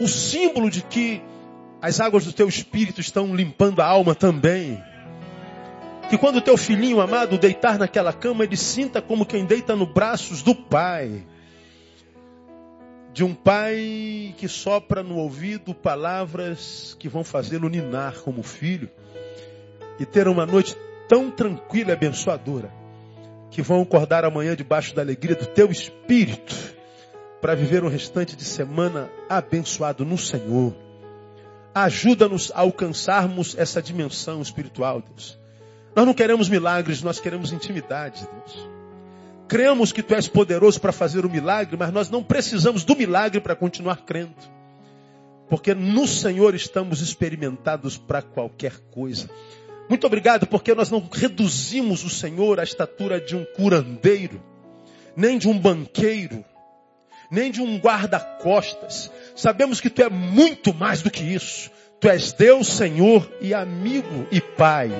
o 0.00 0.08
símbolo 0.08 0.70
de 0.70 0.82
que 0.82 1.22
as 1.80 2.00
águas 2.00 2.24
do 2.24 2.32
teu 2.32 2.48
espírito 2.48 3.00
estão 3.00 3.34
limpando 3.34 3.80
a 3.80 3.86
alma 3.86 4.14
também. 4.14 4.82
Que 6.08 6.18
quando 6.18 6.36
o 6.36 6.40
teu 6.40 6.56
filhinho 6.56 7.00
amado 7.00 7.38
deitar 7.38 7.78
naquela 7.78 8.12
cama, 8.12 8.44
ele 8.44 8.56
sinta 8.56 9.00
como 9.00 9.24
quem 9.24 9.44
deita 9.44 9.76
nos 9.76 9.88
braços 9.88 10.42
do 10.42 10.54
Pai. 10.54 11.24
De 13.12 13.24
um 13.24 13.34
pai 13.34 14.34
que 14.36 14.46
sopra 14.46 15.02
no 15.02 15.16
ouvido 15.16 15.74
palavras 15.74 16.96
que 16.98 17.08
vão 17.08 17.24
fazê-lo 17.24 17.68
ninar 17.68 18.20
como 18.20 18.42
filho. 18.42 18.88
E 20.00 20.04
ter 20.04 20.26
uma 20.26 20.44
noite 20.44 20.76
tão 21.08 21.30
tranquila 21.30 21.90
e 21.90 21.92
abençoadora. 21.92 22.72
Que 23.50 23.62
vão 23.62 23.82
acordar 23.82 24.24
amanhã 24.24 24.56
debaixo 24.56 24.94
da 24.94 25.02
alegria 25.02 25.36
do 25.36 25.46
teu 25.46 25.70
espírito 25.70 26.56
para 27.40 27.54
viver 27.54 27.84
um 27.84 27.88
restante 27.88 28.36
de 28.36 28.44
semana 28.44 29.10
abençoado 29.28 30.04
no 30.04 30.18
Senhor. 30.18 30.74
Ajuda-nos 31.74 32.50
a 32.52 32.60
alcançarmos 32.60 33.56
essa 33.56 33.80
dimensão 33.80 34.42
espiritual, 34.42 35.00
Deus. 35.00 35.38
Nós 35.94 36.06
não 36.06 36.14
queremos 36.14 36.48
milagres, 36.48 37.02
nós 37.02 37.18
queremos 37.18 37.52
intimidade, 37.52 38.26
Deus. 38.26 38.68
cremos 39.48 39.90
que 39.90 40.02
tu 40.02 40.14
és 40.14 40.28
poderoso 40.28 40.80
para 40.80 40.92
fazer 40.92 41.26
o 41.26 41.30
milagre, 41.30 41.76
mas 41.76 41.92
nós 41.92 42.08
não 42.08 42.22
precisamos 42.22 42.84
do 42.84 42.94
milagre 42.94 43.40
para 43.40 43.56
continuar 43.56 44.04
crendo. 44.04 44.34
Porque 45.48 45.74
no 45.74 46.06
Senhor 46.06 46.54
estamos 46.54 47.00
experimentados 47.00 47.96
para 47.98 48.22
qualquer 48.22 48.78
coisa. 48.92 49.28
Muito 49.90 50.06
obrigado, 50.06 50.46
porque 50.46 50.72
nós 50.72 50.88
não 50.88 51.02
reduzimos 51.12 52.04
o 52.04 52.08
Senhor 52.08 52.60
à 52.60 52.62
estatura 52.62 53.20
de 53.20 53.34
um 53.34 53.44
curandeiro, 53.44 54.40
nem 55.16 55.36
de 55.36 55.48
um 55.48 55.58
banqueiro, 55.58 56.44
nem 57.28 57.50
de 57.50 57.60
um 57.60 57.76
guarda-costas. 57.76 59.10
Sabemos 59.34 59.80
que 59.80 59.90
tu 59.90 60.00
é 60.00 60.08
muito 60.08 60.72
mais 60.72 61.02
do 61.02 61.10
que 61.10 61.24
isso. 61.24 61.72
Tu 61.98 62.08
és 62.08 62.32
Deus, 62.32 62.68
Senhor 62.68 63.28
e 63.40 63.52
amigo 63.52 64.28
e 64.30 64.40
Pai. 64.40 64.92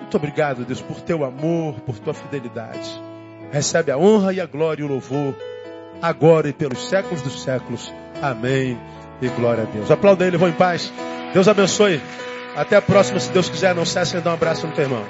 Muito 0.00 0.16
obrigado, 0.16 0.64
Deus, 0.64 0.82
por 0.82 1.00
teu 1.00 1.24
amor, 1.24 1.78
por 1.82 2.00
tua 2.00 2.12
fidelidade. 2.12 2.90
Recebe 3.52 3.92
a 3.92 3.96
honra 3.96 4.32
e 4.32 4.40
a 4.40 4.46
glória 4.46 4.82
e 4.82 4.84
o 4.84 4.88
louvor, 4.88 5.32
agora 6.02 6.48
e 6.48 6.52
pelos 6.52 6.88
séculos 6.88 7.22
dos 7.22 7.44
séculos. 7.44 7.94
Amém. 8.20 8.76
E 9.22 9.28
glória 9.28 9.62
a 9.62 9.66
Deus. 9.66 9.92
Aplauda 9.92 10.26
ele, 10.26 10.36
vou 10.36 10.48
em 10.48 10.52
paz. 10.52 10.92
Deus 11.32 11.46
abençoe. 11.46 12.00
Até 12.56 12.76
a 12.76 12.82
próxima, 12.82 13.18
se 13.18 13.30
Deus 13.30 13.48
quiser. 13.48 13.74
Não 13.74 13.84
cessem 13.84 14.18
de 14.18 14.24
dar 14.24 14.30
um 14.30 14.34
abraço 14.34 14.66
no 14.66 14.72
teu 14.72 14.84
irmão. 14.84 15.04